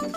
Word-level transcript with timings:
Hi, 0.00 0.08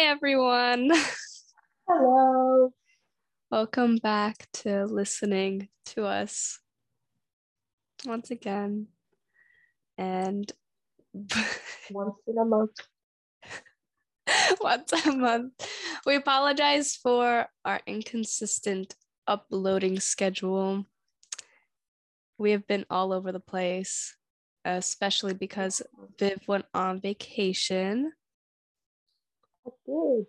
everyone. 0.00 0.90
Hello. 1.88 2.74
Welcome 3.50 3.96
back 3.96 4.46
to 4.52 4.84
listening 4.84 5.70
to 5.86 6.04
us 6.04 6.60
once 8.04 8.30
again. 8.30 8.88
And 9.96 10.52
Once 11.90 12.16
in 12.26 12.36
a 12.36 12.44
month. 12.44 12.76
once 14.60 14.92
a 14.92 15.12
month. 15.12 15.52
We 16.06 16.16
apologize 16.16 16.96
for 16.96 17.46
our 17.64 17.80
inconsistent 17.86 18.94
uploading 19.26 20.00
schedule. 20.00 20.86
We 22.38 22.50
have 22.52 22.66
been 22.66 22.84
all 22.90 23.12
over 23.12 23.32
the 23.32 23.40
place, 23.40 24.16
especially 24.64 25.34
because 25.34 25.82
Viv 26.18 26.40
went 26.46 26.66
on 26.74 27.00
vacation. 27.00 28.12
I 29.66 29.70
did. 29.86 30.26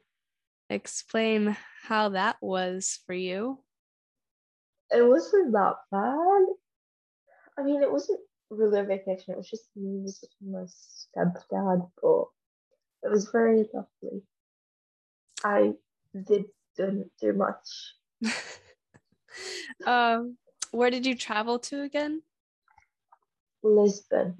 Explain 0.69 1.55
how 1.83 2.09
that 2.09 2.37
was 2.41 2.99
for 3.05 3.13
you. 3.13 3.59
It 4.91 5.07
wasn't 5.07 5.51
that 5.53 5.75
bad. 5.91 6.45
I 7.57 7.63
mean, 7.63 7.81
it 7.81 7.91
wasn't 7.91 8.19
really 8.49 8.79
a 8.79 8.83
vacation. 8.83 9.33
It 9.33 9.37
was 9.37 9.49
just 9.49 9.69
me 9.75 10.01
visiting 10.03 10.51
my 10.51 10.65
stepdad, 10.65 11.89
but 12.01 12.25
it 13.05 13.11
was 13.11 13.29
very 13.29 13.65
lovely. 13.73 14.23
I 15.43 15.73
did 16.27 16.45
didn't 16.75 17.11
do 17.21 17.33
much. 17.33 17.93
um, 19.85 20.37
where 20.71 20.89
did 20.89 21.05
you 21.05 21.15
travel 21.15 21.59
to 21.59 21.83
again? 21.83 22.21
Lisbon. 23.63 24.35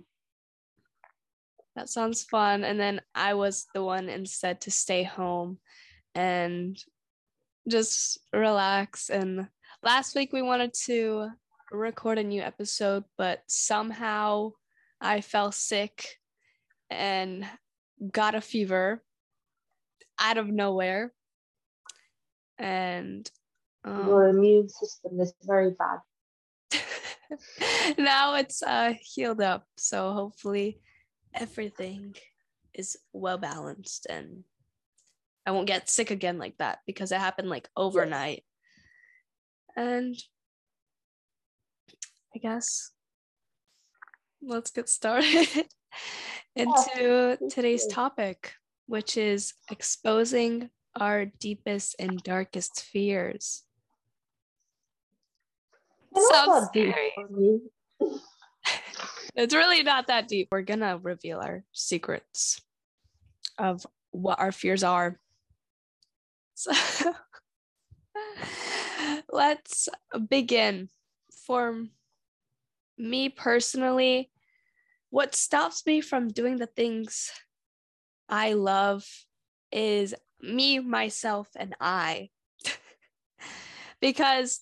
That 1.76 1.90
sounds 1.90 2.24
fun. 2.24 2.64
And 2.64 2.80
then 2.80 3.02
I 3.14 3.36
was 3.36 3.68
the 3.74 3.84
one 3.84 4.10
instead 4.10 4.62
to 4.62 4.72
stay 4.72 5.04
home 5.04 5.60
and 6.14 6.78
just 7.68 8.20
relax. 8.34 9.10
And 9.10 9.48
last 9.84 10.16
week 10.16 10.34
we 10.34 10.42
wanted 10.42 10.74
to 10.86 11.30
record 11.72 12.18
a 12.18 12.24
new 12.24 12.42
episode, 12.42 13.04
but 13.18 13.44
somehow 13.48 14.52
I 15.02 15.22
fell 15.22 15.52
sick 15.52 16.20
and 16.90 17.46
got 18.12 18.36
a 18.36 18.42
fever 18.42 19.04
out 20.20 20.38
of 20.38 20.48
nowhere. 20.48 21.14
And 22.58 23.30
um, 23.84 24.08
Your 24.08 24.28
immune 24.30 24.70
system 24.70 25.20
is 25.20 25.34
very 25.44 25.72
bad. 25.72 26.00
now 27.98 28.36
it's 28.36 28.62
uh 28.62 28.94
healed 29.02 29.42
up 29.42 29.66
so 29.78 30.14
hopefully 30.14 30.80
everything 31.34 32.16
is 32.74 32.98
well 33.14 33.38
balanced 33.38 34.06
and 34.10 34.44
i 35.46 35.52
won't 35.52 35.68
get 35.68 35.90
sick 35.90 36.12
again 36.12 36.38
like 36.38 36.58
that 36.58 36.80
because 36.86 37.12
it 37.12 37.20
happened 37.20 37.50
like 37.50 37.70
overnight 37.76 38.44
and 39.76 40.16
i 42.36 42.40
guess 42.40 42.92
let's 44.42 44.72
get 44.72 44.88
started 44.88 45.48
into 46.56 47.38
today's 47.50 47.88
topic 47.88 48.54
which 48.88 49.18
is 49.18 49.54
exposing 49.72 50.70
our 51.00 51.26
deepest 51.26 51.96
and 52.00 52.24
darkest 52.24 52.84
fears 52.84 53.64
Sounds 56.18 56.70
deep 56.74 56.94
scary. 56.94 57.60
It's 59.36 59.54
really 59.54 59.84
not 59.84 60.08
that 60.08 60.30
deep. 60.30 60.48
We're 60.50 60.62
gonna 60.62 60.98
reveal 60.98 61.40
our 61.40 61.66
secrets 61.74 62.62
of 63.58 63.86
what 64.12 64.40
our 64.40 64.54
fears 64.54 64.82
are. 64.82 65.20
So 66.54 66.72
let's 69.32 69.90
begin. 70.30 70.90
For 71.46 71.86
me 72.98 73.30
personally, 73.30 74.32
what 75.16 75.34
stops 75.34 75.86
me 75.86 76.02
from 76.02 76.28
doing 76.28 76.58
the 76.58 76.68
things 76.68 77.32
I 78.28 78.52
love 78.52 79.08
is 79.72 80.14
me, 80.42 80.80
myself, 80.80 81.48
and 81.56 81.74
I. 81.80 82.32
because 84.02 84.60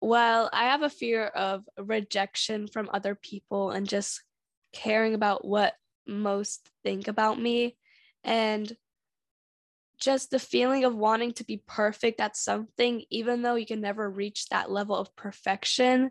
well, 0.00 0.50
I 0.52 0.64
have 0.64 0.82
a 0.82 0.90
fear 0.90 1.26
of 1.26 1.62
rejection 1.78 2.66
from 2.66 2.90
other 2.92 3.14
people 3.14 3.70
and 3.70 3.88
just 3.88 4.20
caring 4.72 5.14
about 5.14 5.44
what 5.44 5.74
most 6.04 6.68
think 6.82 7.06
about 7.06 7.40
me 7.40 7.76
and 8.24 8.76
just 10.00 10.32
the 10.32 10.40
feeling 10.40 10.82
of 10.82 10.96
wanting 10.96 11.34
to 11.34 11.44
be 11.44 11.62
perfect 11.68 12.20
at 12.20 12.36
something, 12.36 13.04
even 13.10 13.42
though 13.42 13.54
you 13.54 13.66
can 13.66 13.80
never 13.80 14.10
reach 14.10 14.48
that 14.48 14.72
level 14.72 14.96
of 14.96 15.14
perfection, 15.14 16.10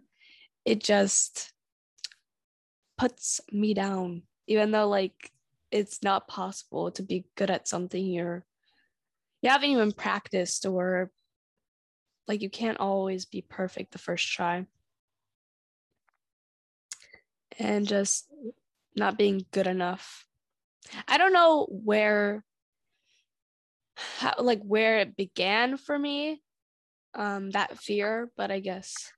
it 0.63 0.81
just 0.81 1.51
puts 2.97 3.41
me 3.51 3.73
down, 3.73 4.23
even 4.47 4.71
though 4.71 4.87
like 4.87 5.31
it's 5.71 6.01
not 6.03 6.27
possible 6.27 6.91
to 6.91 7.03
be 7.03 7.25
good 7.35 7.51
at 7.51 7.67
something 7.67 8.05
you're 8.05 8.45
you 9.41 9.49
haven't 9.49 9.69
even 9.69 9.91
practiced 9.91 10.65
or 10.65 11.11
like 12.27 12.41
you 12.41 12.49
can't 12.49 12.79
always 12.79 13.25
be 13.25 13.41
perfect 13.41 13.91
the 13.91 13.97
first 13.97 14.27
try. 14.31 14.65
And 17.59 17.87
just 17.87 18.27
not 18.95 19.17
being 19.17 19.45
good 19.51 19.67
enough. 19.67 20.25
I 21.07 21.17
don't 21.17 21.33
know 21.33 21.67
where 21.69 22.43
how, 23.97 24.35
like 24.39 24.61
where 24.61 24.99
it 24.99 25.17
began 25.17 25.77
for 25.77 25.97
me 25.97 26.41
um 27.15 27.49
that 27.51 27.77
fear 27.79 28.29
but 28.37 28.51
i 28.51 28.59
guess 28.59 29.11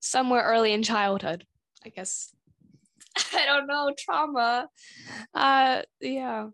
somewhere 0.00 0.42
early 0.42 0.72
in 0.72 0.82
childhood 0.82 1.46
i 1.84 1.88
guess 1.88 2.34
i 3.34 3.44
don't 3.46 3.66
know 3.66 3.92
trauma. 3.98 4.68
Uh 5.34 5.82
yeah. 6.00 6.48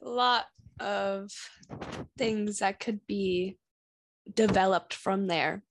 A 0.00 0.08
lot 0.08 0.46
of 0.80 1.30
things 2.18 2.58
that 2.58 2.80
could 2.80 3.06
be 3.06 3.56
developed 4.34 4.94
from 4.94 5.26
there. 5.28 5.62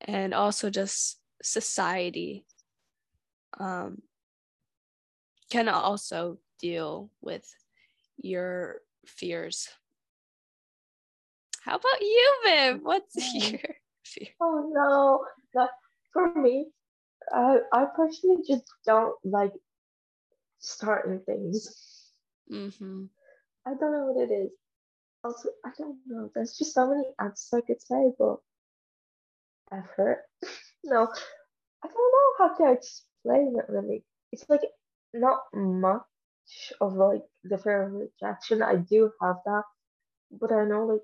And 0.00 0.34
also 0.34 0.68
just 0.70 1.18
society 1.42 2.44
um, 3.58 4.02
can 5.50 5.68
also 5.68 6.38
deal 6.60 7.10
with 7.22 7.46
your 8.20 8.80
fears. 9.06 9.68
How 11.62 11.76
about 11.76 12.00
you 12.00 12.34
viv? 12.44 12.80
What's 12.82 13.16
Mm. 13.16 13.52
your 13.52 13.74
fear? 14.04 14.28
Oh 14.40 14.70
no. 14.72 15.24
That 15.54 15.70
for 16.12 16.34
me, 16.34 16.72
I 17.32 17.58
I 17.72 17.86
personally 17.96 18.42
just 18.46 18.64
don't 18.86 19.16
like 19.24 19.52
starting 20.60 21.20
things. 21.20 22.12
mm-hmm. 22.50 23.04
I 23.66 23.74
don't 23.74 23.92
know 23.92 24.06
what 24.12 24.30
it 24.30 24.32
is. 24.32 24.52
Also, 25.24 25.50
I 25.64 25.70
don't 25.78 25.98
know. 26.06 26.30
There's 26.34 26.56
just 26.56 26.74
so 26.74 26.88
many 26.88 27.04
answers 27.20 27.52
I 27.54 27.60
could 27.66 27.80
say, 27.82 28.12
but 28.18 28.38
effort. 29.72 30.24
No, 30.84 31.08
I 31.84 31.88
don't 31.88 32.12
know 32.14 32.30
how 32.38 32.54
to 32.56 32.72
explain 32.72 33.56
it 33.58 33.66
really. 33.68 34.04
It's 34.32 34.48
like 34.48 34.62
not 35.12 35.40
much 35.54 36.72
of 36.80 36.94
like 36.94 37.22
the 37.44 37.58
fear 37.58 37.82
of 37.82 37.92
rejection. 37.92 38.62
I 38.62 38.76
do 38.76 39.12
have 39.20 39.36
that, 39.46 39.64
but 40.30 40.52
I 40.52 40.64
know 40.64 40.86
like 40.86 41.02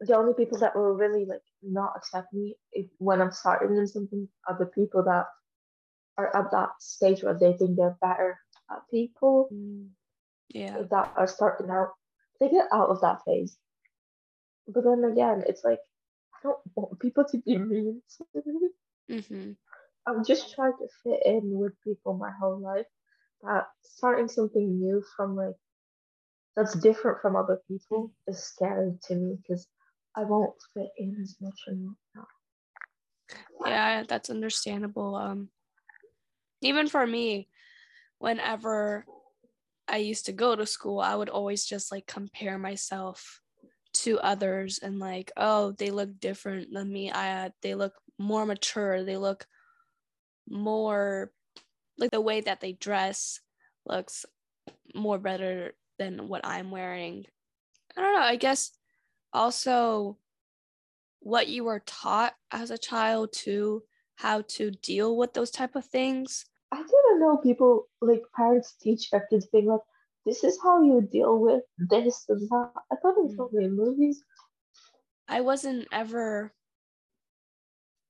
the 0.00 0.16
only 0.16 0.34
people 0.34 0.58
that 0.58 0.76
will 0.76 0.94
really 0.94 1.24
like 1.24 1.42
not 1.66 1.92
accept 1.96 2.32
me 2.32 2.56
if, 2.72 2.86
when 2.98 3.20
I'm 3.20 3.32
starting 3.32 3.76
in 3.76 3.86
something 3.86 4.28
are 4.48 4.56
the 4.58 4.66
people 4.66 5.04
that 5.04 5.26
are 6.16 6.36
at 6.36 6.50
that 6.52 6.70
stage 6.78 7.22
where 7.22 7.38
they 7.38 7.52
think 7.54 7.76
they're 7.76 7.96
better 8.00 8.38
at 8.70 8.78
people 8.90 9.48
yeah 10.48 10.82
that 10.90 11.12
are 11.16 11.26
starting 11.26 11.70
out, 11.70 11.90
they 12.40 12.48
get 12.48 12.66
out 12.72 12.88
of 12.88 13.00
that 13.00 13.18
phase. 13.26 13.56
But 14.68 14.84
then 14.84 15.04
again, 15.04 15.44
it's 15.46 15.64
like 15.64 15.80
I 16.34 16.38
don't 16.42 16.58
want 16.74 17.00
people 17.00 17.24
to 17.24 17.38
be 17.38 17.58
mean 17.58 18.02
to 18.16 18.24
me. 18.34 18.68
mm-hmm. 19.10 19.52
I'm 20.06 20.24
just 20.24 20.54
trying 20.54 20.72
to 20.78 20.88
fit 21.02 21.20
in 21.24 21.42
with 21.44 21.72
people 21.82 22.14
my 22.14 22.30
whole 22.40 22.60
life. 22.60 22.86
That 23.42 23.66
starting 23.82 24.28
something 24.28 24.78
new 24.78 25.02
from 25.16 25.36
like 25.36 25.54
that's 26.56 26.74
different 26.74 27.18
from 27.20 27.36
other 27.36 27.60
people 27.68 28.12
is 28.28 28.42
scary 28.42 28.92
to 29.08 29.14
me 29.14 29.36
because 29.42 29.66
I 30.16 30.24
won't 30.24 30.54
fit 30.74 30.88
in 30.98 31.16
as 31.22 31.36
much 31.40 31.58
anymore. 31.68 31.94
yeah 33.66 34.04
that's 34.06 34.30
understandable 34.30 35.14
um 35.16 35.48
even 36.60 36.88
for 36.88 37.06
me 37.06 37.48
whenever 38.18 39.04
I 39.86 39.98
used 39.98 40.26
to 40.26 40.32
go 40.32 40.56
to 40.56 40.66
school, 40.66 41.00
I 41.00 41.14
would 41.14 41.28
always 41.28 41.64
just 41.64 41.92
like 41.92 42.06
compare 42.06 42.58
myself 42.58 43.40
to 43.94 44.18
others 44.20 44.78
and 44.82 44.98
like, 44.98 45.30
oh, 45.36 45.72
they 45.72 45.90
look 45.90 46.18
different 46.20 46.72
than 46.72 46.92
me. 46.92 47.12
I 47.12 47.50
they 47.62 47.74
look 47.74 47.94
more 48.18 48.46
mature. 48.46 49.04
They 49.04 49.16
look 49.16 49.46
more 50.48 51.30
like 51.98 52.10
the 52.10 52.20
way 52.20 52.40
that 52.40 52.60
they 52.60 52.72
dress 52.72 53.40
looks 53.86 54.24
more 54.94 55.18
better 55.18 55.74
than 55.98 56.28
what 56.28 56.44
I'm 56.44 56.70
wearing. 56.70 57.26
I 57.96 58.00
don't 58.00 58.14
know. 58.14 58.20
I 58.20 58.36
guess 58.36 58.70
also 59.34 60.16
what 61.20 61.48
you 61.48 61.64
were 61.64 61.82
taught 61.84 62.34
as 62.50 62.70
a 62.70 62.78
child 62.78 63.32
to 63.32 63.82
how 64.16 64.42
to 64.42 64.70
deal 64.70 65.16
with 65.16 65.34
those 65.34 65.50
type 65.50 65.74
of 65.74 65.84
things. 65.84 66.46
I 66.72 66.78
didn't 66.78 67.20
know 67.20 67.36
people 67.38 67.88
like 68.00 68.22
parents 68.36 68.74
teach 68.80 69.10
their 69.10 69.26
kids 69.28 69.46
being 69.46 69.66
like, 69.66 69.80
this 70.24 70.44
is 70.44 70.58
how 70.62 70.82
you 70.82 71.02
deal 71.02 71.38
with 71.38 71.62
this 71.78 72.24
and 72.28 72.48
that. 72.48 72.70
I 72.90 72.96
thought 72.96 73.18
it 73.18 73.24
was 73.24 73.34
Mm. 73.34 73.40
only 73.52 73.64
in 73.64 73.76
movies. 73.76 74.22
I 75.28 75.40
wasn't 75.40 75.88
ever 75.92 76.54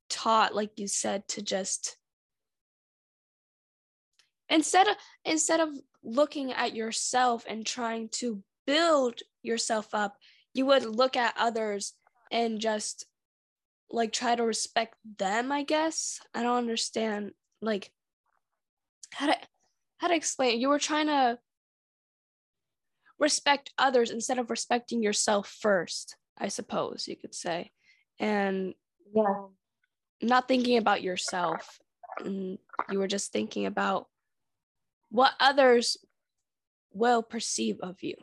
taught, 0.09 0.55
like 0.55 0.79
you 0.79 0.89
said, 0.89 1.27
to 1.29 1.43
just 1.43 1.97
instead 4.49 4.89
of 4.89 4.97
instead 5.25 5.61
of 5.61 5.71
looking 6.03 6.53
at 6.53 6.75
yourself 6.75 7.45
and 7.49 7.65
trying 7.65 8.09
to 8.11 8.43
build 8.67 9.21
yourself 9.43 9.95
up, 9.95 10.19
you 10.55 10.67
would 10.67 10.85
look 10.85 11.17
at 11.17 11.35
others 11.37 11.93
and 12.31 12.61
just 12.61 13.07
like 13.91 14.13
try 14.13 14.35
to 14.35 14.43
respect 14.45 14.95
them, 15.19 15.53
I 15.53 15.65
guess. 15.65 16.21
I 16.33 16.43
don't 16.43 16.57
understand 16.57 17.33
like 17.61 17.91
how 19.13 19.27
to 19.27 19.37
how 19.99 20.09
to 20.09 20.15
explain 20.15 20.55
it. 20.55 20.61
You 20.61 20.69
were 20.69 20.79
trying 20.79 21.09
to 21.09 21.39
respect 23.19 23.73
others 23.79 24.11
instead 24.11 24.39
of 24.39 24.51
respecting 24.51 25.03
yourself 25.03 25.49
first, 25.61 26.17
I 26.39 26.49
suppose 26.49 27.07
you 27.07 27.17
could 27.17 27.35
say. 27.35 27.71
And 28.19 28.75
Yeah. 29.13 29.47
not 30.23 30.49
thinking 30.49 30.79
about 30.79 31.03
yourself. 31.03 31.79
And 32.19 32.59
you 32.91 32.99
were 32.99 33.09
just 33.09 33.33
thinking 33.33 33.67
about 33.67 34.09
what 35.11 35.35
others 35.41 35.97
will 36.93 37.23
perceive 37.23 37.81
of 37.81 38.03
you. 38.03 38.15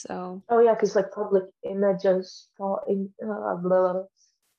So, 0.00 0.42
Oh 0.48 0.60
yeah, 0.60 0.74
because 0.74 0.96
like 0.96 1.12
public 1.12 1.44
image 1.62 2.04
is 2.04 2.48
taught 2.56 2.88
in 2.88 3.10
uh, 3.22 3.56
blah, 3.56 3.92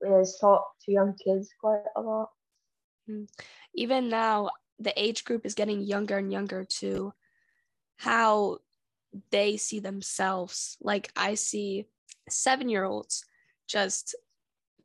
blah, 0.04 0.20
is 0.20 0.38
taught 0.40 0.64
to 0.86 0.92
young 0.92 1.16
kids 1.24 1.50
quite 1.60 1.84
a 1.96 2.02
lot. 2.02 2.30
even 3.74 4.08
now, 4.08 4.52
the 4.78 4.94
age 5.02 5.26
group 5.26 5.46
is 5.46 5.56
getting 5.56 5.82
younger 5.82 6.20
and 6.20 6.32
younger 6.32 6.64
to 6.80 7.14
how 7.98 8.60
they 9.32 9.58
see 9.58 9.80
themselves. 9.80 10.78
Like, 10.80 11.12
I 11.16 11.34
see 11.34 11.86
seven 12.30 12.70
year 12.70 12.84
olds 12.84 13.26
just 13.68 14.16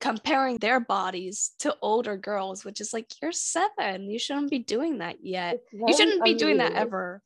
comparing 0.00 0.56
their 0.58 0.80
bodies 0.80 1.52
to 1.58 1.76
older 1.82 2.16
girls, 2.16 2.64
which 2.64 2.80
is 2.80 2.94
like, 2.94 3.12
you're 3.20 3.32
seven. 3.32 4.10
You 4.10 4.18
shouldn't 4.18 4.50
be 4.50 4.60
doing 4.60 4.98
that 4.98 5.18
yet. 5.22 5.60
You 5.70 5.94
shouldn't 5.94 6.24
be 6.24 6.34
doing 6.34 6.58
that 6.58 6.72
ever. 6.74 7.22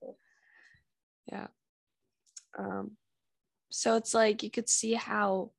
Yeah. 1.31 1.47
Um, 2.59 2.97
so 3.71 3.97
it's 3.97 4.15
like 4.15 4.43
you 4.43 4.51
could 4.51 4.69
see 4.69 4.95
how 4.95 5.51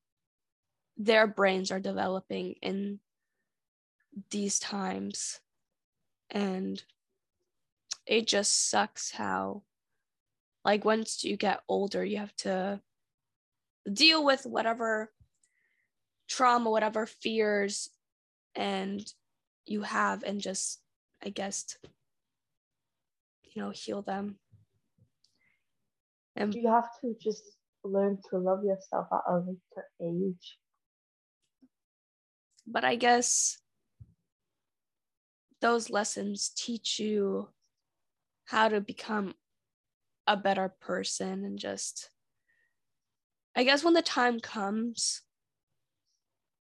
their 0.98 1.26
brains 1.26 1.72
are 1.72 1.80
developing 1.80 2.56
in 2.62 3.00
these 4.30 4.60
times. 4.60 5.40
And 6.30 6.82
it 8.06 8.28
just 8.28 8.70
sucks 8.70 9.12
how, 9.12 9.64
like, 10.64 10.86
once 10.86 11.24
you 11.24 11.38
get 11.38 11.62
older, 11.68 12.04
you 12.04 12.18
have 12.18 12.36
to 12.38 12.82
deal 13.92 14.24
with 14.24 14.46
whatever 14.46 15.12
trauma, 16.30 16.70
whatever 16.70 17.06
fears, 17.06 17.90
and 18.56 19.02
you 19.66 19.82
have, 19.82 20.24
and 20.24 20.40
just, 20.40 20.82
I 21.24 21.30
guess, 21.30 21.78
you 23.44 23.62
know, 23.62 23.70
heal 23.72 24.02
them. 24.02 24.38
And 26.36 26.54
You 26.54 26.70
have 26.70 26.90
to 27.02 27.16
just 27.20 27.44
learn 27.84 28.18
to 28.30 28.38
love 28.38 28.64
yourself 28.64 29.08
at 29.12 29.22
a 29.28 29.38
later 29.38 29.88
age. 30.02 30.58
but 32.68 32.84
I 32.84 32.96
guess 32.96 33.58
those 35.60 35.90
lessons 35.90 36.52
teach 36.56 37.00
you 37.00 37.50
how 38.46 38.70
to 38.70 38.82
become 38.82 39.36
a 40.28 40.38
better 40.38 40.74
person 40.80 41.44
and 41.44 41.60
just 41.60 42.10
I 43.56 43.64
guess 43.64 43.84
when 43.84 43.94
the 43.94 44.02
time 44.02 44.40
comes 44.40 45.22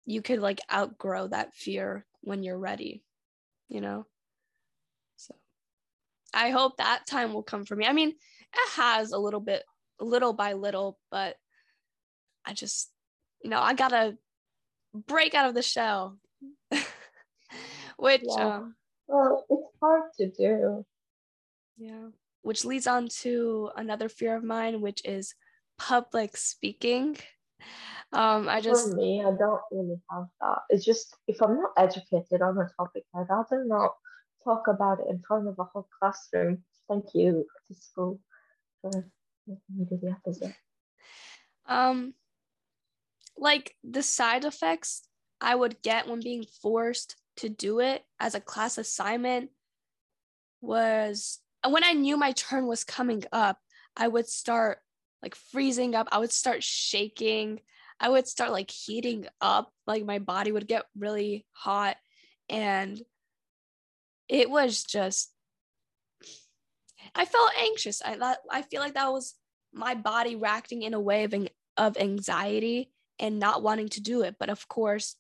you 0.07 0.21
could 0.21 0.41
like 0.41 0.61
outgrow 0.73 1.29
that 1.29 1.55
fear 1.55 2.05
when 2.21 2.43
you're 2.43 2.59
ready, 2.59 3.03
you 3.69 3.81
know? 3.81 4.07
So 5.17 5.35
I 6.35 6.51
hope 6.51 6.77
that 6.77 7.07
time 7.07 7.33
will 7.33 7.43
come 7.43 7.65
for 7.65 7.75
me. 7.75 7.87
I 7.87 7.93
mean, 7.93 8.11
it 8.11 8.71
has 8.73 9.13
a 9.13 9.19
little 9.19 9.41
bit 9.41 9.63
little 10.01 10.33
by 10.33 10.53
little, 10.55 10.99
but 11.11 11.37
I 12.45 12.53
just 12.55 12.91
you 13.43 13.51
know, 13.51 13.61
I 13.61 13.75
got 13.75 13.89
to 13.89 14.17
break 14.95 15.35
out 15.35 15.49
of 15.49 15.55
the 15.55 15.63
shell. 15.63 16.19
Which 17.99 18.23
Yeah. 18.25 18.57
um 18.57 18.77
Well, 19.07 19.45
it's 19.51 19.69
hard 19.81 20.13
to 20.19 20.31
do. 20.31 20.85
yeah, 21.77 22.09
which 22.43 22.65
leads 22.65 22.87
on 22.87 23.09
to 23.23 23.71
another 23.77 24.09
fear 24.09 24.37
of 24.37 24.45
mine, 24.45 24.81
which 24.81 25.03
is 25.05 25.35
public 25.79 26.37
speaking. 26.37 27.17
Um, 28.13 28.49
I 28.49 28.61
just 28.61 28.89
For 28.89 28.97
me, 28.97 29.21
I 29.21 29.33
don't 29.37 29.61
really 29.71 30.01
have 30.11 30.27
that. 30.41 30.59
It's 30.71 30.85
just 30.85 31.17
if 31.27 31.43
I'm 31.43 31.57
not 31.57 31.73
educated 31.77 32.43
on 32.43 32.59
a 32.59 32.69
topic, 32.77 33.05
I'd 33.15 33.27
rather 33.29 33.65
not 33.65 33.93
talk 34.45 34.69
about 34.69 35.01
it 35.01 35.07
in 35.09 35.21
front 35.27 35.49
of 35.49 35.59
a 35.59 35.65
whole 35.65 35.89
classroom. 35.99 36.65
Thank 36.89 37.07
you 37.15 37.47
to 37.69 37.75
school 37.75 38.21
for 38.81 38.91
do 39.47 39.99
the 40.03 40.11
opposite. 40.11 40.55
um 41.67 42.15
like 43.37 43.75
the 43.83 44.03
side 44.03 44.45
effects 44.45 45.09
I 45.41 45.55
would 45.55 45.83
get 45.83 46.09
when 46.09 46.21
being 46.21 46.45
forced 46.63 47.17
to 47.37 47.49
do 47.49 47.81
it 47.81 48.05
as 48.21 48.35
a 48.35 48.41
class 48.41 48.79
assignment 48.79 49.51
was 50.61 51.41
when 51.69 51.85
I 51.85 51.93
knew 51.93 52.17
my 52.17 52.33
turn 52.33 52.67
was 52.67 52.85
coming 52.85 53.25
up, 53.33 53.59
I 53.97 54.09
would 54.09 54.29
start 54.29 54.79
like 55.23 55.35
freezing 55.35 55.95
up. 55.95 56.09
I 56.13 56.19
would 56.19 56.33
start 56.33 56.63
shaking. 56.63 57.61
I 57.99 58.09
would 58.09 58.29
start 58.29 58.53
like 58.53 58.71
heating 58.71 59.27
up. 59.41 59.73
Like 59.87 60.05
my 60.05 60.19
body 60.19 60.53
would 60.53 60.69
get 60.69 60.85
really 60.97 61.47
hot. 61.53 61.97
And 62.49 63.01
it 64.29 64.51
was 64.51 64.85
just, 64.85 65.34
I 67.15 67.25
felt 67.25 67.51
anxious. 67.61 68.03
I 68.03 68.17
thought, 68.17 68.39
I 68.51 68.63
feel 68.63 68.81
like 68.81 68.95
that 68.95 69.13
was 69.13 69.35
my 69.73 69.95
body 69.95 70.37
reacting 70.37 70.83
in 70.83 70.95
a 70.95 71.01
way 71.01 71.25
of, 71.25 71.35
of 71.77 71.97
anxiety 71.97 72.91
and 73.19 73.39
not 73.39 73.63
wanting 73.63 73.89
to 73.91 74.01
do 74.01 74.23
it. 74.23 74.37
But 74.39 74.51
of 74.51 74.67
course, 74.69 75.17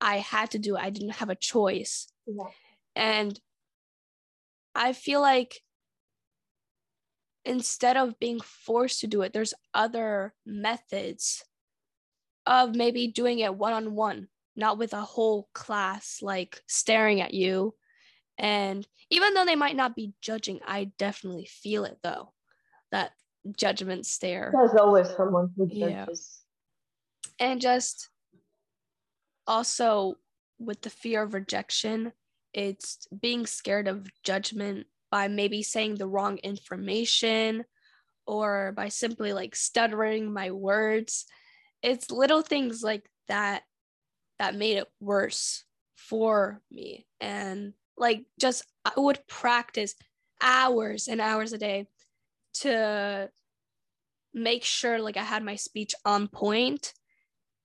I 0.00 0.18
had 0.18 0.52
to 0.52 0.58
do 0.58 0.76
it. 0.76 0.82
I 0.82 0.90
didn't 0.90 1.14
have 1.14 1.30
a 1.30 1.34
choice. 1.34 2.08
Yeah. 2.26 2.44
And 2.96 3.38
I 4.74 4.92
feel 4.92 5.20
like 5.20 5.60
instead 7.44 7.96
of 7.96 8.18
being 8.18 8.40
forced 8.40 9.00
to 9.00 9.06
do 9.06 9.22
it, 9.22 9.32
there's 9.32 9.54
other 9.74 10.34
methods 10.46 11.42
of 12.46 12.74
maybe 12.74 13.08
doing 13.08 13.38
it 13.40 13.54
one 13.54 13.72
on 13.72 13.94
one, 13.94 14.28
not 14.56 14.78
with 14.78 14.92
a 14.92 15.00
whole 15.00 15.48
class 15.54 16.18
like 16.22 16.62
staring 16.66 17.20
at 17.20 17.34
you. 17.34 17.74
And 18.40 18.88
even 19.10 19.34
though 19.34 19.44
they 19.44 19.54
might 19.54 19.76
not 19.76 19.94
be 19.94 20.14
judging, 20.22 20.60
I 20.66 20.92
definitely 20.98 21.44
feel 21.44 21.84
it 21.84 21.98
though, 22.02 22.32
that 22.90 23.12
judgment 23.54 24.06
stare. 24.06 24.50
There's 24.52 24.74
always 24.74 25.08
someone 25.10 25.50
who 25.56 25.68
Yeah. 25.70 26.06
and 27.38 27.60
just 27.60 28.08
also 29.46 30.16
with 30.58 30.80
the 30.82 30.90
fear 30.90 31.22
of 31.22 31.34
rejection 31.34 32.12
it's 32.52 33.06
being 33.20 33.46
scared 33.46 33.88
of 33.88 34.06
judgment 34.22 34.86
by 35.10 35.28
maybe 35.28 35.62
saying 35.62 35.94
the 35.94 36.06
wrong 36.06 36.36
information 36.38 37.64
or 38.26 38.72
by 38.76 38.88
simply 38.88 39.32
like 39.32 39.56
stuttering 39.56 40.32
my 40.32 40.50
words 40.50 41.26
it's 41.82 42.10
little 42.10 42.42
things 42.42 42.82
like 42.82 43.08
that 43.28 43.62
that 44.38 44.54
made 44.54 44.76
it 44.76 44.88
worse 45.00 45.64
for 45.96 46.60
me 46.70 47.06
and 47.20 47.72
like 48.00 48.24
just 48.40 48.64
i 48.84 48.90
would 48.96 49.20
practice 49.28 49.94
hours 50.42 51.06
and 51.06 51.20
hours 51.20 51.52
a 51.52 51.58
day 51.58 51.86
to 52.54 53.30
make 54.34 54.64
sure 54.64 54.98
like 54.98 55.16
i 55.16 55.22
had 55.22 55.44
my 55.44 55.54
speech 55.54 55.94
on 56.04 56.26
point 56.26 56.92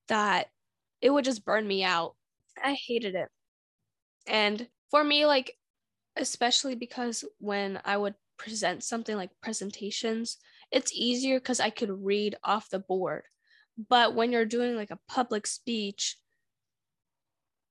that 0.08 0.48
it 1.02 1.10
would 1.10 1.26
just 1.26 1.46
burn 1.46 1.68
me 1.68 1.84
out. 1.84 2.16
I 2.62 2.74
hated 2.74 3.16
it. 3.16 3.30
And 4.28 4.68
for 4.90 5.04
me, 5.04 5.26
like 5.26 5.56
especially 6.18 6.76
because 6.76 7.24
when 7.40 7.80
I 7.84 7.98
would 7.98 8.16
present 8.38 8.84
something 8.84 9.16
like 9.16 9.30
presentations, 9.42 10.38
it's 10.72 10.94
easier 10.94 11.40
because 11.40 11.60
I 11.60 11.70
could 11.70 11.92
read 11.92 12.36
off 12.44 12.70
the 12.70 12.80
board. 12.80 13.24
But 13.90 14.16
when 14.16 14.32
you're 14.32 14.46
doing 14.46 14.76
like 14.76 14.92
a 14.92 15.00
public 15.08 15.46
speech, 15.46 16.18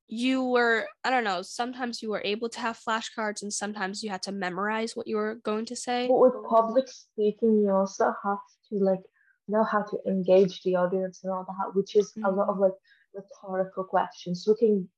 you 0.06 0.44
were, 0.44 0.86
I 1.02 1.10
don't 1.10 1.24
know, 1.24 1.42
sometimes 1.42 2.02
you 2.02 2.10
were 2.10 2.22
able 2.24 2.48
to 2.50 2.60
have 2.60 2.78
flashcards 2.78 3.42
and 3.42 3.52
sometimes 3.52 4.02
you 4.02 4.10
had 4.10 4.22
to 4.22 4.32
memorize 4.32 4.94
what 4.94 5.06
you 5.06 5.16
were 5.16 5.36
going 5.36 5.66
to 5.66 5.76
say. 5.76 6.08
But 6.08 6.18
with 6.18 6.34
public 6.48 6.88
speaking, 6.88 7.62
you 7.62 7.70
also 7.70 8.14
have 8.22 8.38
to 8.68 8.76
like 8.76 9.00
know 9.48 9.64
how 9.64 9.82
to 9.82 9.98
engage 10.06 10.62
the 10.62 10.76
audience 10.76 11.20
and 11.24 11.32
all 11.32 11.44
that, 11.44 11.74
which 11.74 11.96
is 11.96 12.12
a 12.16 12.20
mm-hmm. 12.20 12.36
lot 12.36 12.48
of 12.48 12.58
like 12.58 12.72
rhetorical 13.14 13.84
questions, 13.84 14.44
looking 14.46 14.88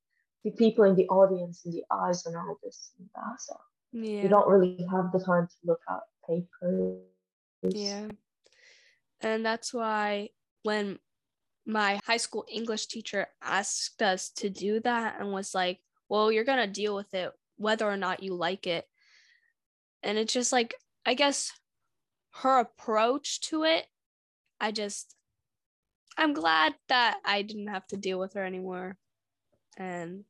the 0.43 0.51
people 0.51 0.83
in 0.83 0.95
the 0.95 1.07
audience 1.07 1.65
in 1.65 1.71
the 1.71 1.83
eyes 1.91 2.25
and 2.25 2.35
all 2.35 2.57
this 2.63 2.91
and 2.99 3.09
that. 3.15 3.39
So 3.39 3.55
Yeah. 3.93 4.23
you 4.23 4.29
don't 4.29 4.47
really 4.47 4.85
have 4.91 5.11
the 5.11 5.19
time 5.19 5.47
to 5.47 5.55
look 5.63 5.81
at 5.89 6.01
papers. 6.27 7.01
Yeah. 7.63 8.07
And 9.21 9.45
that's 9.45 9.73
why 9.73 10.29
when 10.63 10.99
my 11.67 11.99
high 12.05 12.17
school 12.17 12.45
English 12.49 12.87
teacher 12.87 13.27
asked 13.41 14.01
us 14.01 14.29
to 14.37 14.49
do 14.49 14.79
that 14.81 15.17
and 15.19 15.31
was 15.31 15.53
like, 15.53 15.79
well, 16.09 16.31
you're 16.31 16.45
going 16.45 16.65
to 16.65 16.71
deal 16.71 16.95
with 16.95 17.13
it 17.13 17.31
whether 17.57 17.85
or 17.87 17.97
not 17.97 18.23
you 18.23 18.33
like 18.33 18.65
it. 18.65 18.85
And 20.03 20.17
it's 20.17 20.33
just 20.33 20.51
like, 20.51 20.75
I 21.05 21.13
guess 21.13 21.51
her 22.41 22.59
approach 22.59 23.41
to 23.41 23.63
it, 23.63 23.85
I 24.61 24.71
just, 24.71 25.15
I'm 26.17 26.33
glad 26.33 26.75
that 26.87 27.17
I 27.25 27.41
didn't 27.41 27.67
have 27.67 27.85
to 27.87 27.97
deal 27.97 28.19
with 28.19 28.33
her 28.33 28.45
anymore. 28.45 28.97
And 29.77 30.23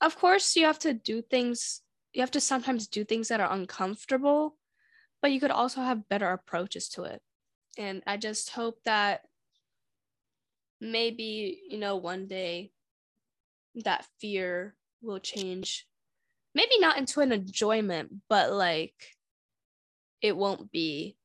of 0.00 0.16
course, 0.16 0.56
you 0.56 0.66
have 0.66 0.78
to 0.80 0.94
do 0.94 1.22
things, 1.22 1.82
you 2.12 2.20
have 2.20 2.30
to 2.32 2.40
sometimes 2.40 2.86
do 2.86 3.04
things 3.04 3.28
that 3.28 3.40
are 3.40 3.52
uncomfortable 3.52 4.56
but 5.24 5.32
you 5.32 5.40
could 5.40 5.50
also 5.50 5.80
have 5.80 6.06
better 6.10 6.28
approaches 6.32 6.90
to 6.90 7.04
it. 7.04 7.22
And 7.78 8.02
I 8.06 8.18
just 8.18 8.50
hope 8.50 8.76
that 8.84 9.22
maybe, 10.84 11.62
you 11.68 11.78
know, 11.78 11.96
one 11.96 12.26
day 12.26 12.70
that 13.84 14.06
fear 14.20 14.76
will 15.02 15.18
change. 15.18 15.86
Maybe 16.54 16.78
not 16.78 16.98
into 16.98 17.20
an 17.20 17.32
enjoyment, 17.32 18.12
but 18.28 18.52
like 18.52 19.16
it 20.22 20.36
won't 20.36 20.70
be 20.70 21.16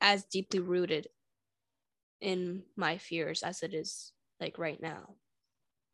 as 0.00 0.24
deeply 0.24 0.60
rooted 0.60 1.08
in 2.20 2.62
my 2.76 2.98
fears 2.98 3.42
as 3.42 3.62
it 3.62 3.74
is 3.74 4.12
like 4.40 4.58
right 4.58 4.80
now. 4.80 5.14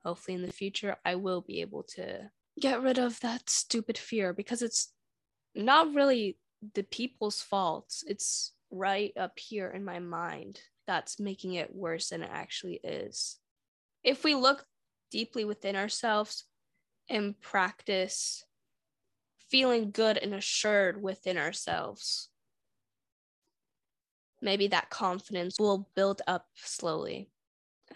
Hopefully, 0.04 0.36
in 0.36 0.46
the 0.46 0.52
future, 0.52 0.96
I 1.04 1.16
will 1.16 1.42
be 1.42 1.60
able 1.60 1.82
to 1.96 2.30
get 2.58 2.80
rid 2.80 2.98
of 2.98 3.20
that 3.20 3.50
stupid 3.50 3.98
fear 3.98 4.32
because 4.32 4.62
it's 4.62 4.92
not 5.54 5.94
really 5.94 6.38
the 6.74 6.84
people's 6.84 7.42
faults. 7.42 8.02
It's 8.06 8.52
right 8.70 9.12
up 9.18 9.38
here 9.38 9.68
in 9.68 9.84
my 9.84 9.98
mind 9.98 10.60
that's 10.90 11.20
making 11.20 11.54
it 11.54 11.72
worse 11.72 12.08
than 12.08 12.24
it 12.24 12.30
actually 12.32 12.80
is. 12.82 13.38
If 14.02 14.24
we 14.24 14.34
look 14.34 14.66
deeply 15.12 15.44
within 15.44 15.76
ourselves 15.76 16.46
and 17.08 17.40
practice 17.40 18.44
feeling 19.48 19.92
good 19.92 20.18
and 20.18 20.34
assured 20.34 21.00
within 21.00 21.38
ourselves, 21.38 22.28
maybe 24.42 24.66
that 24.66 24.90
confidence 24.90 25.60
will 25.60 25.88
build 25.94 26.22
up 26.26 26.48
slowly. 26.56 27.30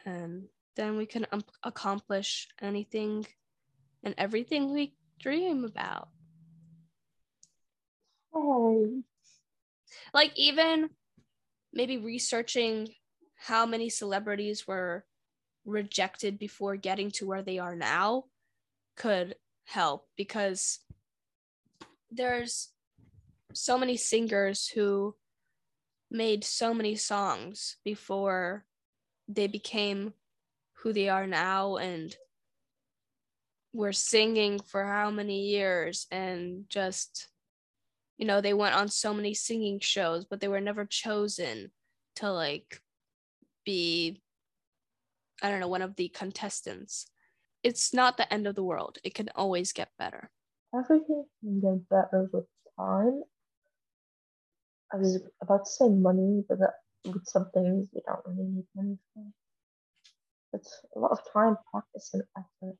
And 0.07 0.45
then 0.77 0.97
we 0.97 1.07
can 1.07 1.27
um, 1.33 1.43
accomplish 1.65 2.47
anything 2.63 3.27
and 4.05 4.15
everything 4.17 4.73
we 4.73 4.95
dream 5.19 5.65
about. 5.65 6.11
Hey, 8.33 9.03
like 10.13 10.31
even 10.37 10.91
maybe 11.75 11.99
researching 11.99 12.89
how 13.37 13.67
many 13.67 13.91
celebrities 13.91 14.67
were 14.67 15.05
rejected 15.67 16.39
before 16.39 16.77
getting 16.77 17.11
to 17.11 17.27
where 17.27 17.43
they 17.43 17.59
are 17.59 17.75
now 17.75 18.25
could 18.97 19.35
help 19.65 20.07
because 20.17 20.79
there's 22.11 22.69
so 23.53 23.77
many 23.77 23.97
singers 23.97 24.69
who 24.69 25.15
made 26.11 26.45
so 26.45 26.73
many 26.73 26.95
songs 26.95 27.77
before 27.85 28.65
they 29.27 29.47
became 29.47 30.13
who 30.75 30.93
they 30.93 31.09
are 31.09 31.27
now 31.27 31.77
and 31.77 32.15
were 33.73 33.93
singing 33.93 34.61
for 34.61 34.85
how 34.85 35.11
many 35.11 35.47
years 35.49 36.07
and 36.13 36.65
just 36.69 37.29
you 38.19 38.27
know 38.27 38.41
they 38.41 38.55
went 38.55 38.75
on 38.75 38.89
so 38.89 39.13
many 39.15 39.35
singing 39.35 39.79
shows 39.81 40.25
but 40.25 40.41
they 40.41 40.49
were 40.49 40.61
never 40.61 40.85
chosen 40.85 41.71
to 42.17 42.31
like 42.31 42.81
be 43.65 44.21
i 45.43 45.51
don't 45.51 45.61
know 45.61 45.69
one 45.69 45.83
of 45.83 45.97
the 45.97 46.09
contestants 46.09 47.07
it's 47.63 47.95
not 47.95 48.17
the 48.17 48.33
end 48.33 48.47
of 48.47 48.55
the 48.55 48.63
world 48.63 48.99
it 49.05 49.15
can 49.15 49.29
always 49.35 49.73
get 49.73 49.89
better 49.99 50.31
everything 50.75 51.25
can 51.43 51.61
get 51.61 51.89
better 51.89 52.29
with 52.33 52.45
time. 52.79 53.23
I 54.93 54.97
was 54.97 55.21
about 55.43 55.65
to 55.65 55.71
say 55.71 55.89
money, 55.89 56.45
but 56.49 56.59
that, 56.61 56.75
with 57.05 57.27
some 57.27 57.51
things 57.53 57.89
you 57.93 58.01
don't 58.07 58.21
really 58.27 58.49
need 58.49 58.67
money 58.75 58.99
for. 59.13 59.25
It's 60.53 60.81
a 60.95 60.99
lot 60.99 61.11
of 61.11 61.19
time, 61.33 61.57
practice, 61.71 62.11
and 62.15 62.23
effort. 62.37 62.77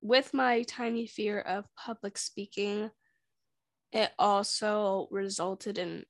with 0.00 0.32
my 0.32 0.62
tiny 0.62 1.06
fear 1.06 1.40
of 1.40 1.64
public 1.76 2.16
speaking 2.16 2.90
it 3.92 4.10
also 4.18 5.08
resulted 5.10 5.78
in 5.78 6.04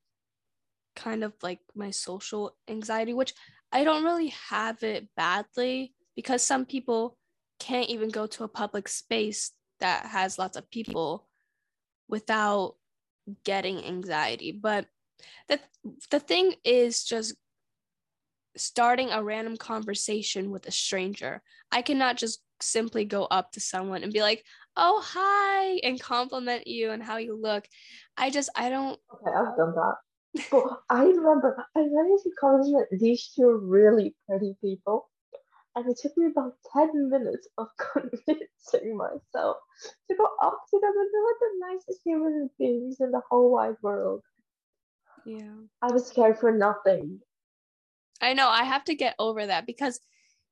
kind 0.95 1.23
of 1.23 1.33
like 1.41 1.59
my 1.75 1.91
social 1.91 2.55
anxiety 2.67 3.13
which 3.13 3.33
i 3.71 3.83
don't 3.83 4.03
really 4.03 4.33
have 4.49 4.83
it 4.83 5.07
badly 5.15 5.93
because 6.15 6.43
some 6.43 6.65
people 6.65 7.17
can't 7.59 7.89
even 7.89 8.09
go 8.09 8.25
to 8.25 8.43
a 8.43 8.47
public 8.47 8.87
space 8.87 9.51
that 9.79 10.05
has 10.05 10.37
lots 10.39 10.57
of 10.57 10.69
people 10.69 11.27
without 12.07 12.75
getting 13.43 13.83
anxiety. 13.85 14.51
But 14.51 14.87
the 15.47 15.59
the 16.11 16.19
thing 16.19 16.55
is 16.63 17.03
just 17.03 17.35
starting 18.57 19.11
a 19.11 19.23
random 19.23 19.57
conversation 19.57 20.51
with 20.51 20.67
a 20.67 20.71
stranger. 20.71 21.41
I 21.71 21.81
cannot 21.81 22.17
just 22.17 22.41
simply 22.61 23.05
go 23.05 23.25
up 23.25 23.51
to 23.53 23.59
someone 23.59 24.03
and 24.03 24.11
be 24.11 24.21
like 24.21 24.43
oh 24.81 25.03
hi 25.05 25.79
and 25.83 25.99
compliment 25.99 26.65
you 26.65 26.91
and 26.91 27.03
how 27.03 27.17
you 27.17 27.35
look 27.39 27.67
i 28.17 28.29
just 28.29 28.49
i 28.55 28.69
don't 28.69 28.99
Okay, 29.13 29.31
I've 29.35 29.57
done 29.57 29.73
that. 29.75 29.95
But 30.51 30.63
I 30.89 31.03
remember 31.05 31.57
I 31.75 31.79
managed 31.81 32.23
to 32.23 32.31
compliment 32.39 32.87
these 32.91 33.31
two 33.35 33.59
really 33.63 34.15
pretty 34.27 34.55
people, 34.61 35.09
and 35.75 35.89
it 35.89 35.97
took 36.01 36.15
me 36.15 36.27
about 36.27 36.53
10 36.73 37.09
minutes 37.09 37.47
of 37.57 37.67
convincing 37.93 38.95
myself 38.95 39.57
to 40.07 40.15
go 40.15 40.27
up 40.41 40.61
to 40.69 40.79
them 40.79 40.93
and 40.95 41.09
they 41.13 41.23
were 41.23 41.37
the 41.39 41.73
nicest 41.73 42.01
human 42.05 42.49
beings 42.59 42.97
in 42.99 43.11
the 43.11 43.21
whole 43.29 43.51
wide 43.51 43.75
world. 43.81 44.21
yeah 45.25 45.55
I 45.81 45.91
was 45.91 46.07
scared 46.07 46.37
for 46.39 46.51
nothing. 46.51 47.19
I 48.21 48.33
know 48.33 48.47
I 48.49 48.63
have 48.63 48.83
to 48.85 48.95
get 48.95 49.15
over 49.17 49.45
that 49.47 49.65
because 49.65 49.99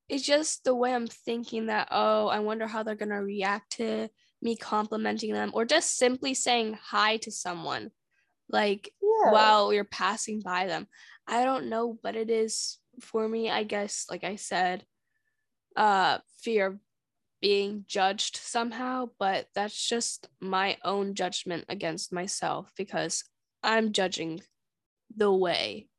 it's 0.10 0.24
just 0.24 0.64
the 0.64 0.76
way 0.76 0.94
I'm 0.94 1.08
thinking 1.08 1.68
that, 1.68 1.90
oh, 1.92 2.28
I 2.28 2.40
wonder 2.40 2.68
how 2.68 2.84
they're 2.84 2.96
going 2.96 3.10
to 3.10 3.16
react 3.16 3.74
to 3.74 4.10
me 4.42 4.56
complimenting 4.56 5.34
them 5.34 5.52
or 5.54 5.66
just 5.66 5.98
simply 5.98 6.34
saying 6.34 6.78
hi 6.82 7.18
to 7.18 7.32
someone 7.32 7.92
like 8.50 8.94
Yeah. 9.02 9.32
while 9.32 9.74
you're 9.74 9.84
passing 9.84 10.42
by 10.42 10.68
them. 10.68 10.88
I 11.28 11.44
don't 11.44 11.68
know, 11.68 11.98
but 12.02 12.16
it 12.16 12.30
is 12.30 12.78
for 13.02 13.28
me, 13.28 13.50
I 13.50 13.64
guess, 13.64 14.06
like 14.10 14.24
I 14.24 14.38
said, 14.38 14.86
uh, 15.76 16.20
fear 16.40 16.68
of 16.68 16.80
being 17.42 17.84
judged 17.88 18.38
somehow, 18.38 19.10
but 19.20 19.48
that's 19.54 19.88
just 19.88 20.28
my 20.40 20.78
own 20.84 21.14
judgment 21.14 21.66
against 21.70 22.14
myself 22.14 22.72
because 22.78 23.24
I'm 23.62 23.92
judging 23.92 24.42
the 25.16 25.32
way 25.32 25.90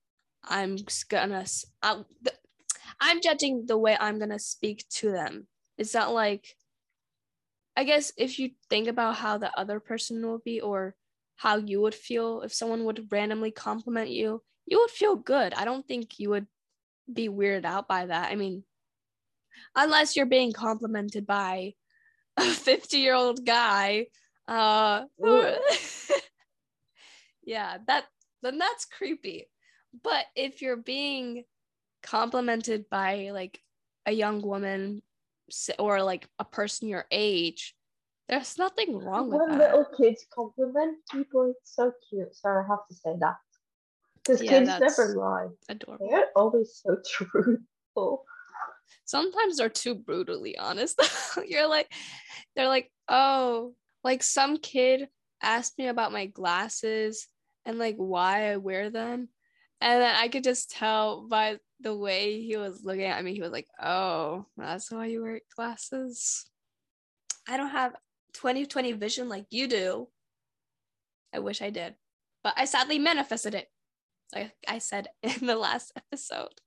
I'm 0.43 0.77
gonna 1.09 1.45
I- 1.83 2.05
I'm 3.01 3.21
judging 3.21 3.67
the 3.67 3.79
way 3.79 3.97
I'm 3.99 4.19
gonna 4.19 4.39
speak 4.39 4.85
to 4.97 5.11
them. 5.11 5.47
It's 5.77 5.95
not 5.95 6.13
like 6.13 6.55
I 7.77 7.85
guess 7.85 8.13
if 8.17 8.41
you 8.41 8.51
think 8.69 8.89
about 8.89 9.17
how 9.17 9.39
the 9.39 9.57
other 9.57 9.79
person 9.79 10.27
will 10.27 10.41
be 10.45 10.61
or 10.61 10.97
how 11.37 11.59
you 11.59 11.81
would 11.81 11.95
feel 11.95 12.43
if 12.43 12.53
someone 12.53 12.85
would 12.85 13.13
randomly 13.13 13.53
compliment 13.53 14.11
you, 14.11 14.43
you 14.67 14.81
would 14.81 14.91
feel 14.91 15.15
good. 15.15 15.55
I 15.55 15.65
don't 15.65 15.87
think 15.87 16.19
you 16.19 16.31
would 16.31 16.49
be 17.13 17.29
weirded 17.29 17.65
out 17.65 17.87
by 17.87 18.07
that. 18.07 18.33
I 18.33 18.35
mean, 18.35 18.65
unless 19.77 20.17
you're 20.17 20.27
being 20.27 20.53
complimented 20.53 21.27
by 21.27 21.75
a 22.37 22.45
50 22.45 22.99
year 22.99 23.15
old 23.15 23.45
guy. 23.47 24.07
Uh, 24.47 25.05
yeah, 27.45 27.79
that 27.87 28.05
then 28.43 28.59
that's 28.59 28.85
creepy. 28.87 29.49
But 30.03 30.25
if 30.35 30.63
you're 30.63 30.77
being 30.77 31.45
complimented 32.03 32.89
by 32.91 33.31
like 33.33 33.61
a 34.07 34.13
young 34.13 34.43
woman 34.43 35.03
or 35.79 36.03
like 36.03 36.27
a 36.39 36.45
person 36.45 36.89
your 36.89 37.07
age, 37.11 37.75
There's 38.29 38.59
nothing 38.59 38.99
wrong 38.99 39.31
with 39.31 39.39
when 39.39 39.59
that. 39.59 39.73
little 39.73 39.87
kids 39.97 40.27
compliment 40.35 40.99
people, 41.11 41.51
it's 41.51 41.75
so 41.75 41.93
cute. 42.09 42.35
So 42.35 42.51
I 42.51 42.63
have 42.69 42.87
to 42.89 42.95
say 42.95 43.15
that. 43.21 43.37
Because 44.17 44.43
Yeah, 44.43 44.59
kids 44.59 44.81
never 44.81 45.15
lie. 45.17 45.49
Adorable. 45.69 46.09
They're 46.11 46.29
always 46.37 46.81
so 46.83 46.97
truthful. 47.11 48.25
Sometimes 49.05 49.57
they're 49.57 49.69
too 49.71 49.95
brutally 49.95 50.59
honest. 50.59 51.01
You're 51.47 51.69
like, 51.69 51.91
they're 52.55 52.69
like, 52.69 52.91
oh, 53.09 53.75
like 54.05 54.23
some 54.23 54.59
kid 54.59 55.09
asked 55.43 55.79
me 55.79 55.87
about 55.89 56.13
my 56.13 56.27
glasses 56.27 57.27
and 57.65 57.79
like 57.79 57.97
why 57.97 58.53
I 58.53 58.57
wear 58.57 58.91
them. 58.91 59.29
And 59.81 60.03
then 60.03 60.15
I 60.17 60.29
could 60.29 60.45
just 60.45 60.71
tell 60.71 61.29
by 61.29 61.59
the 61.81 61.95
way 61.95 62.41
he 62.43 62.57
was 62.57 62.83
looking 62.85 63.05
at 63.05 63.23
me, 63.25 63.35
he 63.35 63.41
was 63.41 63.53
like, 63.53 63.69
oh, 63.81 64.47
that's 64.57 64.91
why 64.91 65.07
you 65.07 65.23
wear 65.23 65.41
glasses. 65.57 66.47
I 67.49 67.57
don't 67.57 67.71
have 67.71 67.95
2020 68.35 68.93
vision 68.93 69.29
like 69.29 69.47
you 69.51 69.69
do. 69.69 70.09
I 71.35 71.39
wish 71.39 71.63
I 71.63 71.71
did, 71.71 71.95
but 72.43 72.55
I 72.57 72.65
sadly 72.65 72.99
manifested 72.99 73.55
it. 73.55 73.69
Like 74.35 74.53
I 74.67 74.79
said 74.79 75.09
in 75.23 75.47
the 75.47 75.57
last 75.57 75.93
episode. 75.97 76.61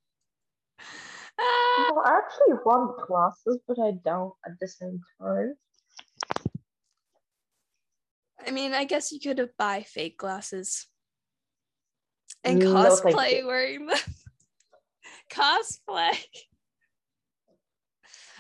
Ah, 1.40 1.92
Well, 1.94 2.04
I 2.06 2.18
actually 2.18 2.58
want 2.66 3.08
glasses, 3.08 3.60
but 3.68 3.78
I 3.80 3.92
don't 4.04 4.34
at 4.46 4.54
the 4.60 4.68
same 4.68 5.02
time. 5.22 5.54
I 8.46 8.52
mean, 8.52 8.74
I 8.74 8.86
guess 8.86 9.12
you 9.12 9.20
could 9.20 9.50
buy 9.58 9.84
fake 9.84 10.18
glasses 10.18 10.88
and 12.44 12.60
No, 12.60 12.74
cosplay 12.74 13.46
wearing 13.46 13.86
them. 13.88 13.98
cosplay. 15.32 16.18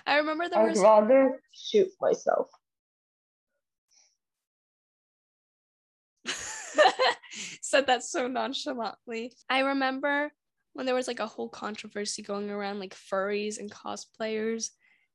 I 0.05 0.17
remember 0.17 0.49
there 0.49 0.67
was 0.67 0.79
I'd 0.79 0.83
rather 0.83 1.41
shoot 1.53 1.89
myself. 2.01 2.49
said 7.61 7.87
that 7.87 8.03
so 8.03 8.27
nonchalantly. 8.27 9.33
I 9.49 9.59
remember 9.59 10.31
when 10.73 10.85
there 10.85 10.95
was 10.95 11.07
like 11.07 11.19
a 11.19 11.27
whole 11.27 11.49
controversy 11.49 12.21
going 12.21 12.49
around 12.49 12.79
like 12.79 12.95
furries 12.95 13.59
and 13.59 13.71
cosplayers 13.71 14.69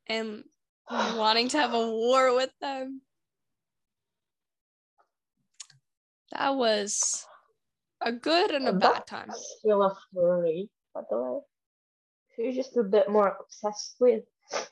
and 0.07 0.45
wanting 0.91 1.49
to 1.49 1.59
have 1.59 1.75
a 1.75 1.91
war 1.91 2.35
with 2.35 2.51
them. 2.61 3.03
That 6.33 6.57
was 6.57 7.25
a 8.01 8.13
good 8.13 8.51
and 8.51 8.69
a 8.69 8.73
bad 8.73 9.07
time. 9.07 9.31
Still 9.59 9.83
a 9.83 9.97
furry, 10.15 10.71
by 10.95 11.03
the 11.11 11.19
way. 11.21 11.41
She's 12.35 12.57
just 12.57 12.77
a 12.77 12.83
bit 12.83 13.11
more 13.11 13.37
obsessed 13.41 13.97
with 14.01 14.25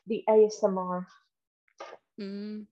the 0.06 0.22
ASMR. 0.28 1.06
Mm. 2.20 2.66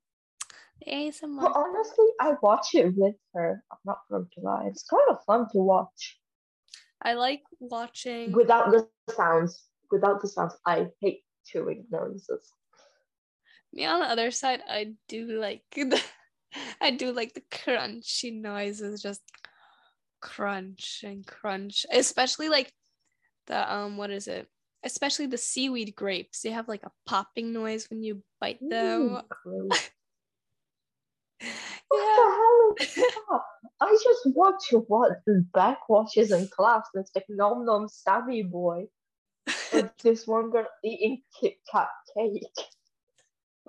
The 0.80 0.92
ASMR. 0.92 1.56
Honestly, 1.56 2.06
I 2.20 2.34
watch 2.42 2.74
it 2.74 2.94
with 2.96 3.14
her. 3.34 3.62
I'm 3.72 3.78
not 3.84 4.00
going 4.10 4.28
to 4.34 4.40
lie. 4.40 4.66
It's 4.66 4.84
kind 4.84 5.02
of 5.10 5.24
fun 5.24 5.46
to 5.52 5.58
watch 5.58 6.18
I 7.02 7.14
like 7.14 7.42
watching. 7.58 8.32
without 8.32 8.70
the 8.70 8.88
sounds. 9.14 9.64
Without 9.90 10.22
the 10.22 10.28
sounds, 10.28 10.54
I 10.64 10.86
hate 11.00 11.22
chewing 11.44 11.84
noises. 11.90 12.52
Me 13.72 13.84
on 13.84 14.00
the 14.00 14.06
other 14.06 14.30
side, 14.30 14.60
I 14.68 14.94
do 15.08 15.26
like 15.38 15.62
the, 15.76 16.00
I 16.80 16.92
do 16.92 17.12
like 17.12 17.34
the 17.34 17.42
crunchy 17.50 18.32
noises, 18.32 19.02
just 19.02 19.22
crunch 20.22 21.04
and 21.04 21.26
crunch, 21.26 21.84
especially 21.92 22.48
like 22.48 22.72
the 23.46 23.72
um, 23.72 23.96
what 23.98 24.10
is 24.10 24.28
it? 24.28 24.48
Especially 24.84 25.26
the 25.26 25.36
seaweed 25.38 25.94
grapes. 25.94 26.40
They 26.42 26.50
have 26.50 26.68
like 26.68 26.84
a 26.84 26.92
popping 27.06 27.52
noise 27.52 27.90
when 27.90 28.02
you 28.02 28.22
bite 28.40 28.60
them. 28.60 29.02
Ooh, 29.02 29.20
gross. 29.28 29.90
Yeah. 31.44 31.48
What 31.88 32.06
the 32.16 32.22
hell 32.32 32.74
is 32.80 32.94
that? 32.94 33.40
I 33.80 33.98
just 34.02 34.36
watch 34.36 34.62
what 34.86 35.12
backwatches 35.52 36.30
in 36.30 36.48
class. 36.48 36.84
and 36.94 37.02
It's 37.02 37.10
like 37.14 37.26
Nom 37.28 37.66
Nom 37.66 37.88
Sammie 37.88 38.44
Boy. 38.44 38.86
Or 39.72 39.92
this 40.02 40.26
one 40.26 40.50
girl 40.50 40.66
eating 40.84 41.22
Kit 41.38 41.56
Kat 41.70 41.88
cake. 42.16 42.44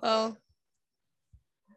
Well, 0.01 0.37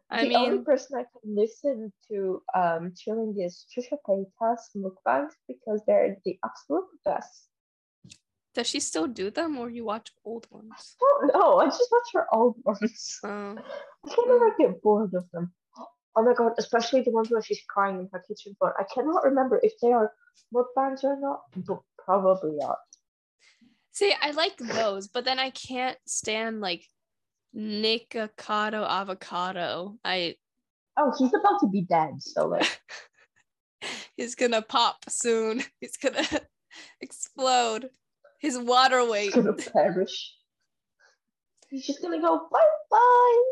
I 0.09 0.27
the 0.27 0.35
only 0.35 0.63
person 0.63 0.97
I 0.97 1.03
can 1.03 1.35
listen 1.35 1.91
to 2.09 2.41
um 2.55 2.93
chilling 2.95 3.35
is 3.39 3.65
Trisha 3.71 3.97
Paytas 4.07 4.61
mukbangs 4.75 5.33
because 5.47 5.81
they're 5.85 6.17
the 6.23 6.39
absolute 6.45 6.87
best. 7.03 7.49
does 8.55 8.67
she 8.67 8.79
still 8.79 9.07
do 9.07 9.29
them, 9.29 9.57
or 9.57 9.69
you 9.69 9.83
watch 9.85 10.11
old 10.23 10.47
ones? 10.49 10.95
I 11.01 11.05
don't 11.05 11.33
know. 11.33 11.59
I 11.59 11.65
just 11.65 11.89
watch 11.91 12.09
her 12.13 12.27
old 12.33 12.55
ones. 12.63 13.19
Oh, 13.23 13.57
I 14.05 14.15
can 14.15 14.27
never 14.27 14.55
get 14.57 14.81
bored 14.81 15.13
of 15.13 15.25
them. 15.33 15.51
Oh 16.15 16.23
my 16.23 16.33
god, 16.33 16.53
especially 16.57 17.01
the 17.01 17.11
ones 17.11 17.29
where 17.29 17.41
she's 17.43 17.61
crying 17.67 17.99
in 17.99 18.09
her 18.13 18.23
kitchen 18.27 18.55
floor. 18.55 18.73
I 18.79 18.85
cannot 18.93 19.23
remember 19.23 19.59
if 19.61 19.73
they 19.81 19.91
are 19.91 20.11
mukbangs 20.53 21.03
or 21.03 21.19
not, 21.19 21.41
but 21.55 21.79
probably 21.97 22.57
are. 22.63 22.77
see, 23.91 24.13
I 24.21 24.31
like 24.31 24.57
those, 24.57 25.07
but 25.07 25.25
then 25.25 25.39
I 25.39 25.49
can't 25.51 25.97
stand 26.07 26.61
like 26.61 26.83
Nikocado 27.57 28.85
avocado. 28.87 29.97
I 30.05 30.35
Oh, 30.99 31.13
he's 31.17 31.29
about 31.33 31.59
to 31.61 31.67
be 31.67 31.81
dead, 31.81 32.21
so 32.21 32.47
like 32.47 32.81
he's 34.17 34.35
gonna 34.35 34.61
pop 34.61 34.97
soon. 35.09 35.63
He's 35.79 35.97
gonna 35.97 36.23
explode. 37.01 37.89
His 38.39 38.57
water 38.57 39.03
weight. 39.09 39.33
he's 39.33 39.35
gonna 39.35 39.53
perish. 39.53 40.33
He's 41.69 41.85
just 41.85 42.01
gonna 42.01 42.21
go 42.21 42.47
bye 42.51 42.59
bye. 42.91 43.43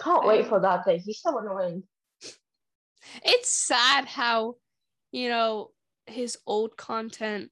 Can't 0.00 0.26
wait 0.26 0.46
for 0.46 0.60
that 0.60 0.84
day. 0.84 0.98
He's 0.98 1.20
so 1.20 1.38
annoying. 1.38 1.84
It's 3.24 3.50
sad 3.52 4.04
how, 4.04 4.56
you 5.12 5.28
know, 5.28 5.70
his 6.06 6.36
old 6.46 6.76
content 6.76 7.50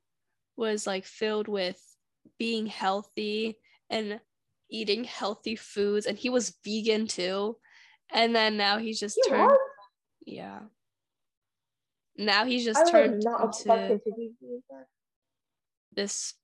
was 0.57 0.87
like 0.87 1.05
filled 1.05 1.48
with 1.48 1.81
being 2.38 2.66
healthy 2.66 3.57
and 3.88 4.20
eating 4.70 5.05
healthy 5.05 5.57
foods, 5.57 6.07
and 6.07 6.18
he 6.18 6.31
was 6.31 6.57
vegan 6.64 7.07
too. 7.07 7.57
And 8.12 8.35
then 8.35 8.57
now 8.57 8.79
he's 8.79 9.00
just 9.00 9.18
He 9.22 9.31
turned, 9.31 9.50
was. 9.50 9.59
yeah. 10.27 10.61
Now 12.16 12.44
he's 12.44 12.64
just 12.64 12.87
I 12.87 12.90
turned 12.90 13.22
not 13.24 13.44
into 13.44 13.64
to 13.64 14.00
this 15.92 16.35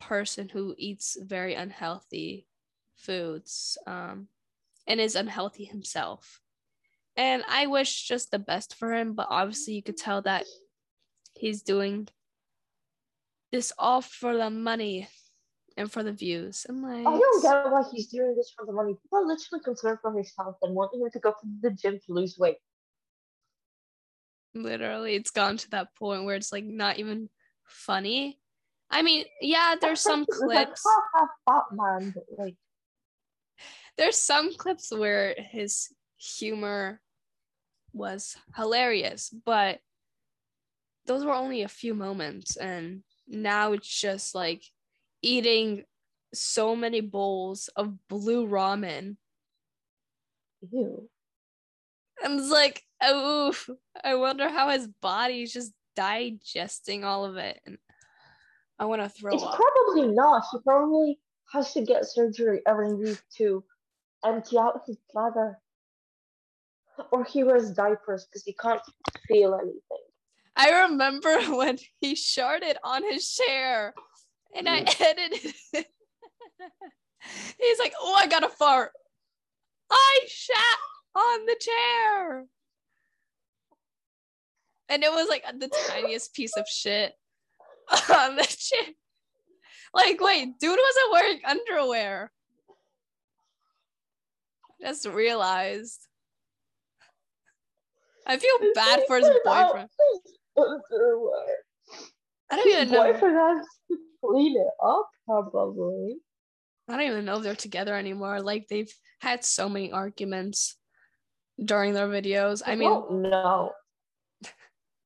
person 0.00 0.48
who 0.48 0.74
eats 0.76 1.16
very 1.20 1.54
unhealthy 1.54 2.46
foods 2.96 3.78
um, 3.86 4.28
and 4.86 5.00
is 5.00 5.16
unhealthy 5.16 5.64
himself. 5.64 6.40
And 7.16 7.44
I 7.48 7.66
wish 7.66 8.06
just 8.06 8.30
the 8.30 8.38
best 8.38 8.74
for 8.74 8.92
him, 8.92 9.14
but 9.14 9.28
obviously 9.30 9.74
you 9.74 9.82
could 9.82 9.96
tell 9.96 10.20
that 10.22 10.44
he's 11.34 11.62
doing 11.62 12.08
this 13.52 13.72
all 13.78 14.02
for 14.02 14.36
the 14.36 14.50
money 14.50 15.08
and 15.76 15.90
for 15.90 16.02
the 16.02 16.12
views. 16.12 16.66
I'm 16.68 16.82
like, 16.82 17.06
I 17.06 17.18
don't 17.18 17.42
get 17.42 17.70
why 17.70 17.82
he's 17.92 18.08
doing 18.08 18.34
this 18.36 18.52
for 18.56 18.64
the 18.66 18.72
money. 18.72 18.94
People 18.94 19.18
are 19.18 19.26
literally 19.26 19.62
concerned 19.62 19.98
for 20.00 20.16
his 20.16 20.32
health 20.38 20.56
and 20.62 20.74
wanting 20.74 21.02
him 21.02 21.10
to 21.10 21.18
go 21.18 21.30
to 21.30 21.46
the 21.60 21.70
gym 21.70 22.00
to 22.06 22.12
lose 22.12 22.38
weight. 22.38 22.56
literally, 24.54 25.14
it's 25.14 25.30
gone 25.30 25.56
to 25.58 25.70
that 25.70 25.94
point 25.96 26.24
where 26.24 26.34
it's 26.34 26.52
like 26.52 26.64
not 26.64 26.98
even 26.98 27.28
funny. 27.64 28.40
I 28.90 29.02
mean, 29.02 29.24
yeah, 29.40 29.74
there's 29.80 30.00
some 30.00 30.24
like, 30.40 30.68
clips. 30.68 30.82
ha 30.84 31.28
ha, 31.46 31.62
but 31.74 32.24
like, 32.38 32.56
there's 33.98 34.18
some 34.18 34.54
clips 34.54 34.92
where 34.92 35.34
his 35.36 35.88
humor 36.18 37.00
was 37.92 38.36
hilarious, 38.54 39.34
but 39.44 39.80
those 41.06 41.24
were 41.24 41.34
only 41.34 41.62
a 41.62 41.68
few 41.68 41.94
moments. 41.94 42.56
And 42.56 43.02
now 43.26 43.72
it's 43.72 43.88
just 43.88 44.34
like 44.34 44.62
eating 45.26 45.84
so 46.32 46.76
many 46.76 47.00
bowls 47.00 47.68
of 47.76 48.08
blue 48.08 48.46
ramen. 48.46 49.16
ew. 50.72 51.08
And 52.22 52.40
it's 52.40 52.50
like, 52.50 52.82
oof, 53.06 53.68
I 54.02 54.14
wonder 54.14 54.48
how 54.48 54.70
his 54.70 54.88
body's 55.02 55.52
just 55.52 55.72
digesting 55.96 57.04
all 57.04 57.24
of 57.26 57.36
it. 57.36 57.60
And 57.66 57.76
I 58.78 58.86
want 58.86 59.02
to 59.02 59.08
throw 59.08 59.34
It's 59.34 59.42
up. 59.42 59.54
probably 59.60 60.14
not. 60.14 60.44
He 60.50 60.58
probably 60.64 61.18
has 61.52 61.72
to 61.74 61.82
get 61.82 62.06
surgery 62.06 62.62
every 62.66 62.94
week 62.94 63.18
to 63.38 63.64
empty 64.24 64.58
out 64.58 64.80
his 64.86 64.96
bladder. 65.12 65.58
Or 67.12 67.24
he 67.24 67.44
wears 67.44 67.70
diapers 67.72 68.24
because 68.26 68.44
he 68.44 68.54
can't 68.54 68.80
feel 69.28 69.54
anything. 69.54 70.04
I 70.56 70.82
remember 70.88 71.38
when 71.56 71.78
he 72.00 72.14
sharted 72.14 72.78
on 72.82 73.02
his 73.02 73.30
chair 73.34 73.92
and 74.56 74.68
I 74.68 74.78
edited 75.00 75.54
it. 75.72 75.86
He's 77.60 77.78
like, 77.78 77.94
oh, 78.00 78.14
I 78.14 78.26
got 78.26 78.44
a 78.44 78.48
fart. 78.48 78.92
I 79.90 80.20
shat 80.26 80.78
on 81.14 81.46
the 81.46 81.56
chair. 81.60 82.44
And 84.88 85.02
it 85.02 85.10
was 85.10 85.28
like 85.28 85.44
the 85.58 85.70
tiniest 85.88 86.34
piece 86.34 86.56
of 86.56 86.66
shit 86.68 87.12
on 88.14 88.36
the 88.36 88.44
chair. 88.44 88.94
Like, 89.92 90.20
wait, 90.20 90.58
dude 90.60 90.78
wasn't 90.78 91.12
wearing 91.12 91.40
underwear. 91.44 92.30
Just 94.80 95.06
realized. 95.06 96.06
I 98.26 98.36
feel 98.36 98.56
bad 98.74 99.02
for 99.06 99.16
his 99.16 99.28
boyfriend 99.44 99.44
boyfriend. 99.44 99.88
out 99.88 100.64
his 100.64 100.80
underwear. 100.92 101.56
I 102.50 102.56
don't 102.56 102.68
even 102.68 102.90
know. 102.90 103.12
boyfriend 103.12 103.36
has 103.36 103.66
to 103.90 103.98
clean 104.26 104.56
it 104.56 104.86
up, 104.86 105.08
probably. 105.26 106.16
I 106.88 106.92
don't 106.92 107.06
even 107.06 107.24
know 107.24 107.38
if 107.38 107.42
they're 107.42 107.54
together 107.54 107.94
anymore. 107.94 108.40
Like 108.40 108.68
they've 108.68 108.92
had 109.20 109.44
so 109.44 109.68
many 109.68 109.92
arguments 109.92 110.76
during 111.62 111.94
their 111.94 112.08
videos. 112.08 112.62
I 112.64 112.76
mean, 112.76 112.90
no. 112.90 113.72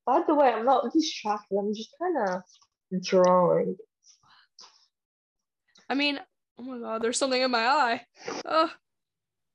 By 0.06 0.22
the 0.26 0.34
way, 0.34 0.48
I'm 0.48 0.64
not 0.64 0.92
distracted. 0.92 1.56
I'm 1.56 1.74
just 1.74 1.94
kind 2.00 2.16
of 2.28 3.02
drawing. 3.04 3.76
I 5.88 5.94
mean, 5.94 6.20
oh 6.58 6.62
my 6.62 6.78
god, 6.78 7.02
there's 7.02 7.18
something 7.18 7.40
in 7.40 7.50
my 7.50 7.66
eye. 7.66 8.02
Oh, 8.44 8.70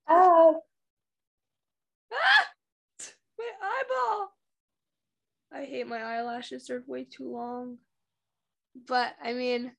Ah, 0.08 0.54
ah, 2.14 2.48
my 3.40 3.52
eyeball. 3.62 4.32
I 5.52 5.66
hate 5.66 5.88
my 5.88 6.02
eyelashes. 6.02 6.68
They're 6.68 6.84
way 6.86 7.06
too 7.06 7.32
long. 7.32 7.78
But 8.88 9.16
I 9.24 9.34
mean, 9.34 9.72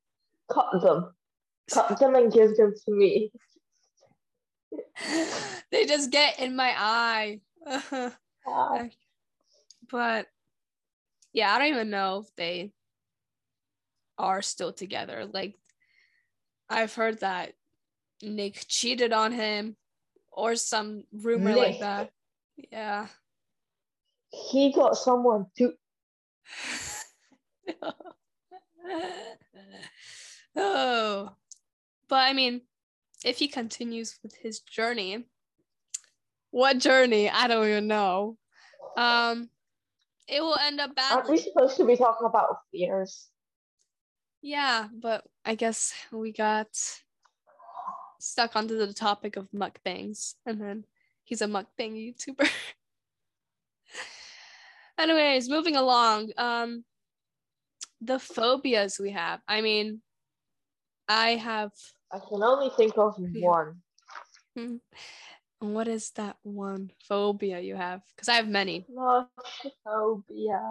cut 0.50 0.80
them. 0.80 1.14
Cut 1.70 1.98
them 1.98 2.14
and 2.14 2.32
give 2.32 2.56
them 2.56 2.74
to 2.84 2.92
me. 2.92 3.32
they 5.70 5.86
just 5.86 6.10
get 6.10 6.38
in 6.40 6.56
my 6.56 6.74
eye. 6.76 7.40
But 9.88 10.26
yeah, 11.32 11.54
I 11.54 11.58
don't 11.58 11.68
even 11.68 11.90
know 11.90 12.24
if 12.24 12.34
they 12.36 12.72
are 14.18 14.42
still 14.42 14.72
together. 14.72 15.26
Like, 15.32 15.54
I've 16.68 16.94
heard 16.94 17.20
that 17.20 17.52
Nick 18.22 18.64
cheated 18.68 19.12
on 19.12 19.32
him 19.32 19.76
or 20.32 20.56
some 20.56 21.04
rumor 21.12 21.54
like 21.54 21.80
that. 21.80 22.10
Yeah. 22.72 23.06
he 24.30 24.72
got 24.72 24.96
someone 24.96 25.46
to. 25.58 25.72
oh, 30.56 31.30
but 32.08 32.16
I 32.16 32.32
mean, 32.32 32.62
if 33.24 33.38
he 33.38 33.48
continues 33.48 34.18
with 34.22 34.34
his 34.36 34.60
journey, 34.60 35.26
what 36.50 36.78
journey? 36.78 37.28
I 37.28 37.48
don't 37.48 37.66
even 37.66 37.86
know. 37.86 38.36
Um, 38.96 39.50
it 40.28 40.40
will 40.40 40.58
end 40.58 40.80
up 40.80 40.94
bad. 40.94 41.12
Aren't 41.12 41.30
we 41.30 41.38
supposed 41.38 41.76
to 41.76 41.84
be 41.84 41.96
talking 41.96 42.26
about 42.26 42.58
fears? 42.72 43.28
Yeah, 44.42 44.88
but 44.92 45.24
I 45.44 45.54
guess 45.54 45.92
we 46.12 46.32
got 46.32 46.68
stuck 48.18 48.56
onto 48.56 48.78
the 48.78 48.92
topic 48.92 49.36
of 49.36 49.50
mukbangs, 49.52 50.34
and 50.44 50.60
then 50.60 50.84
he's 51.24 51.42
a 51.42 51.46
mukbang 51.46 51.94
YouTuber. 51.94 52.48
Anyways, 54.98 55.48
moving 55.48 55.76
along. 55.76 56.32
Um, 56.36 56.84
the 58.06 58.18
phobias 58.18 58.98
we 58.98 59.10
have. 59.10 59.40
I 59.48 59.60
mean, 59.60 60.00
I 61.08 61.36
have. 61.36 61.72
I 62.12 62.18
can 62.18 62.42
only 62.42 62.70
think 62.76 62.96
of 62.96 63.16
one. 63.18 63.82
hmm, 64.56 64.76
What 65.58 65.88
is 65.88 66.10
that 66.12 66.36
one 66.42 66.90
phobia 67.08 67.60
you 67.60 67.76
have? 67.76 68.02
Because 68.14 68.28
I 68.28 68.34
have 68.34 68.48
many. 68.48 68.86
Claustrophobia. 68.86 70.62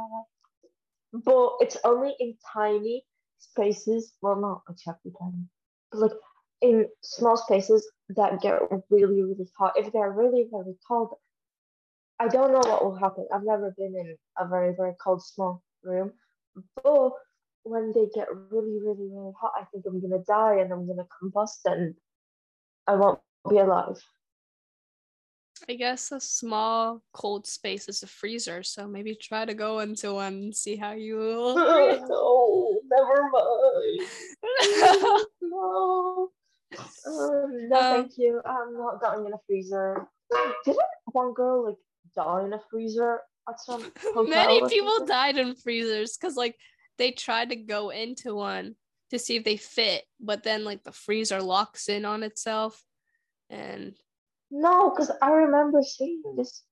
But 1.13 1.50
it's 1.60 1.78
only 1.84 2.15
in 2.19 2.36
tiny 2.54 3.06
spaces. 3.39 4.13
Well, 4.21 4.36
not 4.38 4.63
exactly 4.69 5.12
tiny, 5.19 5.45
but 5.91 6.00
like 6.02 6.12
in 6.62 6.88
small 7.02 7.38
spaces 7.38 7.89
that 8.10 8.41
get 8.41 8.60
really, 8.89 9.21
really 9.24 9.48
hot. 9.58 9.74
If 9.78 9.91
they're 9.91 10.12
really, 10.12 10.48
really 10.52 10.76
cold, 10.88 11.15
I 12.19 12.28
don't 12.28 12.52
know 12.52 12.60
what 12.60 12.84
will 12.84 12.95
happen. 12.95 13.28
I've 13.34 13.43
never 13.43 13.74
been 13.78 13.95
in 13.95 14.15
a 14.38 14.48
very, 14.48 14.74
very 14.76 14.93
cold, 15.02 15.24
small 15.24 15.62
room. 15.84 16.13
But 16.84 17.12
when 17.63 17.91
they 17.94 18.08
get 18.13 18.28
really, 18.52 18.80
really, 18.84 19.10
really 19.12 19.34
hot, 19.39 19.54
I 19.60 19.65
think 19.65 19.86
I'm 19.86 20.02
gonna 20.02 20.24
die 20.24 20.60
and 20.60 20.72
I'm 20.72 20.88
gonna 20.88 21.08
combust 21.22 21.65
and 21.65 21.96
I 22.88 22.96
won't 22.96 23.20
be 23.50 23.58
alive. 23.58 24.02
I 25.70 25.74
guess 25.76 26.12
a 26.12 26.20
small 26.20 27.02
cold 27.13 27.48
space 27.48 27.88
is 27.88 28.04
a 28.04 28.08
freezer, 28.08 28.62
so 28.62 28.88
maybe 28.88 29.15
try 29.15 29.46
to 29.46 29.54
go 29.54 29.80
into 29.80 30.13
one 30.13 30.34
and 30.34 30.56
see 30.56 30.76
how 30.76 30.91
you 30.91 31.18
will. 31.18 31.56
no, 31.56 32.80
never 32.91 33.30
mind. 33.32 34.02
no. 35.41 36.30
Um, 37.08 37.70
no, 37.70 37.78
Um, 37.78 37.94
thank 37.94 38.18
you. 38.18 38.41
I'm 38.46 38.78
not 38.78 39.02
going 39.02 39.26
in 39.26 39.34
a 39.34 39.39
freezer. 39.48 40.08
Didn't 40.65 40.80
one 41.13 41.34
girl 41.34 41.65
like 41.65 41.78
die 42.15 42.46
in 42.46 42.54
a 42.54 42.60
freezer 42.70 43.13
at 43.15 43.20
some 43.20 43.22
hotel? 43.22 43.35
Many 44.16 44.68
people 44.68 45.06
died 45.06 45.38
in 45.38 45.56
freezers 45.56 46.18
because 46.18 46.36
like 46.36 46.56
they 46.98 47.12
tried 47.12 47.50
to 47.50 47.56
go 47.56 47.90
into 47.90 48.36
one 48.36 48.76
to 49.12 49.20
see 49.20 49.36
if 49.36 49.44
they 49.44 49.58
fit, 49.58 50.04
but 50.20 50.44
then 50.44 50.64
like 50.64 50.84
the 50.84 50.92
freezer 50.92 51.42
locks 51.42 51.90
in 51.90 52.06
on 52.06 52.24
itself, 52.24 52.84
and 53.50 53.96
No, 54.52 54.90
because 54.90 55.12
I 55.22 55.32
remember 55.32 55.82
seeing 55.82 56.22
this 56.36 56.64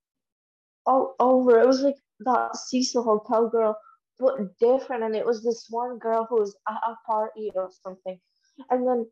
all 0.86 1.16
over. 1.20 1.60
It 1.60 1.68
was 1.68 1.82
like 1.82 1.98
that 2.22 2.56
Cecil 2.56 3.04
Hotel 3.04 3.50
girl, 3.50 3.78
but 4.20 4.58
different. 4.60 5.04
And 5.04 5.16
it 5.16 5.26
was 5.26 5.44
this 5.44 5.68
one 5.70 5.98
girl 5.98 6.26
who 6.30 6.40
was 6.40 6.56
at 6.68 6.82
a 6.88 6.96
party 7.06 7.52
or 7.56 7.70
something. 7.84 8.20
And 8.70 8.88
then 8.88 9.06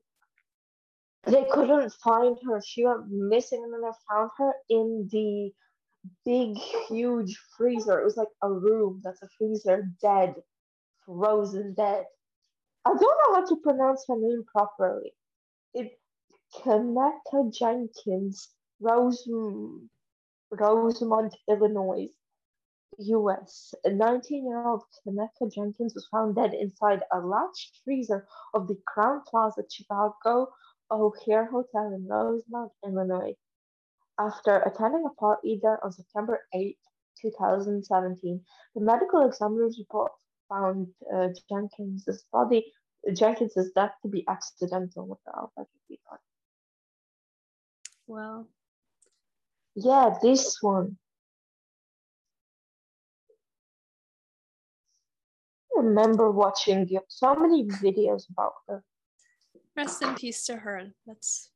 they 1.25 1.45
couldn't 1.51 1.93
find 2.03 2.37
her. 2.47 2.61
She 2.65 2.85
went 2.85 3.09
missing, 3.09 3.63
and 3.63 3.73
then 3.73 3.81
they 3.81 3.97
found 4.09 4.31
her 4.37 4.53
in 4.69 5.07
the 5.11 5.51
big, 6.25 6.57
huge 6.89 7.37
freezer. 7.57 7.99
It 7.99 8.05
was 8.05 8.17
like 8.17 8.27
a 8.41 8.51
room 8.51 9.01
that's 9.03 9.21
a 9.21 9.27
freezer, 9.37 9.87
dead, 10.01 10.35
frozen 11.05 11.73
dead. 11.73 12.05
I 12.85 12.89
don't 12.89 13.01
know 13.01 13.35
how 13.35 13.45
to 13.45 13.55
pronounce 13.57 14.05
her 14.07 14.15
name 14.17 14.43
properly. 14.51 15.13
It 15.73 15.99
Kenneka 16.55 17.53
Jenkins, 17.53 18.49
Rose, 18.79 19.27
Rosemont, 20.51 21.35
Illinois, 21.47 22.09
U.S. 22.97 23.73
A 23.85 23.89
19-year-old 23.89 24.83
Kenneka 25.05 25.53
Jenkins 25.53 25.93
was 25.93 26.07
found 26.11 26.35
dead 26.35 26.53
inside 26.53 27.03
a 27.13 27.19
latched 27.19 27.79
freezer 27.85 28.27
of 28.53 28.67
the 28.67 28.77
Crowne 28.85 29.23
Plaza 29.25 29.63
Chicago 29.71 30.47
O'Hare 30.91 31.45
Hotel 31.45 31.93
in 31.93 32.05
Rosemont, 32.07 32.71
Illinois. 32.85 33.35
After 34.27 34.59
attending 34.59 35.03
a 35.05 35.13
party 35.19 35.59
there 35.63 35.83
on 35.83 35.91
September 35.91 36.41
8, 36.53 36.77
2017, 37.21 38.41
the 38.75 38.81
medical 38.81 39.25
examiner's 39.25 39.79
report 39.79 40.11
found 40.47 40.87
uh, 41.11 41.29
Jenkins's 41.49 42.23
body, 42.31 42.71
Jenkins's 43.15 43.71
death 43.73 43.93
to 44.03 44.09
be 44.09 44.23
accidental. 44.27 45.07
What 45.07 45.17
the 45.25 45.31
hell? 45.33 45.51
That 45.57 45.63
could 45.71 45.87
be 45.89 45.99
fun. 46.07 46.19
well, 48.05 48.47
Yeah, 49.75 50.13
this 50.21 50.57
one. 50.61 50.97
I 55.75 55.81
remember 55.81 56.29
watching 56.29 56.87
so 57.07 57.33
many 57.33 57.65
videos 57.65 58.29
about 58.29 58.53
her. 58.67 58.83
rest 59.75 60.03
in 60.03 60.13
peace 60.13 60.45
to 60.45 60.57
her. 60.57 60.93
That's 61.07 61.50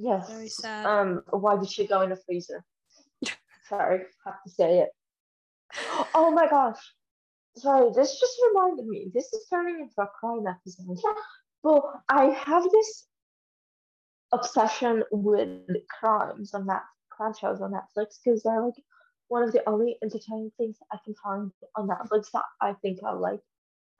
Yes. 0.00 0.30
Very 0.30 0.48
sad. 0.48 0.86
Um, 0.86 1.22
why 1.30 1.56
did 1.56 1.70
she 1.70 1.86
go 1.86 2.02
in 2.02 2.12
a 2.12 2.16
freezer? 2.16 2.64
Sorry, 3.68 4.04
have 4.24 4.42
to 4.44 4.50
say 4.50 4.78
it. 4.78 4.90
Oh 6.14 6.30
my 6.30 6.48
gosh. 6.48 6.78
Sorry, 7.56 7.90
this 7.94 8.18
just 8.18 8.40
reminded 8.48 8.86
me. 8.86 9.10
This 9.12 9.32
is 9.32 9.46
turning 9.50 9.80
into 9.80 10.00
a 10.00 10.06
crime 10.18 10.46
episode. 10.46 10.98
But 11.62 11.82
I 12.08 12.26
have 12.26 12.64
this 12.70 13.08
obsession 14.32 15.02
with 15.10 15.48
crimes 15.90 16.54
on 16.54 16.66
that 16.66 16.82
crime 17.10 17.34
shows 17.38 17.60
on 17.60 17.72
Netflix 17.72 18.16
because 18.24 18.42
they're 18.42 18.64
like 18.64 18.74
one 19.28 19.42
of 19.42 19.52
the 19.52 19.68
only 19.68 19.98
entertaining 20.02 20.52
things 20.56 20.76
I 20.92 20.98
can 21.04 21.14
find 21.22 21.50
on 21.76 21.88
Netflix 21.88 22.30
that 22.32 22.44
I 22.62 22.74
think 22.74 23.00
I 23.04 23.12
like. 23.12 23.40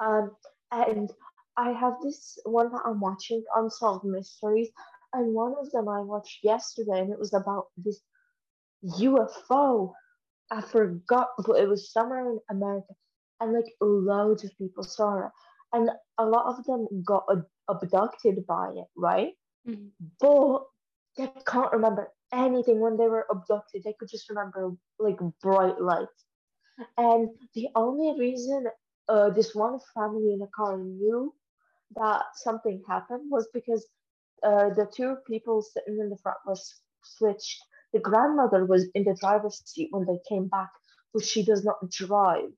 Um, 0.00 0.30
and 0.70 1.10
I 1.56 1.72
have 1.72 1.94
this 2.02 2.38
one 2.44 2.70
that 2.72 2.82
I'm 2.86 3.00
watching, 3.00 3.42
Unsolved 3.56 4.04
Mysteries, 4.04 4.70
and 5.14 5.34
one 5.34 5.54
of 5.58 5.70
them 5.72 5.88
I 5.88 6.00
watched 6.00 6.44
yesterday, 6.44 7.00
and 7.00 7.12
it 7.12 7.18
was 7.18 7.34
about 7.34 7.66
this 7.76 8.00
UFO. 8.82 9.92
I 10.50 10.60
forgot, 10.62 11.28
but 11.46 11.58
it 11.60 11.68
was 11.68 11.92
somewhere 11.92 12.30
in 12.30 12.40
America, 12.50 12.94
and 13.40 13.52
like 13.52 13.66
loads 13.80 14.44
of 14.44 14.56
people 14.58 14.82
saw 14.82 15.26
it, 15.26 15.32
and 15.72 15.90
a 16.18 16.24
lot 16.24 16.46
of 16.46 16.64
them 16.64 16.86
got 17.04 17.24
ab- 17.30 17.46
abducted 17.68 18.46
by 18.46 18.70
it, 18.76 18.86
right? 18.96 19.32
Mhm. 19.66 19.90
But 20.20 20.66
they 21.16 21.28
can't 21.46 21.72
remember 21.72 22.12
anything 22.32 22.80
when 22.80 22.96
they 22.96 23.08
were 23.08 23.26
abducted. 23.30 23.82
They 23.84 23.94
could 23.98 24.08
just 24.08 24.28
remember 24.30 24.72
like 24.98 25.18
bright 25.42 25.80
lights. 25.80 26.24
And 26.96 27.28
the 27.54 27.68
only 27.74 28.18
reason 28.18 28.66
uh, 29.08 29.30
this 29.30 29.54
one 29.54 29.78
family 29.94 30.32
in 30.34 30.42
a 30.42 30.48
car 30.48 30.78
knew 30.78 31.34
that 31.96 32.24
something 32.34 32.82
happened 32.86 33.30
was 33.30 33.48
because 33.52 33.86
uh, 34.44 34.70
the 34.70 34.86
two 34.94 35.16
people 35.26 35.62
sitting 35.62 35.98
in 36.00 36.10
the 36.10 36.18
front 36.18 36.38
was 36.46 36.82
switched. 37.02 37.62
The 37.92 38.00
grandmother 38.00 38.66
was 38.66 38.86
in 38.94 39.04
the 39.04 39.16
driver's 39.20 39.62
seat 39.66 39.88
when 39.92 40.06
they 40.06 40.20
came 40.28 40.48
back, 40.48 40.70
but 41.14 41.24
she 41.24 41.44
does 41.44 41.64
not 41.64 41.90
drive. 41.90 42.50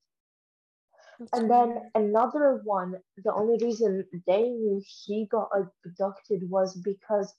That's 1.18 1.32
And 1.32 1.48
weird. 1.48 1.68
then 1.68 1.90
another 1.94 2.60
one, 2.64 2.96
the 3.24 3.32
only 3.34 3.58
reason 3.64 4.04
they 4.26 4.42
knew 4.50 4.82
he 5.06 5.26
got 5.30 5.50
abducted 5.84 6.48
was 6.50 6.76
because 6.84 7.34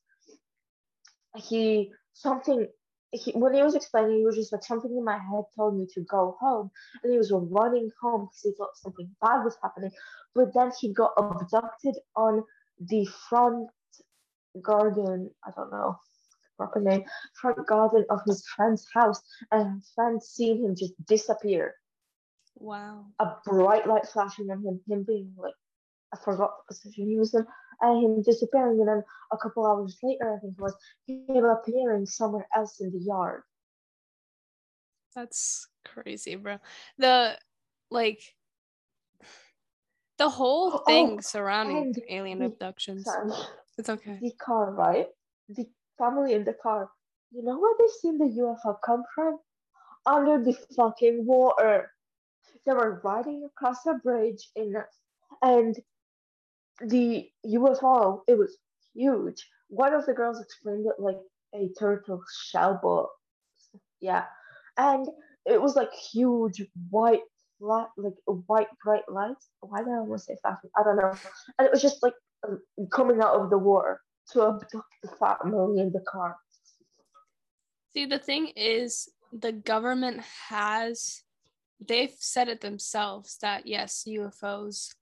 he 1.37 1.91
something 2.13 2.67
he 3.11 3.31
when 3.33 3.53
he 3.53 3.63
was 3.63 3.75
explaining, 3.75 4.17
he 4.19 4.25
was 4.25 4.35
just 4.37 4.53
like 4.53 4.63
something 4.63 4.91
in 4.95 5.03
my 5.03 5.17
head 5.17 5.43
told 5.55 5.77
me 5.77 5.87
to 5.93 6.01
go 6.01 6.37
home, 6.39 6.71
and 7.03 7.11
he 7.11 7.17
was 7.17 7.31
running 7.33 7.89
home 8.01 8.25
because 8.25 8.41
he 8.43 8.53
thought 8.57 8.77
something 8.77 9.09
bad 9.21 9.43
was 9.43 9.57
happening. 9.63 9.91
But 10.35 10.53
then 10.53 10.71
he 10.79 10.93
got 10.93 11.11
abducted 11.17 11.95
on 12.15 12.43
the 12.79 13.05
front 13.29 13.69
garden. 14.61 15.29
I 15.45 15.51
don't 15.55 15.71
know 15.71 15.97
proper 16.57 16.79
name. 16.79 17.03
Front 17.41 17.65
garden 17.65 18.05
of 18.11 18.19
his 18.27 18.45
friend's 18.55 18.85
house, 18.93 19.19
and 19.51 19.75
his 19.75 19.91
friend 19.95 20.21
seen 20.21 20.63
him 20.63 20.75
just 20.75 20.93
disappear 21.07 21.73
wow. 22.55 23.05
a 23.19 23.33
bright 23.45 23.87
light 23.87 24.07
flashing 24.07 24.49
on 24.51 24.63
him, 24.63 24.79
him 24.87 25.03
being 25.03 25.33
like, 25.37 25.53
I 26.13 26.17
forgot 26.23 26.51
the 26.69 26.75
position 26.75 27.07
he 27.07 27.17
was 27.17 27.33
in, 27.33 27.45
and 27.81 28.03
him 28.03 28.21
disappearing. 28.21 28.79
And 28.79 28.87
then 28.87 29.03
a 29.31 29.37
couple 29.37 29.65
hours 29.65 29.97
later, 30.03 30.35
I 30.35 30.39
think 30.39 30.55
it 30.57 30.61
was, 30.61 30.75
him 31.07 31.45
appearing 31.45 32.05
somewhere 32.05 32.47
else 32.55 32.79
in 32.79 32.91
the 32.91 32.99
yard. 32.99 33.43
That's 35.15 35.67
crazy, 35.85 36.35
bro. 36.35 36.57
The 36.97 37.37
like 37.89 38.21
the 40.17 40.29
whole 40.29 40.71
Oh, 40.73 40.83
thing 40.85 41.21
surrounding 41.21 41.77
and 41.77 42.01
alien 42.09 42.41
abductions. 42.43 43.03
Sorry. 43.03 43.31
It's 43.77 43.89
okay. 43.89 44.19
The 44.21 44.31
car, 44.43 44.71
right? 44.71 45.07
The 45.49 45.65
family 45.97 46.33
in 46.33 46.43
the 46.43 46.55
car. 46.61 46.89
You 47.31 47.43
know 47.43 47.59
where 47.59 47.75
they 47.79 47.87
seen 48.01 48.17
the 48.17 48.25
UFO 48.25 48.75
come 48.85 49.03
from? 49.15 49.39
Under 50.05 50.43
the 50.43 50.57
fucking 50.75 51.25
water. 51.25 51.91
They 52.65 52.73
were 52.73 53.01
riding 53.03 53.45
across 53.45 53.85
a 53.85 53.93
bridge 53.95 54.49
in, 54.55 54.75
and 55.41 55.75
the 56.81 57.29
UFO. 57.45 58.21
It 58.27 58.37
was 58.37 58.57
huge. 58.93 59.47
One 59.69 59.93
of 59.93 60.05
the 60.05 60.13
girls 60.13 60.41
explained 60.41 60.85
it 60.87 61.01
like 61.01 61.19
a 61.55 61.69
turtle 61.79 62.21
shell, 62.49 62.79
but 62.81 63.07
yeah, 63.99 64.25
and 64.77 65.07
it 65.45 65.61
was 65.61 65.75
like 65.75 65.93
huge 65.93 66.61
white 66.89 67.21
like 67.59 67.87
white 68.25 68.67
bright 68.83 69.07
light. 69.07 69.37
Why 69.61 69.79
did 69.79 69.89
I 69.89 69.97
almost 69.97 70.25
say 70.25 70.37
flashing? 70.41 70.71
I 70.77 70.83
don't 70.83 70.97
know. 70.97 71.13
And 71.57 71.67
it 71.67 71.71
was 71.71 71.81
just 71.81 72.01
like 72.03 72.13
Um, 72.47 72.59
coming 72.91 73.21
out 73.21 73.35
of 73.35 73.49
the 73.49 73.57
water 73.57 74.01
to 74.31 74.47
abduct 74.47 74.87
the 75.03 75.09
family 75.09 75.81
in 75.81 75.91
the 75.91 75.99
car. 75.99 76.37
See, 77.93 78.05
the 78.05 78.19
thing 78.19 78.47
is, 78.55 79.09
the 79.31 79.51
government 79.51 80.21
has, 80.49 81.21
they've 81.85 82.15
said 82.17 82.47
it 82.47 82.61
themselves 82.61 83.37
that 83.41 83.67
yes, 83.67 84.05
UFOs 84.07 84.93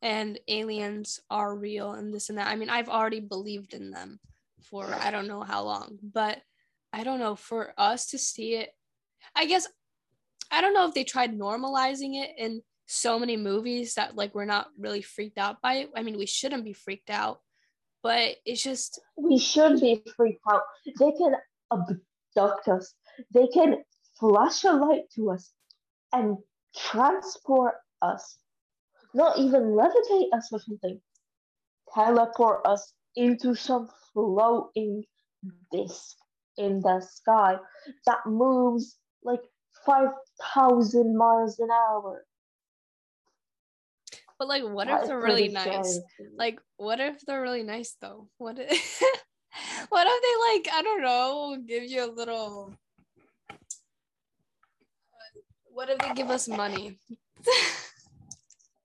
and 0.00 0.38
aliens 0.48 1.20
are 1.30 1.56
real 1.56 1.92
and 1.92 2.14
this 2.14 2.28
and 2.28 2.38
that. 2.38 2.48
I 2.48 2.56
mean, 2.56 2.70
I've 2.70 2.88
already 2.88 3.20
believed 3.20 3.74
in 3.74 3.90
them 3.90 4.20
for 4.62 4.94
I 4.94 5.10
don't 5.10 5.28
know 5.28 5.42
how 5.42 5.64
long, 5.64 5.98
but 6.02 6.40
I 6.92 7.04
don't 7.04 7.18
know, 7.18 7.34
for 7.34 7.74
us 7.76 8.06
to 8.08 8.18
see 8.18 8.54
it, 8.54 8.70
I 9.34 9.46
guess, 9.46 9.68
I 10.50 10.60
don't 10.60 10.74
know 10.74 10.86
if 10.86 10.94
they 10.94 11.04
tried 11.04 11.38
normalizing 11.38 12.22
it 12.22 12.30
in 12.38 12.62
so 12.88 13.18
many 13.18 13.36
movies 13.36 13.94
that 13.94 14.16
like 14.16 14.34
we're 14.34 14.46
not 14.46 14.68
really 14.78 15.02
freaked 15.02 15.38
out 15.38 15.60
by 15.60 15.74
it. 15.74 15.90
I 15.94 16.02
mean, 16.02 16.16
we 16.16 16.26
shouldn't 16.26 16.64
be 16.64 16.72
freaked 16.72 17.10
out, 17.10 17.40
but 18.02 18.36
it's 18.46 18.62
just, 18.62 18.98
We 19.16 19.38
should 19.38 19.78
be 19.78 20.02
freaked 20.16 20.40
out. 20.50 20.62
They 20.98 21.12
can 21.12 21.34
abduct 21.70 22.66
us. 22.68 22.94
They 23.32 23.46
can 23.48 23.84
flash 24.18 24.64
a 24.64 24.72
light 24.72 25.04
to 25.16 25.30
us 25.30 25.52
and 26.14 26.38
transport 26.74 27.74
us. 28.00 28.38
Not 29.12 29.38
even 29.38 29.62
levitate 29.76 30.32
us 30.32 30.48
or 30.50 30.58
something. 30.58 30.98
Teleport 31.94 32.66
us 32.66 32.94
into 33.16 33.54
some 33.54 33.90
floating 34.14 35.04
disc 35.70 36.16
in 36.56 36.80
the 36.80 37.00
sky 37.00 37.56
that 38.06 38.26
moves 38.26 38.96
like 39.22 39.42
5,000 39.84 41.16
miles 41.16 41.58
an 41.58 41.68
hour. 41.70 42.24
But 44.38 44.48
like, 44.48 44.62
what 44.62 44.86
That 44.86 45.02
if 45.02 45.08
they're 45.08 45.20
really 45.20 45.48
nice? 45.48 45.94
scary 45.94 46.04
like 46.36 46.60
what 46.76 47.00
if 47.00 47.20
they're 47.26 47.42
really 47.42 47.62
nice 47.64 47.96
though 48.00 48.28
what 48.38 48.58
if 48.58 48.68
what 49.88 50.06
if 50.08 50.22
they 50.22 50.36
like 50.52 50.74
i 50.78 50.82
don't 50.82 51.02
know 51.02 51.56
give 51.66 51.82
you 51.84 52.04
a 52.04 52.12
little 52.12 52.72
what 55.72 55.88
if 55.90 55.98
they 55.98 56.14
give 56.14 56.30
us 56.30 56.46
money 56.48 56.98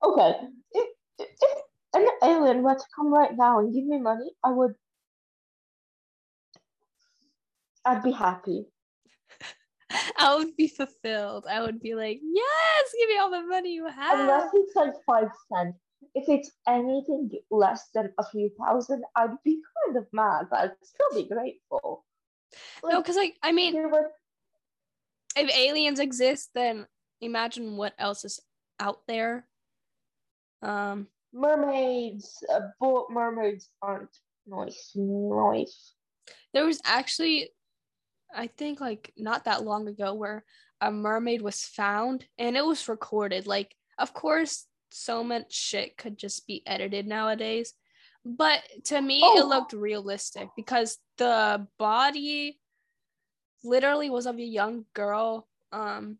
Okay, 0.04 0.34
if, 0.72 0.88
if 1.18 1.28
if 1.40 1.58
an 1.94 2.06
alien 2.22 2.62
were 2.62 2.74
to 2.74 2.84
come 2.94 3.12
right 3.12 3.34
now 3.34 3.58
and 3.60 3.72
give 3.72 3.84
me 3.86 3.98
money, 3.98 4.30
I 4.44 4.50
would. 4.50 4.74
I'd 7.86 8.02
be 8.02 8.12
happy. 8.12 8.66
i 10.18 10.34
would 10.36 10.54
be 10.56 10.68
fulfilled 10.68 11.46
i 11.50 11.60
would 11.60 11.80
be 11.80 11.94
like 11.94 12.20
yes 12.22 12.94
give 12.98 13.08
me 13.08 13.18
all 13.18 13.30
the 13.30 13.42
money 13.42 13.72
you 13.72 13.86
have 13.86 14.18
Unless 14.18 14.50
it's 14.54 14.76
like 14.76 14.94
five 15.06 15.28
cents. 15.52 15.78
If 16.14 16.28
it's 16.28 16.50
anything 16.68 17.30
less 17.50 17.88
than 17.94 18.12
a 18.18 18.24
few 18.24 18.50
thousand, 18.60 19.02
I'd 19.16 19.34
be 19.44 19.60
kind 19.86 19.96
of 19.96 20.06
mad, 20.12 20.46
but 20.50 20.60
I'd 20.60 20.70
still 20.82 21.22
be 21.22 21.28
grateful. 21.28 22.04
no 22.84 23.00
because 23.00 23.16
like 23.16 23.34
i 23.42 23.50
mean 23.50 23.74
were 23.90 24.10
if 25.36 25.50
aliens 25.56 25.98
exist 25.98 26.50
then 26.54 26.86
imagine 27.20 27.76
what 27.76 27.94
else 27.98 28.24
is 28.24 28.38
out 28.78 29.00
there 29.08 29.46
um 30.62 31.08
mermaids, 31.34 32.42
uh, 32.52 32.60
but 32.80 33.10
mermaids 33.10 33.68
aren't 33.82 34.16
nice. 34.46 34.92
Nice. 34.94 35.94
there 36.52 36.64
was 36.64 36.80
actually 36.84 37.50
i 38.34 38.46
think 38.46 38.80
like 38.80 39.12
not 39.16 39.44
that 39.44 39.64
long 39.64 39.88
ago 39.88 40.14
where 40.14 40.44
a 40.80 40.90
mermaid 40.90 41.40
was 41.42 41.64
found 41.64 42.24
and 42.38 42.56
it 42.56 42.64
was 42.64 42.88
recorded 42.88 43.46
like 43.46 43.74
of 43.98 44.12
course 44.12 44.66
so 44.90 45.24
much 45.24 45.52
shit 45.52 45.96
could 45.96 46.16
just 46.18 46.46
be 46.46 46.62
edited 46.66 47.06
nowadays 47.06 47.74
but 48.24 48.60
to 48.84 49.00
me 49.00 49.20
it 49.20 49.42
Oh. 49.44 49.48
looked 49.48 49.72
realistic 49.72 50.48
because 50.56 50.98
the 51.18 51.66
body 51.78 52.58
literally 53.62 54.10
was 54.10 54.26
of 54.26 54.36
a 54.36 54.42
young 54.42 54.84
girl 54.94 55.48
um 55.72 56.18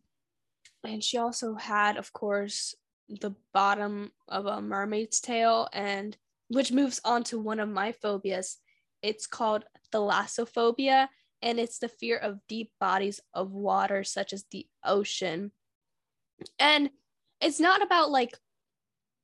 and 0.83 1.03
she 1.03 1.18
also 1.18 1.55
had 1.55 1.96
of 1.96 2.12
course 2.12 2.74
the 3.09 3.35
bottom 3.53 4.11
of 4.29 4.46
a 4.46 4.61
mermaid's 4.62 5.20
tail 5.20 5.68
and 5.72 6.16
which 6.48 6.72
moves 6.72 7.00
on 7.05 7.22
to 7.24 7.38
one 7.38 7.61
of 7.61 7.68
my 7.68 7.92
phobias 7.92 8.59
it's 9.03 9.27
called 9.27 9.64
thalassophobia 9.92 11.09
and 11.44 11.61
it's 11.61 11.78
the 11.78 11.88
fear 11.88 12.16
of 12.16 12.40
deep 12.48 12.72
bodies 12.80 13.20
of 13.35 13.52
water 13.52 14.02
such 14.02 14.33
as 14.33 14.44
the 14.50 14.66
ocean. 14.83 15.52
And 16.59 16.90
it's 17.40 17.61
not 17.61 17.83
about 17.83 18.11
like 18.11 18.37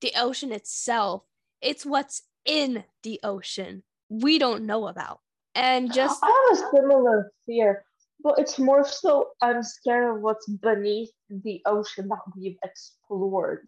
the 0.02 0.12
ocean 0.16 0.52
itself. 0.52 1.24
It's 1.62 1.84
what's 1.84 2.22
in 2.44 2.84
the 3.02 3.18
ocean 3.24 3.82
we 4.10 4.38
don't 4.38 4.66
know 4.66 4.88
about. 4.88 5.20
And 5.54 5.92
just 5.92 6.22
I 6.22 6.26
have 6.26 6.58
a 6.58 6.70
similar 6.76 7.32
fear, 7.46 7.84
but 8.22 8.38
it's 8.38 8.58
more 8.58 8.84
so 8.84 9.30
I'm 9.40 9.62
scared 9.62 10.16
of 10.16 10.22
what's 10.22 10.46
beneath 10.46 11.10
the 11.30 11.62
ocean 11.64 12.08
that 12.08 12.18
we've 12.36 12.58
explored. 12.62 13.66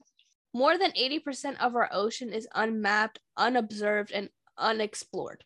more 0.52 0.76
than 0.76 0.92
80% 0.92 1.58
of 1.60 1.74
our 1.74 1.88
ocean 1.92 2.32
is 2.32 2.46
unmapped 2.54 3.20
unobserved 3.38 4.12
and 4.12 4.28
unexplored. 4.58 5.44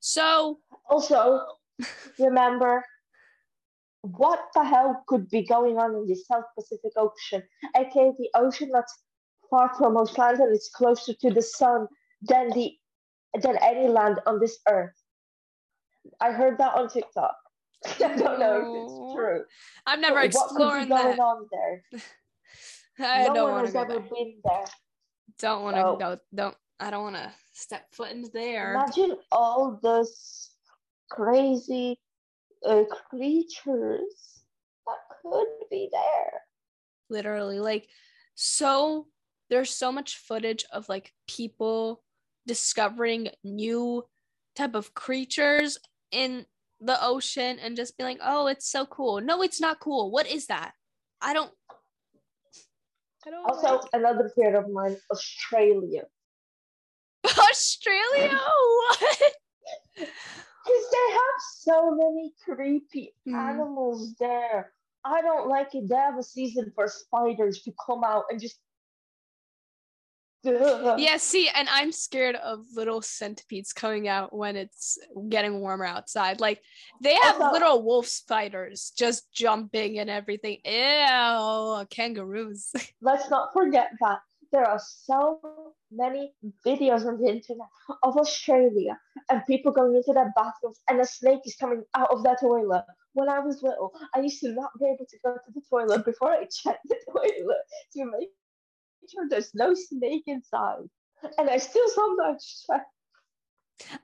So 0.00 0.58
Also, 0.90 1.46
remember 2.18 2.84
what 4.02 4.40
the 4.54 4.64
hell 4.64 5.02
could 5.06 5.28
be 5.28 5.44
going 5.46 5.78
on 5.78 5.94
in 5.94 6.06
the 6.06 6.14
South 6.16 6.44
Pacific 6.58 6.92
Ocean, 6.96 7.42
aka 7.76 8.12
the 8.18 8.28
ocean 8.34 8.70
that's 8.72 8.94
far 9.50 9.72
from 9.76 9.94
most 9.94 10.18
land 10.18 10.38
and 10.40 10.54
it's 10.54 10.70
closer 10.70 11.12
to 11.20 11.30
the 11.30 11.42
sun 11.42 11.86
than 12.22 12.50
the 12.50 12.72
than 13.42 13.56
any 13.62 13.88
land 13.88 14.20
on 14.26 14.38
this 14.40 14.58
earth. 14.68 14.94
I 16.20 16.32
heard 16.32 16.58
that 16.58 16.74
on 16.76 16.88
TikTok. 16.88 17.36
I 17.86 18.16
don't 18.16 18.38
know 18.40 18.56
if 18.60 18.82
it's 18.82 19.14
true. 19.14 19.44
i'm 19.86 20.00
never 20.00 20.20
but 20.28 20.34
what 20.34 20.48
could 20.50 20.56
be 20.84 20.88
going 20.88 21.16
that 21.16 21.18
on 21.18 21.46
there? 21.50 21.82
i 23.00 23.24
no 23.24 23.34
don't 23.34 23.50
one 23.50 23.52
want 23.52 23.66
to 23.66 23.66
has 23.66 23.74
go 23.74 23.80
ever 23.82 24.00
there 24.00 24.08
been 24.10 24.34
there. 24.44 24.64
don't 25.40 25.62
want 25.64 25.76
to 25.76 25.82
So- 25.82 25.96
go 25.96 26.18
don't 26.34 26.56
i 26.78 26.90
don't 26.90 27.02
want 27.02 27.16
to 27.16 27.32
step 27.52 27.92
foot 27.92 28.10
in 28.12 28.24
there 28.32 28.74
Imagine 28.74 29.16
all 29.32 29.78
those 29.82 30.50
crazy 31.14 31.98
uh, 32.66 32.84
creatures 33.10 34.42
that 34.86 34.96
could 35.22 35.46
be 35.70 35.88
there. 35.92 36.40
literally 37.10 37.60
like 37.60 37.88
so 38.34 39.06
there's 39.50 39.70
so 39.70 39.92
much 39.92 40.16
footage 40.16 40.64
of 40.72 40.88
like 40.88 41.12
people 41.28 42.02
discovering 42.46 43.28
new 43.44 44.02
type 44.56 44.74
of 44.74 44.94
creatures 44.94 45.78
in 46.10 46.46
the 46.80 46.96
ocean 47.04 47.58
and 47.58 47.76
just 47.76 47.96
be 47.96 48.02
like, 48.04 48.18
oh, 48.22 48.46
it's 48.48 48.68
so 48.70 48.86
cool. 48.86 49.20
No, 49.20 49.42
it's 49.42 49.60
not 49.60 49.78
cool. 49.78 50.10
What 50.10 50.26
is 50.26 50.46
that? 50.46 50.72
I 51.20 51.32
don't. 51.34 51.52
I 53.26 53.30
don't. 53.30 53.48
Also, 53.48 53.76
like- 53.76 53.90
another 53.92 54.30
fear 54.34 54.56
of 54.56 54.68
mine, 54.70 54.96
Australia. 55.12 56.04
Australia. 57.24 58.40
What? 58.40 59.32
Because 60.64 60.84
they 60.92 61.12
have 61.12 61.38
so 61.58 61.90
many 61.94 62.32
creepy 62.44 63.14
Mhm. 63.26 63.34
animals 63.34 64.14
there. 64.14 64.72
I 65.04 65.20
don't 65.20 65.48
like 65.48 65.74
it. 65.74 65.88
They 65.88 65.96
have 65.96 66.16
a 66.18 66.22
season 66.22 66.70
for 66.74 66.86
spiders 66.88 67.62
to 67.62 67.72
come 67.84 68.04
out 68.04 68.24
and 68.30 68.40
just. 68.40 68.58
Ugh. 70.46 70.98
Yeah, 70.98 71.16
see, 71.18 71.48
and 71.48 71.68
I'm 71.70 71.92
scared 71.92 72.34
of 72.36 72.64
little 72.74 73.00
centipedes 73.00 73.72
coming 73.72 74.08
out 74.08 74.32
when 74.34 74.56
it's 74.56 74.98
getting 75.28 75.60
warmer 75.60 75.84
outside. 75.84 76.40
Like 76.40 76.60
they 77.00 77.14
have 77.14 77.40
Also- 77.40 77.52
little 77.52 77.82
wolf 77.82 78.06
spiders 78.06 78.92
just 78.96 79.32
jumping 79.32 79.98
and 80.00 80.10
everything. 80.10 80.58
Ew, 80.64 81.86
kangaroos. 81.90 82.72
Let's 83.00 83.30
not 83.30 83.52
forget 83.52 83.90
that 84.00 84.20
there 84.50 84.64
are 84.66 84.80
so 84.80 85.40
many 85.90 86.34
videos 86.66 87.06
on 87.06 87.18
the 87.20 87.28
internet 87.28 87.68
of 88.02 88.16
Australia 88.16 89.00
and 89.32 89.46
people 89.46 89.72
going 89.72 89.96
into 89.96 90.12
their 90.12 90.32
bathrooms 90.36 90.80
and 90.88 91.00
a 91.00 91.06
snake 91.06 91.40
is 91.46 91.56
coming 91.56 91.82
out 91.96 92.10
of 92.10 92.22
their 92.22 92.36
toilet. 92.38 92.84
When 93.14 93.30
I 93.30 93.40
was 93.40 93.62
little, 93.62 93.92
I 94.14 94.20
used 94.20 94.40
to 94.40 94.52
not 94.52 94.70
be 94.78 94.86
able 94.86 95.06
to 95.08 95.18
go 95.24 95.34
to 95.34 95.52
the 95.54 95.62
toilet 95.68 96.04
before 96.04 96.32
I 96.32 96.44
checked 96.62 96.86
the 96.86 96.96
toilet 97.10 97.62
to 97.94 98.04
make 98.04 98.28
sure 99.10 99.26
there's 99.28 99.54
no 99.54 99.74
snake 99.74 100.24
inside. 100.26 100.84
And 101.38 101.48
I 101.48 101.56
still 101.56 101.88
sometimes 101.88 102.64
check. 102.66 102.82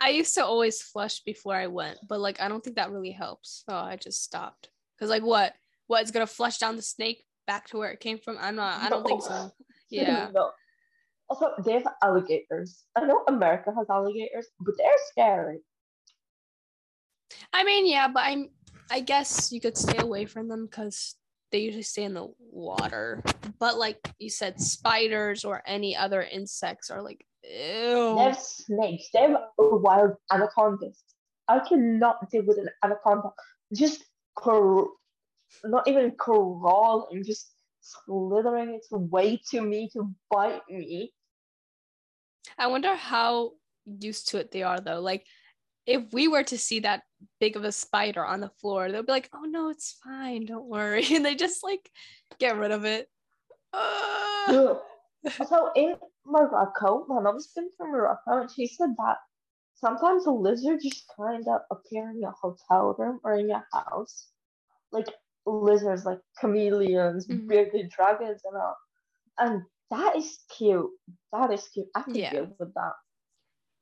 I 0.01 0.09
used 0.11 0.35
to 0.35 0.45
always 0.45 0.81
flush 0.81 1.21
before 1.21 1.55
I 1.55 1.67
went, 1.67 1.99
but 2.09 2.21
like 2.21 2.41
I 2.41 2.49
don't 2.49 2.64
think 2.64 2.77
that 2.77 2.91
really 2.91 3.11
helps. 3.11 3.64
So 3.69 3.77
I 3.77 3.97
just 3.97 4.25
stopped. 4.25 4.71
Cause 4.99 5.11
like 5.11 5.23
what? 5.23 5.55
What 5.88 6.03
it's 6.03 6.11
gonna 6.11 6.27
flush 6.27 6.59
down 6.59 6.77
the 6.77 6.83
snake 6.83 7.25
back 7.47 7.69
to 7.69 7.79
where 7.79 7.91
it 7.91 8.01
came 8.01 8.19
from? 8.19 8.38
I'm 8.41 8.57
not. 8.57 8.83
I 8.83 8.88
don't 8.88 9.07
think 9.07 9.23
so. 9.23 9.51
Yeah. 9.91 10.29
no. 10.35 10.51
Also, 11.31 11.51
they 11.64 11.73
have 11.73 11.87
alligators. 12.03 12.85
I 12.97 13.05
know 13.05 13.23
America 13.29 13.73
has 13.77 13.87
alligators, 13.91 14.47
but 14.61 14.75
they're 14.79 14.91
scary. 15.11 15.59
I 17.53 17.64
mean, 17.64 17.87
yeah, 17.87 18.09
but 18.09 18.25
I'm. 18.25 18.51
I 18.91 19.01
guess 19.01 19.53
you 19.53 19.61
could 19.61 19.77
stay 19.77 19.99
away 19.99 20.25
from 20.25 20.49
them 20.49 20.64
because 20.64 21.17
they 21.53 21.59
usually 21.59 21.83
stay 21.83 22.05
in 22.05 22.14
the 22.14 22.29
water. 22.38 23.23
But 23.59 23.77
like 23.77 23.99
you 24.19 24.31
said, 24.31 24.59
spiders 24.61 25.45
or 25.45 25.62
any 25.67 25.95
other 25.95 26.23
insects 26.23 26.91
are 26.91 27.03
like, 27.03 27.25
ew. 27.45 28.14
They 28.17 28.25
have 28.25 28.38
snakes. 28.38 29.09
They 29.12 29.21
have 29.21 29.37
wild 29.59 30.12
anacondas. 30.33 31.03
I 31.49 31.61
cannot 31.61 32.31
deal 32.31 32.45
with 32.45 32.59
an 32.59 32.69
anaconda. 32.83 33.31
Just 33.75 34.05
not 35.64 35.87
even 35.87 36.12
crawling, 36.19 37.25
just 37.25 37.53
slithering 37.81 38.75
its 38.75 38.88
way 38.91 39.41
to 39.51 39.61
me 39.61 39.88
to 39.93 40.11
bite 40.31 40.62
me. 40.69 41.12
I 42.57 42.69
wonder 42.69 42.95
how 42.95 43.53
used 44.01 44.29
to 44.29 44.39
it 44.39 44.51
they 44.51 44.63
are 44.63 44.81
though. 44.81 45.01
Like, 45.01 45.27
if 45.87 46.13
we 46.13 46.29
were 46.29 46.45
to 46.45 46.59
see 46.59 46.81
that 46.81 47.03
big 47.41 47.57
of 47.57 47.65
a 47.65 47.73
spider 47.73 48.25
on 48.25 48.41
the 48.41 48.51
floor, 48.61 48.91
they'll 48.91 49.03
be 49.03 49.13
like, 49.13 49.31
"Oh 49.35 49.45
no, 49.45 49.71
it's 49.71 49.99
fine, 50.05 50.45
don't 50.47 50.67
worry," 50.67 51.05
and 51.15 51.25
they 51.25 51.35
just 51.35 51.65
like 51.65 51.91
get 52.39 52.57
rid 52.57 52.71
of 52.71 52.85
it. 52.85 53.09
Uh, 53.73 54.75
so 55.47 55.71
in 55.75 55.97
Morocco, 56.25 57.05
my 57.09 57.21
mom's 57.21 57.49
been 57.55 57.71
from 57.77 57.93
Morocco, 57.93 58.41
and 58.43 58.51
she 58.51 58.67
said 58.67 58.95
that 58.99 59.19
sometimes 59.75 60.27
a 60.27 60.31
lizard 60.31 60.81
just 60.83 61.05
kind 61.17 61.47
of 61.49 61.61
appear 61.71 62.11
in 62.11 62.21
your 62.21 62.35
hotel 62.41 62.95
room 62.99 63.21
or 63.25 63.35
in 63.35 63.49
your 63.49 63.65
house, 63.73 64.29
like 64.93 65.09
lizards, 65.47 66.05
like 66.05 66.21
chameleons, 66.41 67.27
Mhm. 67.27 67.49
bearded 67.49 67.91
dragons, 67.91 68.43
and 68.45 68.57
all. 68.57 68.77
And 69.39 69.63
that 69.90 70.16
is 70.16 70.38
cute. 70.57 70.90
That 71.33 71.53
is 71.53 71.68
cute. 71.68 71.88
I 71.94 72.03
can 72.03 72.14
Yeah. 72.14 72.31
deal 72.33 72.55
with 72.59 72.74
that. 72.74 72.92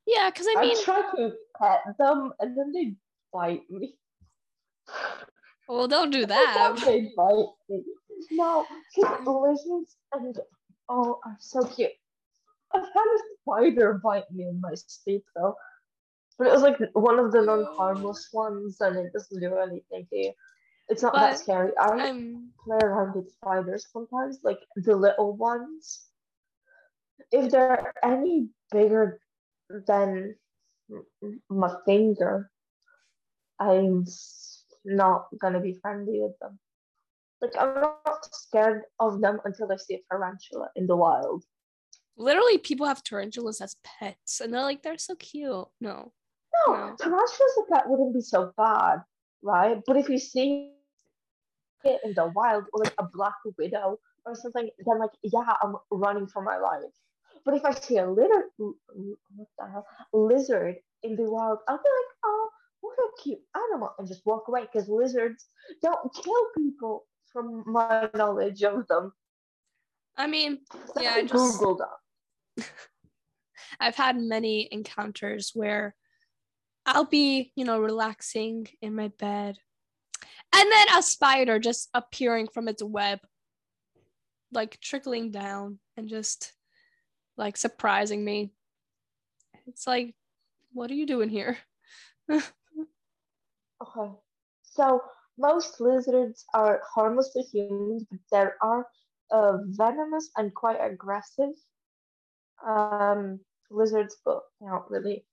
yeah, 0.06 0.30
because 0.30 0.46
I 0.56 0.60
mean, 0.60 0.76
I, 0.76 0.82
try 0.82 1.02
to 1.16 1.32
pet 1.60 1.82
them, 1.98 2.32
and 2.40 2.56
then 2.56 2.72
they 2.72 2.94
bite 3.32 3.68
me. 3.70 3.96
well, 5.68 5.88
don't 5.88 6.10
do 6.10 6.26
that. 6.34 6.80
they 6.84 7.12
bite 7.16 7.46
me. 7.68 7.82
No, 8.30 8.66
lizards 9.26 9.96
and 10.12 10.38
oh, 10.88 11.20
are 11.24 11.36
so 11.40 11.64
cute. 11.66 11.90
I've 12.72 12.82
had 12.82 13.04
a 13.04 13.18
spider 13.42 14.00
bite 14.02 14.30
me 14.32 14.44
in 14.44 14.60
my 14.60 14.74
sleep 14.74 15.24
though, 15.34 15.54
but 16.38 16.46
it 16.48 16.52
was 16.52 16.62
like 16.62 16.78
one 16.94 17.18
of 17.18 17.32
the 17.32 17.42
non-harmless 17.42 18.30
ones, 18.32 18.80
and 18.80 18.96
it 18.96 19.12
doesn't 19.12 19.40
do 19.40 19.56
anything 19.58 20.06
to 20.10 20.16
you. 20.16 20.32
It's 20.88 21.02
not 21.02 21.14
But 21.14 21.20
that 21.20 21.38
scary. 21.38 21.72
I 21.78 21.88
I'm 21.88 22.52
play 22.64 22.78
around 22.82 23.14
with 23.14 23.30
spiders 23.32 23.86
sometimes, 23.92 24.38
like 24.42 24.58
the 24.76 24.94
little 24.94 25.36
ones. 25.36 26.06
If 27.32 27.50
they're 27.50 27.92
any 28.04 28.48
bigger 28.70 29.20
than 29.68 30.36
my 31.50 31.74
finger, 31.84 32.50
I'm 33.58 34.04
not 34.84 35.26
gonna 35.40 35.60
be 35.60 35.74
friendly 35.74 36.20
with 36.20 36.38
them. 36.40 36.58
Like 37.40 37.52
I'm 37.58 37.74
not 37.74 38.34
scared 38.34 38.82
of 39.00 39.20
them 39.20 39.40
until 39.44 39.70
I 39.72 39.76
see 39.76 39.94
a 39.94 40.00
tarantula 40.10 40.70
in 40.76 40.86
the 40.86 40.96
wild. 40.96 41.44
literally 42.16 42.58
people 42.58 42.86
have 42.86 43.02
tarantulas 43.02 43.60
as 43.60 43.76
pets, 43.82 44.40
and 44.40 44.52
they're 44.52 44.62
like 44.62 44.82
they're 44.82 44.98
so 44.98 45.16
cute. 45.16 45.66
No, 45.80 46.12
No, 46.66 46.96
tarantulas 46.98 47.58
a 47.58 47.72
pet 47.72 47.88
wouldn't 47.88 48.14
be 48.14 48.20
so 48.20 48.52
bad, 48.56 49.02
right? 49.42 49.82
But 49.86 49.96
if 49.96 50.08
you 50.08 50.18
see 50.18 50.75
it 51.84 52.00
in 52.04 52.14
the 52.14 52.26
wild 52.34 52.64
or 52.72 52.84
like 52.84 52.94
a 52.98 53.04
black 53.12 53.34
widow 53.58 53.98
or 54.24 54.34
something, 54.34 54.68
then 54.84 54.98
like 54.98 55.10
yeah, 55.22 55.54
I'm 55.62 55.76
running 55.90 56.26
for 56.26 56.42
my 56.42 56.56
life. 56.58 56.92
But 57.44 57.54
if 57.54 57.64
I 57.64 57.72
see 57.74 57.98
a 57.98 58.10
little 58.10 58.42
what 58.58 59.48
the 59.58 59.66
hell 59.70 59.86
lizard 60.12 60.76
in 61.02 61.16
the 61.16 61.30
wild, 61.30 61.58
I'll 61.68 61.76
be 61.76 61.82
like, 61.98 62.12
oh, 62.24 62.48
what 62.80 62.98
a 62.98 63.22
cute 63.22 63.40
animal, 63.54 63.90
and 63.98 64.06
just 64.08 64.24
walk 64.26 64.48
away 64.48 64.62
because 64.62 64.88
lizards 64.88 65.46
don't 65.82 66.12
kill 66.14 66.46
people. 66.56 67.06
From 67.32 67.64
my 67.66 68.08
knowledge 68.14 68.62
of 68.62 68.86
them, 68.88 69.12
I 70.16 70.26
mean, 70.26 70.60
So 70.94 71.02
Yeah, 71.02 71.14
I 71.16 71.22
just- 71.24 71.60
googled 71.60 71.80
that. 72.56 72.64
I've 73.80 73.96
had 73.96 74.16
many 74.16 74.68
encounters 74.72 75.50
where 75.52 75.94
I'll 76.86 77.04
be, 77.04 77.52
you 77.54 77.64
know, 77.66 77.78
relaxing 77.80 78.68
in 78.80 78.94
my 78.94 79.08
bed, 79.08 79.58
and 80.54 80.72
then 80.72 80.86
a 80.96 81.02
spider 81.02 81.58
just 81.58 81.88
appearing 81.94 82.48
from 82.48 82.68
its 82.68 82.82
web, 82.82 83.20
like 84.52 84.80
trickling 84.80 85.30
down 85.30 85.78
and 85.96 86.08
just 86.08 86.52
like 87.36 87.56
surprising 87.56 88.24
me. 88.24 88.52
It's 89.66 89.86
like, 89.86 90.14
what 90.72 90.90
are 90.90 90.94
you 90.94 91.06
doing 91.06 91.28
here? 91.28 91.58
Okay. 93.82 94.10
So 94.62 95.02
most 95.38 95.80
lizards 95.80 96.44
are 96.54 96.80
harmless 96.94 97.32
to 97.34 97.42
humans, 97.42 98.04
but 98.10 98.20
there 98.32 98.56
are 98.62 98.86
uh, 99.30 99.58
venomous 99.66 100.30
and 100.36 100.54
quite 100.54 100.78
aggressive 100.80 101.50
um, 102.66 103.40
lizards, 103.70 104.16
but 104.24 104.40
not 104.60 104.90
really 104.90 105.26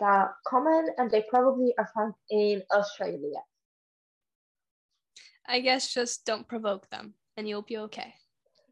that 0.00 0.32
common, 0.46 0.88
and 0.98 1.10
they 1.10 1.24
probably 1.30 1.72
are 1.78 1.88
found 1.94 2.14
in 2.30 2.62
Australia. 2.72 3.40
I 5.48 5.60
guess 5.60 5.92
just 5.92 6.26
don't 6.26 6.46
provoke 6.46 6.88
them 6.90 7.14
and 7.36 7.48
you'll 7.48 7.62
be 7.62 7.78
okay. 7.78 8.14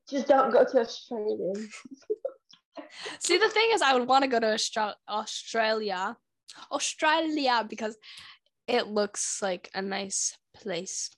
Just 0.09 0.29
don't 0.29 0.53
go 0.53 0.65
to 0.65 0.81
Australia. 0.81 1.53
See, 3.19 3.39
the 3.39 3.49
thing 3.49 3.71
is, 3.73 3.83
I 3.83 3.95
would 3.95 4.07
want 4.07 4.23
to 4.23 4.29
go 4.29 4.39
to 4.39 4.47
Austra- 4.47 4.95
Australia, 5.09 6.17
Australia, 6.71 7.67
because 7.69 7.97
it 8.69 8.89
looks 8.89 9.41
like 9.43 9.71
a 9.75 9.83
nice 9.83 10.37
place 10.55 11.11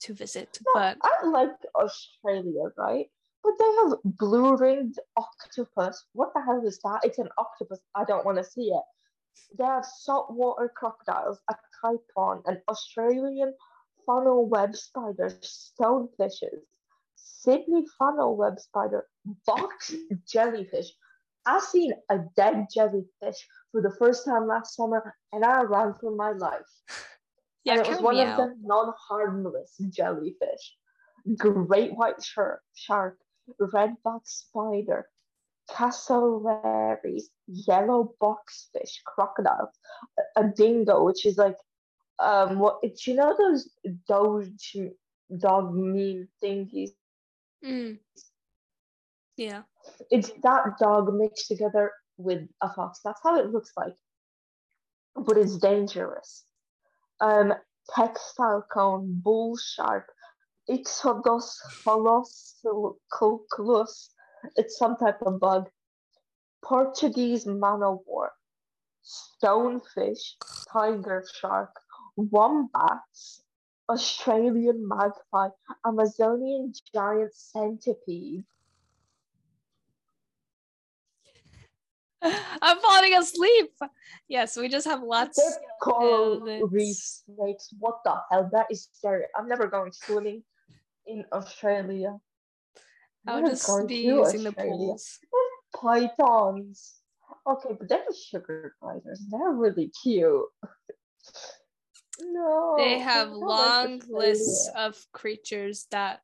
to 0.00 0.12
visit. 0.12 0.58
No, 0.66 0.72
But 0.74 0.98
I 1.02 1.26
like 1.26 1.50
Australia, 1.74 2.64
right? 2.76 3.06
But 3.42 3.52
they 3.58 3.64
have 3.64 3.98
blue 4.04 4.56
ringed 4.56 4.98
octopus. 5.16 6.04
What 6.12 6.32
the 6.34 6.42
hell 6.42 6.62
is 6.66 6.78
that? 6.84 7.00
It's 7.04 7.18
an 7.18 7.28
octopus. 7.38 7.80
I 7.94 8.04
don't 8.04 8.24
want 8.24 8.38
to 8.38 8.44
see 8.44 8.68
it. 8.68 8.82
They 9.58 9.64
have 9.64 9.84
saltwater 9.84 10.72
crocodiles, 10.76 11.38
a 11.50 11.54
taipan, 11.82 12.42
an 12.46 12.60
Australian 12.68 13.54
funnel 14.06 14.48
web 14.48 14.74
spider, 14.74 15.30
stonefishes, 15.42 16.62
Sydney 17.16 17.84
funnel 17.98 18.36
web 18.36 18.58
spider, 18.58 19.06
box 19.46 19.92
jellyfish. 20.26 20.92
I 21.46 21.60
seen 21.60 21.92
a 22.10 22.18
dead 22.36 22.66
jellyfish 22.72 23.46
for 23.70 23.82
the 23.82 23.94
first 23.98 24.24
time 24.24 24.46
last 24.48 24.74
summer, 24.74 25.14
and 25.32 25.44
I 25.44 25.62
ran 25.62 25.94
for 25.94 26.14
my 26.14 26.32
life. 26.32 26.66
yeah, 27.64 27.74
and 27.74 27.82
it 27.82 27.88
was 27.88 28.00
one 28.00 28.18
of 28.18 28.28
out. 28.28 28.36
the 28.38 28.54
non-harmless 28.62 29.76
jellyfish. 29.90 30.76
Great 31.36 31.96
white 31.96 32.22
shark, 32.22 32.62
shark, 32.74 33.18
redback 33.60 34.20
spider, 34.24 35.06
cassowaries, 35.70 37.30
yellow 37.46 38.14
boxfish, 38.20 39.02
crocodiles, 39.04 39.70
a, 40.36 40.42
a 40.42 40.52
dingo, 40.56 41.04
which 41.04 41.26
is 41.26 41.36
like 41.36 41.56
um, 42.18 42.58
what 42.58 42.80
you 43.06 43.14
know 43.14 43.34
those 43.36 43.68
Doge 44.08 44.76
dog 45.38 45.74
meme 45.74 46.28
thingies? 46.42 46.90
Mm. 47.64 47.98
Yeah. 49.36 49.62
It's 50.10 50.30
that 50.42 50.78
dog 50.78 51.14
mixed 51.14 51.48
together 51.48 51.92
with 52.16 52.48
a 52.62 52.72
fox. 52.72 53.00
That's 53.04 53.20
how 53.22 53.38
it 53.38 53.50
looks 53.50 53.72
like, 53.76 53.94
but 55.14 55.36
it's 55.36 55.58
dangerous. 55.58 56.44
Um, 57.20 57.52
textile 57.94 58.66
cone, 58.72 59.20
bull 59.22 59.56
shark, 59.56 60.10
Ixodes 60.68 61.58
holocyclus. 61.84 64.08
It's 64.56 64.78
some 64.78 64.96
type 64.96 65.22
of 65.22 65.40
bug. 65.40 65.68
Portuguese 66.64 67.46
man 67.46 67.82
o' 67.82 68.02
war, 68.06 68.32
stonefish, 69.04 70.36
tiger 70.72 71.24
shark, 71.40 71.70
wombats, 72.16 73.42
Australian 73.88 74.86
magpie, 74.88 75.48
Amazonian 75.86 76.72
giant 76.94 77.34
centipede. 77.34 78.44
I'm 82.22 82.78
falling 82.78 83.14
asleep. 83.14 83.72
Yes, 84.28 84.56
we 84.56 84.68
just 84.68 84.86
have 84.86 85.02
lots. 85.02 85.36
They're 85.36 85.60
coral 85.80 86.40
reef 86.70 86.96
snakes. 86.96 87.68
What 87.78 87.98
the 88.04 88.16
hell? 88.30 88.48
That 88.52 88.66
is 88.70 88.88
scary. 88.92 89.24
I'm 89.36 89.48
never 89.48 89.66
going 89.68 89.92
swimming 89.92 90.42
in 91.06 91.24
Australia. 91.32 92.18
I'll 93.28 93.42
Never 93.42 93.54
just 93.54 93.88
be 93.88 93.96
using 93.96 94.42
the 94.42 94.48
Australia. 94.48 94.76
pools. 94.76 95.18
Pythons. 95.74 96.94
Okay, 97.46 97.76
but 97.78 97.88
they're 97.88 98.04
sugar 98.28 98.74
gliders. 98.80 99.20
They're 99.28 99.50
really 99.50 99.90
cute. 100.02 100.44
No. 102.20 102.74
They 102.78 102.98
have 102.98 103.28
don't 103.30 103.40
like 103.40 103.78
long 103.78 104.02
lists 104.08 104.70
of 104.76 105.04
creatures 105.12 105.86
that 105.90 106.20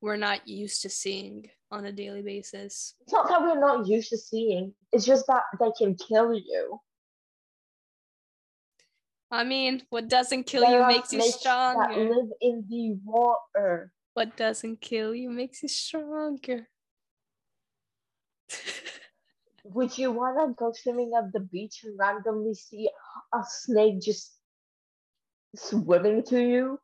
we're 0.00 0.16
not 0.16 0.48
used 0.48 0.82
to 0.82 0.88
seeing 0.88 1.50
on 1.70 1.84
a 1.84 1.92
daily 1.92 2.22
basis. 2.22 2.94
It's 3.00 3.12
not 3.12 3.28
that 3.28 3.42
we're 3.42 3.60
not 3.60 3.86
used 3.86 4.10
to 4.10 4.18
seeing. 4.18 4.74
It's 4.92 5.04
just 5.04 5.26
that 5.26 5.42
they 5.58 5.70
can 5.78 5.94
kill 5.94 6.34
you. 6.34 6.80
I 9.30 9.44
mean, 9.44 9.82
what 9.90 10.08
doesn't 10.08 10.44
kill 10.44 10.64
you 10.68 10.86
makes 10.86 11.12
you 11.12 11.22
stronger. 11.22 11.94
That 11.94 12.16
live 12.16 12.30
in 12.40 12.64
the 12.68 12.98
water. 13.04 13.92
What 14.14 14.36
doesn't 14.36 14.80
kill 14.80 15.14
you 15.14 15.30
makes 15.30 15.62
you 15.62 15.68
stronger. 15.68 16.68
Would 19.64 19.96
you 19.96 20.10
want 20.10 20.38
to 20.40 20.54
go 20.54 20.72
swimming 20.74 21.12
at 21.16 21.32
the 21.32 21.40
beach 21.40 21.84
and 21.84 21.96
randomly 21.96 22.54
see 22.54 22.90
a 23.32 23.44
snake 23.48 24.00
just 24.00 24.39
swimming 25.56 26.22
to 26.24 26.40
you? 26.40 26.80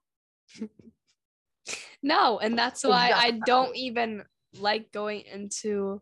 no, 2.03 2.39
and 2.39 2.57
that's 2.59 2.85
oh, 2.85 2.91
why 2.91 3.13
I 3.15 3.33
don't 3.33 3.77
even 3.77 4.25
like 4.59 4.93
going 4.93 5.23
into 5.23 6.01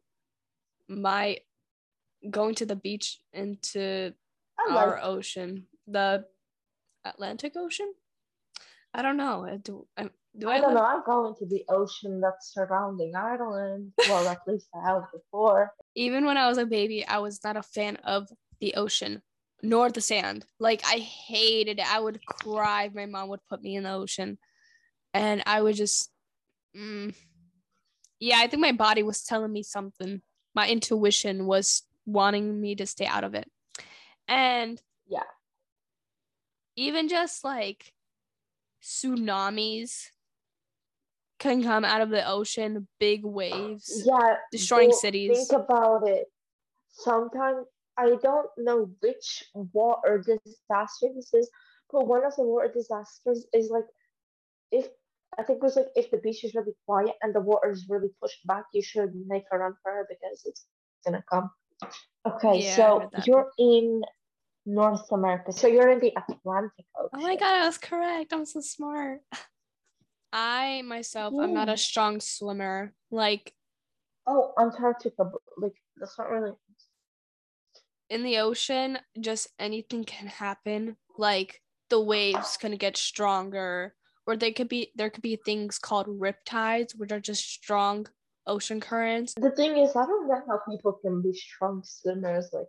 my 0.89 1.39
going 2.31 2.55
to 2.57 2.67
the 2.67 2.77
beach 2.77 3.21
into 3.33 4.13
I 4.59 4.75
our 4.75 4.95
like 4.97 5.05
ocean, 5.05 5.67
the 5.87 6.25
Atlantic 7.05 7.55
Ocean. 7.57 7.93
I 8.93 9.03
don't 9.03 9.17
know. 9.17 9.45
I 9.45 9.57
Do 9.57 9.87
I, 9.97 10.09
do 10.39 10.49
I, 10.49 10.55
I 10.57 10.61
don't 10.61 10.75
live- 10.75 10.83
know. 10.83 10.87
I'm 10.87 11.03
going 11.05 11.35
to 11.37 11.47
the 11.47 11.65
ocean 11.69 12.21
that's 12.21 12.53
surrounding 12.55 13.15
Ireland. 13.17 13.93
Well, 14.09 14.29
at 14.29 14.39
least 14.47 14.69
I 14.75 14.89
have 14.89 15.03
before. 15.13 15.73
Even 15.95 16.25
when 16.25 16.37
I 16.37 16.49
was 16.49 16.59
a 16.59 16.67
baby, 16.67 17.07
I 17.07 17.19
was 17.19 17.43
not 17.43 17.57
a 17.57 17.63
fan 17.63 17.97
of 18.05 18.29
the 18.61 18.75
ocean 18.75 19.23
nor 19.65 19.91
the 19.91 20.01
sand. 20.01 20.45
Like 20.61 20.83
I 20.85 20.99
hated 20.99 21.79
it. 21.79 21.93
I 21.93 21.99
would 21.99 22.25
cry 22.27 22.85
if 22.85 22.95
my 22.95 23.07
mom 23.07 23.29
would 23.31 23.45
put 23.49 23.63
me 23.63 23.77
in 23.77 23.85
the 23.85 23.93
ocean, 23.93 24.39
and 25.13 25.43
I 25.47 25.63
would 25.63 25.75
just, 25.75 26.11
mm, 26.77 27.15
yeah. 28.21 28.39
I 28.39 28.47
think 28.47 28.61
my 28.61 28.73
body 28.73 29.03
was 29.03 29.25
telling 29.25 29.53
me 29.53 29.63
something. 29.63 30.23
My 30.55 30.69
intuition 30.69 31.47
was 31.47 31.83
wanting 32.07 32.61
me 32.61 32.75
to 32.77 32.87
stay 32.87 33.07
out 33.07 33.25
of 33.25 33.35
it, 33.35 33.51
and 34.29 34.81
Yeah. 35.09 35.25
even 36.77 37.09
just 37.09 37.43
like 37.43 37.93
tsunamis 38.83 40.11
can 41.39 41.63
come 41.63 41.85
out 41.85 42.03
of 42.03 42.11
the 42.11 42.27
ocean, 42.29 42.87
big 43.01 43.25
waves. 43.25 44.05
Yeah, 44.07 44.37
Destroying 44.53 44.93
cities. 44.93 45.49
Think 45.49 45.63
about 45.63 46.07
it. 46.07 46.27
Sometimes 46.91 47.67
I 47.97 48.17
don't 48.23 48.51
know 48.59 48.91
which 49.01 49.45
water 49.55 50.19
disaster 50.19 51.09
this 51.15 51.33
is, 51.33 51.51
but 51.93 52.07
one 52.07 52.25
of 52.25 52.35
the 52.37 52.43
water 52.43 52.73
disasters 52.73 53.47
is 53.53 53.71
like 53.71 53.85
if 54.73 54.89
I 55.39 55.43
think 55.43 55.59
it 55.59 55.63
was 55.63 55.77
like 55.77 55.89
if 55.95 56.11
the 56.11 56.19
beach 56.19 56.45
is 56.45 56.55
really 56.55 56.75
quiet 56.87 57.15
and 57.23 57.35
the 57.35 57.41
water 57.41 57.71
is 57.71 57.87
really 57.89 58.11
pushed 58.21 58.47
back, 58.47 58.65
you 58.73 58.83
should 58.83 59.13
make 59.27 59.45
a 59.53 59.59
run 59.59 59.75
for 59.83 60.01
it 60.01 60.07
because 60.09 60.43
it's 60.45 60.67
gonna 61.05 61.25
come. 61.31 61.51
Okay, 62.27 62.63
Yeah, 62.63 62.77
so 62.77 63.11
you're 63.27 63.51
in 63.59 64.03
North 64.67 65.11
America, 65.13 65.53
so 65.53 65.67
you're 65.67 65.91
in 65.91 66.01
the 66.01 66.13
Atlantic 66.17 66.87
Ocean. 66.97 67.11
Oh 67.15 67.21
my 67.21 67.37
god, 67.37 67.63
I 67.63 67.67
was 67.67 67.79
correct. 67.79 68.33
I'm 68.33 68.47
so 68.47 68.61
smart. 68.61 69.21
I 70.33 70.83
myself, 70.83 71.33
I'm 71.39 71.55
not 71.55 71.69
a 71.69 71.77
strong 71.77 72.21
swimmer. 72.21 72.93
Like 73.11 73.55
Oh, 74.27 74.53
Antarctica, 74.59 75.31
like 75.59 75.75
that's 75.97 76.19
not 76.19 76.31
really. 76.31 76.53
In 78.11 78.23
the 78.23 78.39
ocean, 78.39 78.99
just 79.21 79.49
anything 79.59 80.05
can 80.05 80.29
happen. 80.29 80.97
Like 81.17 81.61
the 81.91 82.01
waves 82.01 82.57
can 82.57 82.77
get 82.77 82.97
stronger, 82.97 83.95
or 84.27 84.37
they 84.37 84.53
could 84.53 84.69
be 84.69 84.91
there 84.95 85.11
could 85.11 85.23
be 85.23 85.37
things 85.37 85.79
called 85.79 86.07
riptides, 86.07 86.97
which 86.97 87.13
are 87.13 87.21
just 87.21 87.49
strong 87.49 88.07
ocean 88.47 88.81
currents. 88.81 89.35
The 89.37 89.51
thing 89.51 89.77
is, 89.79 89.97
I 89.97 90.05
don't 90.07 90.29
know 90.29 90.43
how 90.47 90.61
people 90.71 90.93
can 90.93 91.23
be 91.23 91.33
strong 91.33 91.83
swimmers. 91.85 92.51
Like, 92.53 92.67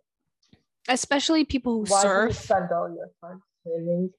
Especially 0.88 1.46
people 1.46 1.74
who 1.74 1.92
why 1.92 2.04
do 2.04 2.28
you 2.28 2.34
spend 2.34 2.72
all 2.72 2.94
your 2.94 3.10
time 3.24 3.42
swimming? 3.64 4.12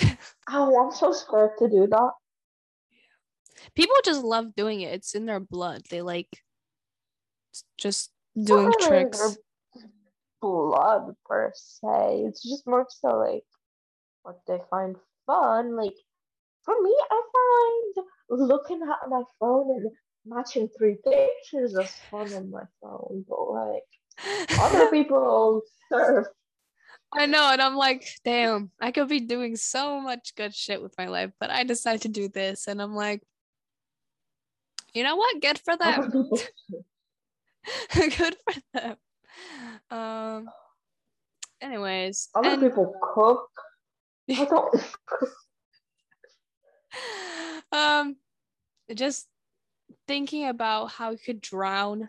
oh, 0.50 0.84
I'm 0.84 0.92
so 0.92 1.12
scared 1.12 1.52
to 1.58 1.68
do 1.68 1.86
that. 1.86 2.10
People 3.74 3.94
just 4.04 4.24
love 4.24 4.54
doing 4.56 4.80
it. 4.80 4.94
It's 4.94 5.14
in 5.14 5.26
their 5.26 5.40
blood. 5.40 5.82
They 5.90 6.02
like 6.02 6.28
just 7.78 8.10
doing 8.42 8.72
tricks. 8.80 9.36
Blood 10.40 11.14
per 11.26 11.52
se. 11.54 12.24
It's 12.26 12.42
just 12.42 12.66
more 12.66 12.86
so 12.88 13.18
like 13.18 13.44
what 14.22 14.40
they 14.46 14.58
find 14.70 14.96
fun. 15.26 15.76
Like 15.76 15.96
for 16.64 16.74
me, 16.82 16.94
I 17.10 17.22
find 17.32 18.06
looking 18.28 18.80
at 18.82 19.08
my 19.08 19.22
phone 19.38 19.70
and 19.70 19.90
matching 20.26 20.68
three 20.76 20.96
pictures 21.04 21.74
is 21.74 21.94
fun 22.10 22.32
on 22.32 22.50
my 22.50 22.64
phone. 22.82 23.24
But 23.28 23.50
like 23.52 24.58
other 24.58 24.90
people 24.90 25.62
surf. 25.92 26.26
I 27.12 27.26
know, 27.26 27.50
and 27.50 27.60
I'm 27.60 27.74
like, 27.74 28.06
damn, 28.24 28.70
I 28.80 28.92
could 28.92 29.08
be 29.08 29.20
doing 29.20 29.56
so 29.56 30.00
much 30.00 30.34
good 30.36 30.54
shit 30.54 30.80
with 30.80 30.94
my 30.96 31.06
life, 31.06 31.32
but 31.40 31.50
I 31.50 31.64
decided 31.64 32.02
to 32.02 32.08
do 32.08 32.28
this, 32.28 32.68
and 32.68 32.80
I'm 32.80 32.94
like, 32.94 33.20
you 34.94 35.02
know 35.02 35.16
what? 35.16 35.42
Good 35.42 35.58
for 35.58 35.76
them. 35.76 36.10
good 37.94 38.36
for 38.44 38.60
them. 38.74 38.96
Um. 39.90 40.48
Anyways, 41.60 42.28
other 42.34 42.50
and, 42.50 42.62
people 42.62 42.94
cook. 43.14 43.48
I 44.30 44.44
don't 44.44 44.82
um, 47.72 48.16
just 48.94 49.26
thinking 50.06 50.48
about 50.48 50.86
how 50.86 51.10
you 51.10 51.18
could 51.18 51.40
drown, 51.40 52.08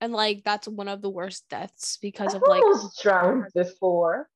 and 0.00 0.12
like 0.12 0.42
that's 0.44 0.68
one 0.68 0.88
of 0.88 1.02
the 1.02 1.10
worst 1.10 1.44
deaths 1.48 1.98
because 2.00 2.34
I've 2.34 2.42
of 2.42 2.48
like 2.48 2.62
almost 2.62 3.02
drowned 3.02 3.46
before. 3.54 4.28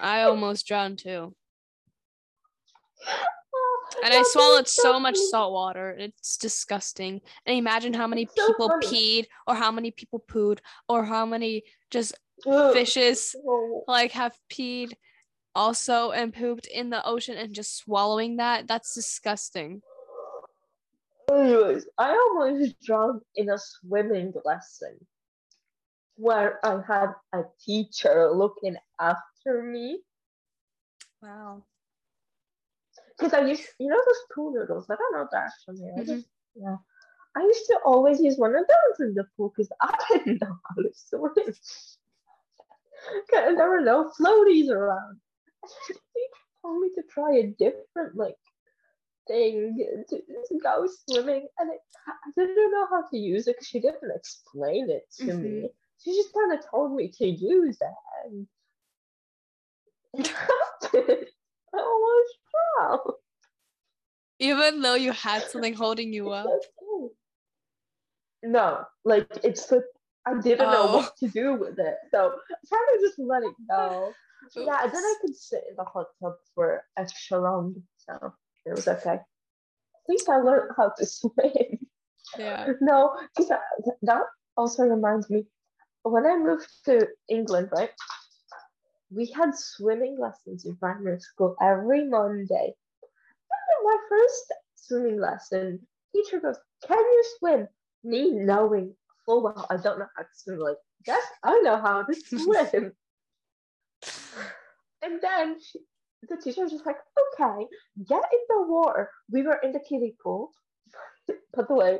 I 0.00 0.22
almost 0.22 0.66
drowned 0.66 0.98
too. 0.98 1.34
And 4.04 4.12
I 4.12 4.22
swallowed 4.22 4.68
so 4.68 4.98
much 5.00 5.16
salt 5.16 5.52
water. 5.52 5.96
It's 5.98 6.36
disgusting. 6.36 7.20
And 7.46 7.56
imagine 7.56 7.94
how 7.94 8.06
many 8.06 8.26
people 8.26 8.70
peed, 8.82 9.26
or 9.46 9.54
how 9.54 9.70
many 9.70 9.90
people 9.90 10.20
pooed, 10.20 10.58
or 10.88 11.04
how 11.04 11.24
many 11.26 11.64
just 11.90 12.14
fishes 12.72 13.34
Oh, 13.46 13.84
like 13.88 14.12
have 14.12 14.36
peed 14.50 14.92
also 15.54 16.10
and 16.10 16.34
pooped 16.34 16.66
in 16.66 16.90
the 16.90 17.04
ocean 17.06 17.36
and 17.36 17.54
just 17.54 17.76
swallowing 17.78 18.36
that. 18.36 18.68
That's 18.68 18.94
disgusting. 18.94 19.82
Anyways, 21.30 21.86
I 21.98 22.10
almost 22.12 22.80
drowned 22.82 23.22
in 23.34 23.50
a 23.50 23.58
swimming 23.58 24.32
lesson 24.44 24.98
where 26.16 26.64
I 26.64 26.80
had 26.86 27.14
a 27.32 27.42
teacher 27.64 28.30
looking 28.32 28.76
after 29.00 29.62
me. 29.62 30.00
Wow. 31.22 31.64
Because 33.18 33.32
I 33.32 33.46
used, 33.46 33.62
you 33.78 33.88
know, 33.88 33.96
those 34.06 34.22
pool 34.34 34.52
noodles. 34.52 34.86
I 34.90 34.96
don't 34.96 35.12
know 35.14 35.28
from 35.64 35.76
here. 35.78 35.92
I 35.96 36.00
just, 36.00 36.12
mm-hmm. 36.12 36.62
yeah. 36.62 36.76
I 37.36 37.40
used 37.42 37.66
to 37.66 37.78
always 37.84 38.20
use 38.20 38.36
one 38.38 38.54
of 38.54 38.64
those 38.66 39.08
in 39.08 39.14
the 39.14 39.24
pool 39.36 39.52
because 39.54 39.70
I 39.80 39.94
didn't 40.12 40.40
know 40.40 40.58
how 40.68 40.82
to 40.82 40.90
swim. 40.94 41.32
'Cause 43.30 43.56
there 43.56 43.68
were 43.70 43.80
no 43.82 44.10
floaties 44.18 44.68
around. 44.70 45.20
They 45.88 46.20
told 46.62 46.80
me 46.80 46.90
to 46.94 47.02
try 47.10 47.36
a 47.36 47.46
different 47.58 48.16
like 48.16 48.36
thing 49.28 49.76
to, 50.08 50.16
to 50.18 50.58
go 50.62 50.86
swimming, 51.08 51.46
and 51.58 51.70
it, 51.72 51.80
I 52.08 52.30
didn't 52.36 52.72
know 52.72 52.86
how 52.90 53.06
to 53.08 53.16
use 53.18 53.46
it 53.46 53.56
because 53.56 53.68
she 53.68 53.80
didn't 53.80 54.10
explain 54.14 54.90
it 54.90 55.06
to 55.18 55.34
me. 55.34 55.48
Mm-hmm. 55.48 55.66
She 56.02 56.16
just 56.16 56.32
kind 56.34 56.52
of 56.52 56.68
told 56.70 56.94
me 56.96 57.08
to 57.18 57.26
use 57.26 57.78
it, 57.80 58.46
and 60.14 61.26
Oh, 61.78 61.80
I 61.80 62.86
almost 62.88 63.04
drowned. 63.04 63.16
Even 64.38 64.82
though 64.82 64.94
you 64.94 65.12
had 65.12 65.42
something 65.44 65.74
holding 65.74 66.12
you 66.12 66.30
up. 66.30 66.46
No, 68.42 68.84
like 69.04 69.26
it's 69.42 69.72
I 70.26 70.40
didn't 70.40 70.70
know 70.70 70.88
Oh. 70.88 70.96
what 70.98 71.16
to 71.18 71.28
do 71.28 71.54
with 71.54 71.78
it, 71.78 71.96
so 72.10 72.32
I 72.50 72.54
kind 72.76 72.88
of 72.94 73.00
just 73.00 73.18
let 73.18 73.42
it 73.42 73.54
go. 73.70 74.12
Yeah, 74.54 74.82
and 74.84 74.92
then 74.92 75.02
I 75.02 75.14
could 75.20 75.34
sit 75.36 75.64
in 75.68 75.76
the 75.76 75.84
hot 75.84 76.06
tub 76.22 76.34
for 76.54 76.84
extra 76.96 77.40
long, 77.40 77.82
so 77.96 78.32
it 78.66 78.70
was 78.74 78.86
okay. 78.86 79.14
At 79.14 80.08
least 80.08 80.28
I 80.28 80.36
learned 80.38 80.72
how 80.76 80.92
to 80.96 81.06
swim. 81.16 81.78
Yeah. 82.38 82.72
No, 82.80 83.16
because 83.34 83.48
that, 83.48 83.60
that 84.02 84.22
also 84.56 84.84
reminds 84.84 85.30
me 85.30 85.46
when 86.02 86.26
I 86.26 86.36
moved 86.36 86.68
to 86.84 87.08
England, 87.28 87.70
right? 87.72 87.90
We 89.10 89.26
had 89.26 89.54
swimming 89.56 90.18
lessons 90.18 90.64
in 90.64 90.76
primary 90.76 91.20
school 91.20 91.56
every 91.60 92.08
Monday. 92.08 92.74
After 93.54 93.84
my 93.84 93.96
first 94.08 94.52
swimming 94.74 95.20
lesson, 95.20 95.86
teacher 96.14 96.40
goes, 96.40 96.58
Can 96.86 96.98
you 96.98 97.24
swim? 97.38 97.68
Me 98.02 98.30
knowing 98.30 98.94
full 99.24 99.42
well 99.42 99.66
I 99.70 99.76
don't 99.76 99.98
know 99.98 100.06
how 100.16 100.22
to 100.22 100.28
swim, 100.34 100.58
like, 100.58 100.76
yes, 101.06 101.22
I 101.42 101.60
know 101.62 101.76
how 101.76 102.02
to 102.02 102.14
swim. 102.38 102.92
and 105.02 105.20
then 105.20 105.56
she, 105.60 105.80
the 106.28 106.36
teacher 106.36 106.62
was 106.62 106.72
just 106.72 106.86
like, 106.86 106.98
Okay, 107.38 107.66
get 108.08 108.24
in 108.32 108.40
the 108.48 108.66
water. 108.66 109.10
We 109.30 109.42
were 109.42 109.60
in 109.62 109.72
the 109.72 109.80
kiddie 109.80 110.16
pool. 110.22 110.50
By 111.54 111.62
the 111.68 111.74
way, 111.74 111.98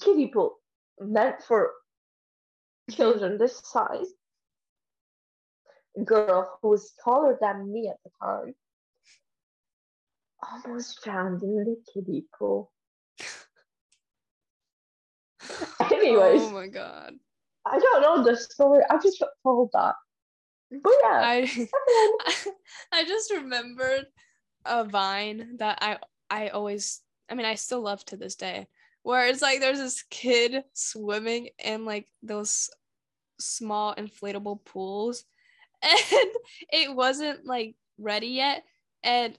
kiddie 0.00 0.28
pool 0.28 0.56
meant 1.00 1.42
for 1.42 1.72
children 2.90 3.38
this 3.38 3.60
size. 3.64 4.08
Girl 6.02 6.58
who 6.60 6.70
was 6.70 6.92
taller 7.04 7.38
than 7.40 7.72
me 7.72 7.88
at 7.88 7.98
the 8.04 8.10
time 8.20 8.54
almost 10.52 11.02
drowned 11.02 11.42
in 11.42 11.56
the 11.56 11.76
kiddie 11.92 12.26
pool. 12.38 12.72
Anyways, 15.92 16.42
Oh 16.42 16.50
my 16.50 16.68
god. 16.68 17.14
I 17.66 17.78
don't 17.78 18.02
know 18.02 18.22
the 18.22 18.36
story. 18.36 18.84
I 18.90 18.98
just 18.98 19.18
got 19.20 19.30
told 19.42 19.70
that. 19.72 19.94
But 20.70 20.92
yeah, 21.02 21.20
I 21.22 21.68
I 22.92 23.04
just 23.04 23.32
remembered 23.32 24.06
a 24.64 24.84
vine 24.84 25.56
that 25.58 25.78
I 25.80 25.98
I 26.30 26.48
always 26.48 27.00
I 27.30 27.34
mean 27.34 27.46
I 27.46 27.54
still 27.54 27.80
love 27.80 28.04
to 28.06 28.16
this 28.16 28.34
day 28.34 28.66
where 29.02 29.26
it's 29.28 29.42
like 29.42 29.60
there's 29.60 29.78
this 29.78 30.02
kid 30.10 30.64
swimming 30.72 31.50
in 31.58 31.84
like 31.84 32.08
those 32.22 32.70
small 33.38 33.94
inflatable 33.94 34.64
pools 34.64 35.24
and 35.84 36.30
it 36.72 36.94
wasn't 36.94 37.44
like 37.44 37.74
ready 37.98 38.28
yet 38.28 38.64
and 39.02 39.38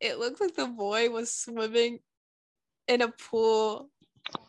it 0.00 0.18
looked 0.18 0.40
like 0.40 0.54
the 0.56 0.66
boy 0.66 1.10
was 1.10 1.32
swimming 1.32 1.98
in 2.88 3.02
a 3.02 3.08
pool 3.08 3.90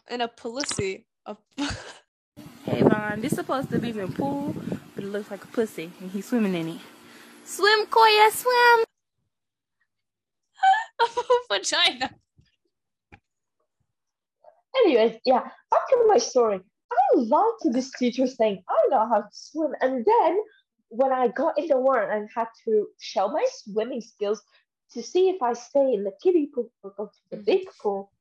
in 0.09 0.21
a 0.21 0.27
pussy 0.27 1.05
a 1.25 1.35
Hey 2.63 2.81
Vaughn, 2.81 3.21
this 3.21 3.33
supposed 3.33 3.69
to 3.71 3.77
be 3.77 3.91
a 3.99 4.07
pool, 4.07 4.55
but 4.95 5.03
it 5.03 5.07
looks 5.07 5.29
like 5.29 5.43
a 5.43 5.47
pussy, 5.47 5.91
and 5.99 6.09
he's 6.09 6.25
swimming 6.25 6.55
in 6.55 6.69
it. 6.69 6.79
Swim, 7.43 7.85
Koya, 7.87 8.31
swim! 8.31 8.85
a 11.01 11.53
vagina 11.53 12.09
anyways, 14.83 15.19
yeah, 15.25 15.41
back 15.41 15.87
to 15.89 16.05
my 16.07 16.17
story. 16.17 16.59
I 16.91 17.17
lied 17.17 17.53
to 17.61 17.69
this 17.71 17.91
teacher 17.97 18.27
saying 18.27 18.63
I 18.69 18.87
know 18.89 19.07
how 19.07 19.21
to 19.21 19.29
swim, 19.31 19.71
and 19.81 20.05
then 20.05 20.39
when 20.93 21.11
I 21.11 21.27
got 21.27 21.57
in 21.57 21.67
the 21.67 21.79
water 21.79 22.03
and 22.03 22.29
had 22.35 22.47
to 22.65 22.87
show 22.99 23.27
my 23.27 23.45
swimming 23.49 24.01
skills 24.01 24.43
to 24.91 25.01
see 25.01 25.29
if 25.29 25.41
I 25.41 25.53
stay 25.53 25.93
in 25.93 26.03
the 26.03 26.11
kiddie 26.21 26.51
pool 26.53 26.71
or 26.83 26.91
go 26.91 27.07
to 27.07 27.19
the 27.31 27.37
Mhm. 27.37 27.45
big 27.45 27.67
pool, 27.81 28.11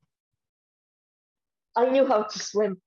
I 1.77 1.91
knew 1.91 2.07
how 2.07 2.23
to 2.23 2.39
swim. 2.39 2.81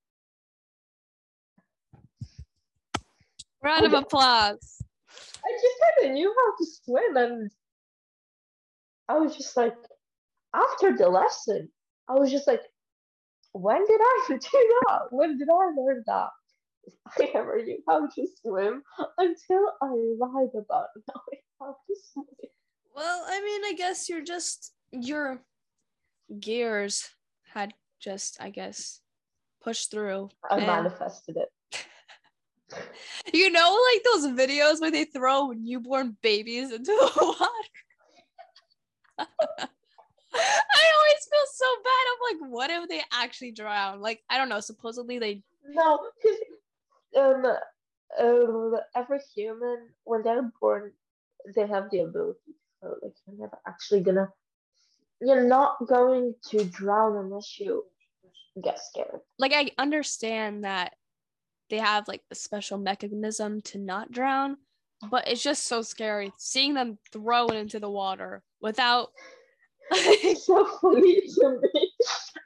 round 3.62 3.86
of 3.86 3.94
applause 3.94 4.84
I 5.44 5.52
just 5.62 5.78
kind 5.82 6.08
of 6.08 6.14
knew 6.14 6.34
how 6.36 6.56
to 6.58 6.66
swim, 6.66 7.18
and 7.18 7.52
I 9.08 9.18
was 9.20 9.38
just 9.38 9.56
like, 9.56 9.78
after 10.54 10.96
the 10.98 11.10
lesson, 11.10 11.72
I 12.08 12.14
was 12.14 12.32
just 12.32 12.48
like, 12.48 12.64
when 13.54 13.86
did 13.86 14.02
I 14.02 14.26
do 14.30 14.80
that? 14.88 15.12
When 15.12 15.38
did 15.38 15.50
I 15.50 15.72
learn 15.78 16.04
that? 16.08 16.30
I 17.20 17.30
never 17.34 17.64
knew 17.64 17.80
how 17.88 18.08
to 18.08 18.28
swim 18.42 18.84
until 19.18 19.72
I 19.82 19.94
lied 20.20 20.50
about 20.58 20.88
knowing 20.96 21.42
how 21.60 21.76
to 21.88 21.96
swim. 22.14 22.26
Well, 22.96 23.26
I 23.28 23.42
mean, 23.42 23.62
I 23.66 23.74
guess 23.78 24.08
you're 24.10 24.24
just 24.24 24.74
your 24.92 25.42
gears 26.40 27.10
had 27.54 27.74
just, 28.00 28.38
I 28.42 28.50
guess, 28.50 29.02
pushed 29.62 29.92
through. 29.92 30.30
I 30.50 30.58
and- 30.58 30.68
manifested 30.68 31.38
it. 31.38 31.50
You 33.32 33.52
know, 33.52 33.78
like 33.94 34.04
those 34.04 34.28
videos 34.38 34.82
where 34.82 34.90
they 34.92 35.06
throw 35.06 35.52
newborn 35.52 36.18
babies 36.24 36.72
into 36.72 36.86
the 36.92 37.12
water. 37.40 37.52
I 39.20 39.26
always 40.98 41.28
feel 41.30 41.46
so 41.54 41.66
bad. 41.84 42.06
I'm 42.10 42.40
like, 42.42 42.52
what 42.52 42.70
if 42.72 42.90
they 42.90 43.02
actually 43.14 43.52
drown? 43.52 44.02
Like, 44.02 44.22
I 44.30 44.38
don't 44.38 44.50
know. 44.50 44.60
Supposedly 44.60 45.20
they. 45.20 45.44
No, 45.70 46.00
because 46.22 46.38
um, 47.18 47.46
um, 48.20 48.76
every 48.96 49.20
human, 49.36 49.90
when 50.04 50.24
they're 50.24 50.52
born, 50.62 50.92
they 51.56 51.68
have 51.68 51.90
the 51.92 52.00
ability 52.00 52.40
to 52.48 52.54
float. 52.80 53.00
Like, 53.02 53.14
you're 53.28 53.38
never 53.38 53.58
actually 53.68 54.02
gonna, 54.02 54.30
you're 55.22 55.48
not 55.48 55.78
going 55.88 56.36
to 56.50 56.66
drown 56.66 57.18
unless 57.18 57.60
you 57.60 57.84
get 58.64 58.80
scared. 58.80 59.22
Like, 59.38 59.54
I 59.54 59.72
understand 59.78 60.64
that 60.64 60.94
they 61.70 61.78
have 61.78 62.08
like 62.08 62.22
a 62.32 62.36
special 62.36 62.78
mechanism 62.78 63.62
to 63.64 63.78
not 63.78 64.12
drown, 64.12 64.58
but 65.10 65.28
it's 65.28 65.44
just 65.44 65.68
so 65.68 65.82
scary 65.82 66.32
seeing 66.38 66.74
them 66.74 66.98
throw 67.12 67.48
it 67.48 67.56
into 67.56 67.80
the 67.80 67.90
water 67.90 68.44
without. 68.62 69.10
It's 69.92 70.46
so 70.46 70.66
funny 70.82 71.22
to 71.22 71.60
me. 71.62 71.92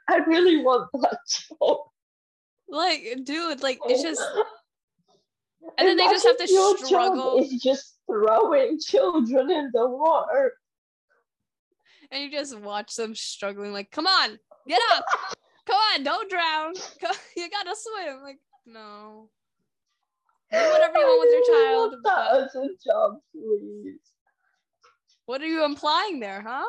I 0.08 0.16
really 0.18 0.62
want 0.62 0.90
that 1.00 1.18
job. 1.28 1.78
Like 2.70 3.18
dude 3.24 3.62
like 3.62 3.78
it's 3.86 4.02
just 4.02 4.22
And 5.78 5.86
then 5.86 5.96
they 5.98 6.04
just 6.06 6.24
have 6.26 6.36
to 6.38 6.42
Imagine 6.44 6.56
your 6.56 6.76
job 6.78 6.86
struggle. 6.86 7.38
is 7.42 7.62
just 7.62 7.96
throwing 8.06 8.78
children 8.86 9.50
in 9.50 9.70
the 9.72 9.86
water. 9.88 10.52
and 12.10 12.22
you 12.22 12.30
just 12.30 12.58
watch 12.58 12.96
them 12.96 13.14
struggling 13.14 13.72
like 13.72 13.90
come 13.90 14.06
on 14.06 14.38
get 14.66 14.80
up 14.94 15.04
come 15.66 15.76
on 15.94 16.02
don't 16.02 16.30
drown 16.30 16.72
you 17.36 17.48
gotta 17.50 17.74
swim 17.76 18.22
like 18.22 18.38
no 18.66 19.28
do 20.50 20.58
whatever 20.58 20.98
you 20.98 21.04
want 21.06 21.20
with 21.20 21.48
your 21.48 21.56
child 21.56 21.90
really 21.92 22.00
but 22.02 22.14
that 22.32 22.42
as 22.42 22.54
a 22.56 22.68
job, 22.84 23.18
please. 23.32 24.00
what 25.26 25.40
are 25.40 25.46
you 25.46 25.64
implying 25.64 26.18
there 26.20 26.42
huh 26.44 26.64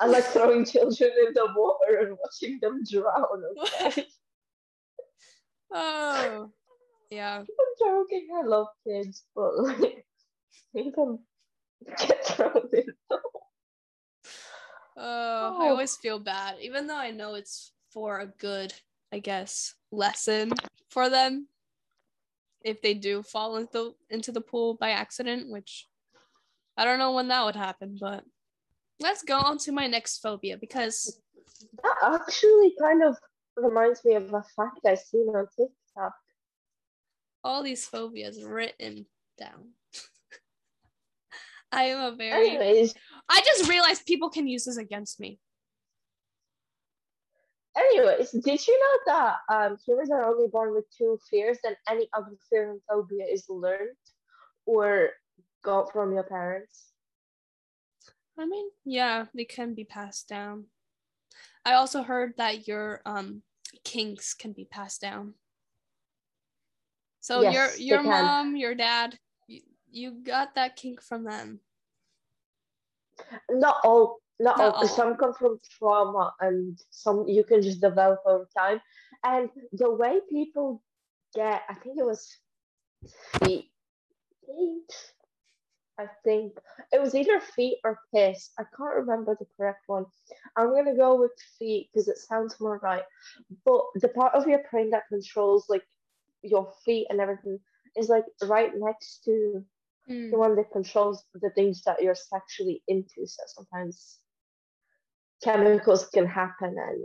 I 0.00 0.06
like 0.06 0.24
throwing 0.24 0.64
children 0.72 1.10
in 1.26 1.34
the 1.34 1.48
water 1.56 1.98
and 2.00 2.18
watching 2.22 2.58
them 2.60 2.82
drown. 2.90 3.42
Okay? 3.58 4.06
oh 5.72 6.50
yeah 7.10 7.38
I'm 7.40 7.46
joking. 7.78 8.28
I 8.36 8.42
love 8.46 8.68
kids, 8.86 9.24
but 9.34 9.56
like, 9.58 10.04
make 10.74 10.94
them 10.96 11.18
get 11.98 12.24
thrown 12.26 12.68
in. 12.72 12.86
the 13.10 13.18
oh 14.96 15.60
i 15.60 15.66
Oh. 15.66 15.68
always 15.70 15.96
feel 15.96 16.18
bad 16.18 16.56
even 16.60 16.86
though 16.86 16.96
i 16.96 17.10
know 17.10 17.34
it's 17.34 17.72
for 17.90 18.20
a 18.20 18.26
good 18.26 18.72
i 19.12 19.18
guess 19.18 19.74
lesson 19.90 20.52
for 20.88 21.08
them 21.10 21.48
if 22.62 22.80
they 22.80 22.94
do 22.94 23.22
fall 23.22 23.56
into 23.56 23.94
into 24.08 24.32
the 24.32 24.40
pool 24.40 24.74
by 24.74 24.90
accident 24.90 25.50
which 25.50 25.88
i 26.76 26.84
don't 26.84 26.98
know 27.00 27.12
when 27.12 27.28
that 27.28 27.44
would 27.44 27.56
happen 27.56 27.96
but 28.00 28.24
let's 29.00 29.22
go 29.22 29.38
on 29.38 29.58
to 29.58 29.72
my 29.72 29.86
next 29.86 30.18
phobia 30.18 30.56
because 30.56 31.20
That 31.82 31.96
actually 32.02 32.74
kind 32.80 33.02
of 33.02 33.16
reminds 33.56 34.04
me 34.04 34.14
of 34.14 34.32
a 34.32 34.42
fact 34.56 34.80
I 34.86 34.94
seen 34.94 35.28
on 35.28 35.46
TikTok. 35.56 36.14
all 37.42 37.62
these 37.62 37.86
phobias 37.86 38.42
written 38.42 39.06
down 39.38 39.72
i 41.72 41.84
am 41.84 42.12
a 42.12 42.16
very 42.16 42.50
Anyways, 42.50 42.94
i 43.28 43.40
just 43.44 43.68
realized 43.68 44.06
people 44.06 44.30
can 44.30 44.46
use 44.46 44.64
this 44.64 44.76
against 44.78 45.20
me 45.20 45.38
anyways, 47.76 48.30
did 48.30 48.66
you 48.66 48.78
know 48.80 48.98
that 49.12 49.36
um, 49.52 49.76
humans 49.84 50.10
are 50.10 50.24
only 50.24 50.48
born 50.48 50.72
with 50.72 50.84
two 50.96 51.18
fears, 51.28 51.58
and 51.64 51.76
any 51.88 52.08
other 52.16 52.30
fear 52.48 52.70
and 52.70 52.80
phobia 52.88 53.26
is 53.26 53.44
learned 53.48 53.96
or 54.64 55.10
got 55.64 55.92
from 55.92 56.12
your 56.12 56.22
parents? 56.22 56.93
I 58.38 58.46
mean, 58.46 58.66
yeah, 58.84 59.26
they 59.34 59.44
can 59.44 59.74
be 59.74 59.84
passed 59.84 60.28
down. 60.28 60.66
I 61.64 61.74
also 61.74 62.02
heard 62.02 62.34
that 62.36 62.66
your 62.68 63.00
um 63.06 63.42
kinks 63.84 64.34
can 64.34 64.52
be 64.52 64.64
passed 64.64 65.00
down. 65.00 65.34
So 67.20 67.42
Yes, 67.42 67.78
your 67.80 68.00
your 68.00 68.02
can. 68.02 68.24
mom, 68.24 68.56
your 68.56 68.74
dad, 68.74 69.18
you, 69.46 69.62
you 69.90 70.10
got 70.22 70.54
that 70.56 70.76
kink 70.76 71.00
from 71.00 71.24
them. 71.24 71.60
Not 73.50 73.76
all, 73.84 74.18
not, 74.40 74.58
Not 74.58 74.74
all. 74.74 74.80
all. 74.82 74.88
Some 74.88 75.16
come 75.16 75.32
from 75.34 75.58
trauma, 75.78 76.34
and 76.40 76.78
some 76.90 77.26
you 77.28 77.44
can 77.44 77.62
just 77.62 77.80
develop 77.80 78.20
over 78.26 78.48
time. 78.56 78.80
And 79.24 79.48
the 79.72 79.90
way 79.90 80.20
people 80.28 80.82
get, 81.34 81.62
I 81.68 81.74
think 81.74 81.98
it 81.98 82.04
was 82.04 82.36
feet. 83.42 83.70
I 85.98 86.06
think 86.24 86.52
it 86.92 87.00
was 87.00 87.14
either 87.14 87.40
feet 87.40 87.78
or 87.84 88.00
piss. 88.12 88.50
I 88.58 88.64
can't 88.76 88.96
remember 88.96 89.36
the 89.38 89.46
correct 89.56 89.84
one. 89.86 90.06
I'm 90.56 90.74
gonna 90.74 90.96
go 90.96 91.14
with 91.20 91.30
feet 91.58 91.88
because 91.92 92.08
it 92.08 92.18
sounds 92.18 92.58
more 92.60 92.78
right. 92.82 93.04
But 93.64 93.82
the 93.96 94.08
part 94.08 94.34
of 94.34 94.46
your 94.46 94.60
brain 94.70 94.90
that 94.90 95.08
controls 95.08 95.66
like 95.68 95.84
your 96.42 96.72
feet 96.84 97.06
and 97.10 97.20
everything 97.20 97.58
is 97.96 98.08
like 98.08 98.24
right 98.42 98.72
next 98.74 99.22
to 99.24 99.64
Mm. 100.08 100.30
the 100.30 100.38
one 100.38 100.54
that 100.56 100.70
controls 100.70 101.24
the 101.34 101.48
things 101.50 101.82
that 101.84 102.02
you're 102.02 102.14
sexually 102.14 102.82
into. 102.88 103.26
So 103.26 103.42
sometimes 103.46 104.18
chemicals 105.42 106.06
can 106.08 106.26
happen 106.26 106.76
and 106.78 107.04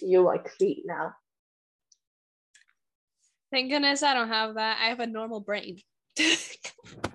you 0.00 0.22
like 0.22 0.48
feet 0.50 0.82
now. 0.84 1.14
Thank 3.52 3.70
goodness 3.70 4.02
I 4.02 4.14
don't 4.14 4.28
have 4.28 4.54
that. 4.54 4.78
I 4.80 4.88
have 4.88 5.00
a 5.00 5.06
normal 5.06 5.40
brain. 5.40 5.78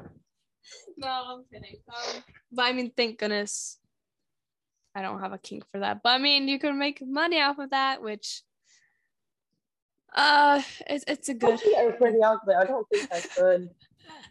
no, 0.98 1.08
I'm 1.08 1.44
kidding. 1.52 1.78
Um, 1.88 2.24
but 2.52 2.64
I 2.64 2.74
mean, 2.74 2.92
thank 2.96 3.20
goodness 3.20 3.78
I 4.96 5.02
don't 5.02 5.20
have 5.20 5.34
a 5.34 5.38
kink 5.38 5.66
for 5.72 5.80
that. 5.80 6.02
But 6.04 6.10
I 6.10 6.18
mean, 6.18 6.48
you 6.48 6.58
can 6.58 6.80
make 6.80 7.06
money 7.06 7.42
off 7.42 7.60
of 7.60 7.72
that, 7.72 8.02
which 8.02 8.42
uh, 10.16 10.62
it's 10.88 11.04
it's 11.08 11.30
a 11.30 11.34
good. 11.34 11.60
are 11.78 11.92
pretty 11.94 12.24
ugly. 12.24 12.56
I 12.56 12.64
don't 12.64 12.88
think 12.90 13.10
I 13.14 13.20
could. 13.20 13.70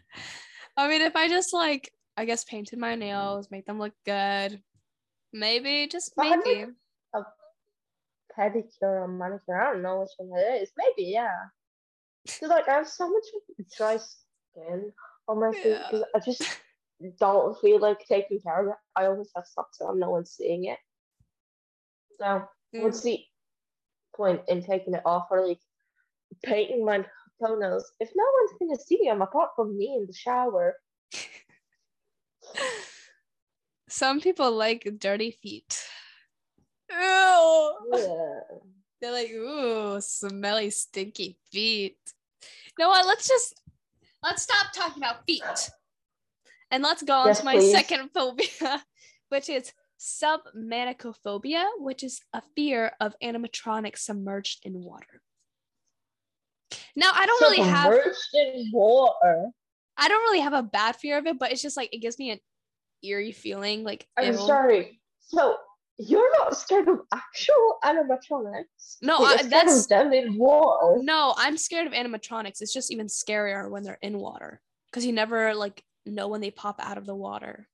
I 0.77 0.87
mean, 0.89 1.01
if 1.01 1.15
I 1.15 1.29
just 1.29 1.53
like, 1.53 1.91
I 2.17 2.25
guess 2.25 2.43
painted 2.43 2.79
my 2.79 2.95
nails, 2.95 3.49
make 3.51 3.65
them 3.65 3.79
look 3.79 3.93
good, 4.05 4.61
maybe, 5.31 5.87
just 5.87 6.13
But 6.17 6.25
I 6.25 6.35
maybe. 6.37 6.65
Pedicure 8.37 8.67
or 8.81 9.07
manicure, 9.07 9.61
I 9.61 9.71
don't 9.71 9.81
know 9.81 10.01
which 10.01 10.09
one 10.17 10.37
it 10.37 10.63
is. 10.63 10.71
Maybe, 10.75 11.09
yeah. 11.09 11.29
Cause 12.27 12.49
like 12.49 12.67
I 12.67 12.73
have 12.73 12.87
so 12.87 13.07
much 13.07 13.23
dry 13.77 13.97
skin 13.97 14.91
on 15.27 15.39
my 15.39 15.51
feet 15.51 15.77
because 15.89 16.05
I 16.15 16.19
just 16.19 16.43
don't 17.19 17.59
feel 17.59 17.79
like 17.79 18.05
taking 18.07 18.39
care 18.41 18.61
of 18.61 18.67
it. 18.69 18.75
I 18.95 19.05
always 19.05 19.29
have 19.35 19.45
socks 19.47 19.81
on, 19.81 19.99
no 19.99 20.09
one's 20.09 20.31
seeing 20.31 20.65
it. 20.65 20.79
So 22.19 22.47
what's 22.71 23.01
hmm. 23.01 23.07
the 23.07 23.19
point 24.15 24.41
in 24.47 24.63
taking 24.63 24.93
it 24.93 25.05
off 25.05 25.27
or 25.29 25.45
like 25.47 25.59
painting 26.43 26.85
my 26.85 27.05
toenails 27.43 27.91
if 27.99 28.09
no 28.15 28.23
one's 28.39 28.57
gonna 28.59 28.79
see 28.81 28.99
them 29.03 29.21
apart 29.21 29.49
from 29.55 29.77
me 29.77 29.95
in 29.97 30.05
the 30.07 30.13
shower? 30.13 30.75
Some 33.89 34.19
people 34.21 34.51
like 34.51 34.87
dirty 34.99 35.31
feet. 35.31 35.83
Ew. 36.91 37.75
Yeah. 37.93 38.39
They're 39.01 39.11
like, 39.11 39.29
ooh, 39.29 39.99
smelly, 40.01 40.69
stinky 40.69 41.37
feet. 41.51 41.97
You 42.41 42.85
know 42.85 42.89
what? 42.89 43.05
Let's 43.05 43.27
just 43.27 43.53
let's 44.25 44.41
stop 44.41 44.73
talking 44.73 45.01
about 45.01 45.25
feet. 45.25 45.43
And 46.71 46.83
let's 46.83 47.03
go 47.03 47.13
on 47.13 47.27
Yes, 47.27 47.39
to 47.39 47.45
my 47.45 47.53
please. 47.55 47.71
second 47.71 48.09
phobia, 48.13 48.83
which 49.29 49.49
is 49.49 49.71
submechanophobia, 49.99 51.65
which 51.77 52.03
is 52.03 52.21
a 52.33 52.41
fear 52.55 52.91
of 52.99 53.15
animatronics 53.23 53.99
submerged 53.99 54.65
in 54.65 54.83
water. 54.83 55.21
Now, 56.95 57.11
I 57.13 57.25
don't 57.25 57.41
really 57.41 57.69
have 57.69 57.93
Submerged 57.93 58.17
in 58.33 58.71
water. 58.73 59.49
I 59.97 60.07
don't 60.09 60.21
really 60.23 60.41
have 60.41 60.53
a 60.53 60.63
bad 60.63 60.95
fear 60.95 61.17
of 61.17 61.27
it, 61.27 61.39
but 61.39 61.51
it's 61.51 61.61
just 61.61 61.77
like 61.77 61.93
it 61.93 61.99
gives 61.99 62.17
me 62.19 62.31
an 62.31 62.39
eerie 63.03 63.31
feeling. 63.31 63.83
Like 63.83 64.07
I'm 64.17 64.33
ew. 64.33 64.37
sorry. 64.37 64.99
So 65.21 65.57
you're 65.97 66.31
not 66.39 66.57
scared 66.57 66.87
of 66.87 66.99
actual 67.13 67.77
animatronics? 67.83 68.97
No, 69.01 69.19
I, 69.19 69.43
that's 69.43 69.83
of 69.83 69.87
them 69.87 70.13
in 70.13 70.37
water. 70.37 71.01
No, 71.01 71.33
I'm 71.37 71.57
scared 71.57 71.87
of 71.87 71.93
animatronics. 71.93 72.61
It's 72.61 72.73
just 72.73 72.91
even 72.91 73.07
scarier 73.07 73.69
when 73.69 73.83
they're 73.83 73.99
in 74.01 74.19
water 74.19 74.61
because 74.91 75.05
you 75.05 75.13
never 75.13 75.53
like 75.55 75.83
know 76.05 76.27
when 76.27 76.41
they 76.41 76.51
pop 76.51 76.79
out 76.83 76.97
of 76.97 77.05
the 77.05 77.15
water. 77.15 77.67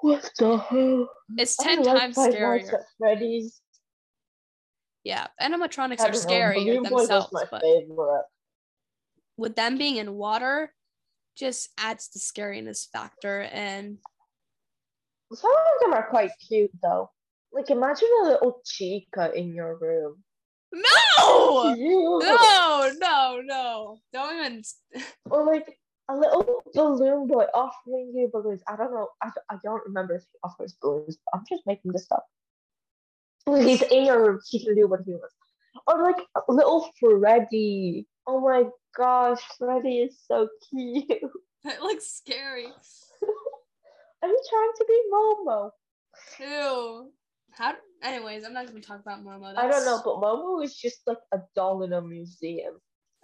What 0.00 0.30
the 0.38 0.56
hell? 0.58 1.08
It's 1.36 1.56
ten 1.56 1.82
like 1.82 1.98
times 1.98 2.16
scarier. 2.16 2.82
Freddy's. 2.98 3.60
Yeah, 5.04 5.26
animatronics 5.40 6.00
are 6.00 6.12
scary 6.12 6.64
themselves, 6.82 7.32
my 7.32 7.44
but 7.50 7.62
favorite. 7.62 8.24
with 9.36 9.56
them 9.56 9.78
being 9.78 9.96
in 9.96 10.14
water, 10.14 10.72
just 11.36 11.70
adds 11.78 12.08
the 12.08 12.18
scariness 12.18 12.88
factor. 12.90 13.42
And 13.42 13.98
Some 15.32 15.50
of 15.50 15.80
them 15.82 15.94
are 15.94 16.08
quite 16.08 16.30
cute 16.46 16.70
though. 16.82 17.10
Like 17.52 17.70
imagine 17.70 18.08
a 18.22 18.28
little 18.28 18.60
chica 18.64 19.32
in 19.34 19.54
your 19.54 19.76
room. 19.78 20.22
no, 20.72 21.74
Cute. 21.74 22.22
no, 22.24 22.90
no, 22.98 23.40
no! 23.42 23.98
Don't 24.12 24.36
even. 24.38 24.62
Or 25.30 25.44
like 25.44 25.78
a 26.08 26.16
little 26.16 26.62
balloon 26.74 27.26
boy 27.26 27.44
offering 27.54 28.12
you 28.14 28.30
balloons. 28.32 28.62
I 28.66 28.76
don't 28.76 28.92
know. 28.92 29.08
I, 29.22 29.30
I 29.50 29.56
don't 29.62 29.82
remember 29.86 30.16
if 30.16 30.22
he 30.22 30.38
offers 30.42 30.74
balloons. 30.80 31.18
I'm 31.34 31.44
just 31.48 31.66
making 31.66 31.92
this 31.92 32.06
up. 32.10 32.26
He's 33.56 33.82
in 33.82 34.04
your 34.04 34.24
room, 34.32 34.40
he 34.48 34.64
can 34.64 34.74
do 34.74 34.86
what 34.86 35.00
he 35.06 35.12
wants. 35.12 35.34
Or 35.86 36.02
like 36.02 36.16
a 36.36 36.52
little 36.52 36.90
Freddy. 37.00 38.06
Oh 38.26 38.40
my 38.40 38.64
gosh, 38.96 39.40
Freddy 39.58 40.00
is 40.00 40.18
so 40.26 40.48
cute. 40.70 41.06
It 41.64 41.80
looks 41.80 42.06
scary. 42.06 42.68
Are 44.22 44.28
you 44.28 44.42
trying 44.50 44.72
to 44.76 44.84
be 44.86 45.02
Momo? 45.12 45.70
Ew. 46.40 47.12
How? 47.52 47.74
Anyways, 48.02 48.44
I'm 48.44 48.52
not 48.52 48.66
gonna 48.66 48.80
talk 48.80 49.00
about 49.00 49.24
Momo. 49.24 49.56
I 49.56 49.68
don't 49.68 49.84
know, 49.84 50.00
but 50.04 50.16
Momo 50.16 50.64
is 50.64 50.76
just 50.76 51.00
like 51.06 51.18
a 51.32 51.38
doll 51.54 51.82
in 51.82 51.92
a 51.92 52.00
museum. 52.00 52.74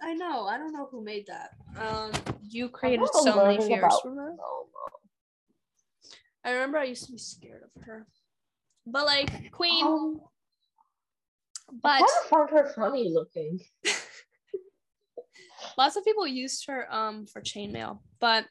I 0.01 0.13
know. 0.13 0.45
I 0.45 0.57
don't 0.57 0.73
know 0.73 0.87
who 0.91 1.03
made 1.03 1.27
that. 1.27 1.51
Um, 1.77 2.11
you 2.41 2.69
created 2.69 3.07
so 3.13 3.35
many 3.35 3.57
fears 3.57 3.99
from 4.01 4.17
her. 4.17 4.35
I 6.43 6.51
remember 6.51 6.77
I 6.77 6.83
used 6.85 7.05
to 7.05 7.11
be 7.11 7.17
scared 7.17 7.63
of 7.63 7.83
her, 7.83 8.05
but 8.85 9.05
like 9.05 9.51
Queen. 9.51 9.85
Um, 9.85 10.21
but 11.81 11.93
I 11.93 11.99
kind 11.99 12.09
of 12.23 12.29
found 12.29 12.49
her 12.51 12.73
funny 12.75 13.09
looking. 13.11 13.59
lots 15.77 15.95
of 15.95 16.03
people 16.03 16.27
used 16.27 16.67
her 16.67 16.93
um 16.93 17.25
for 17.25 17.41
chainmail. 17.41 17.99
But 18.19 18.45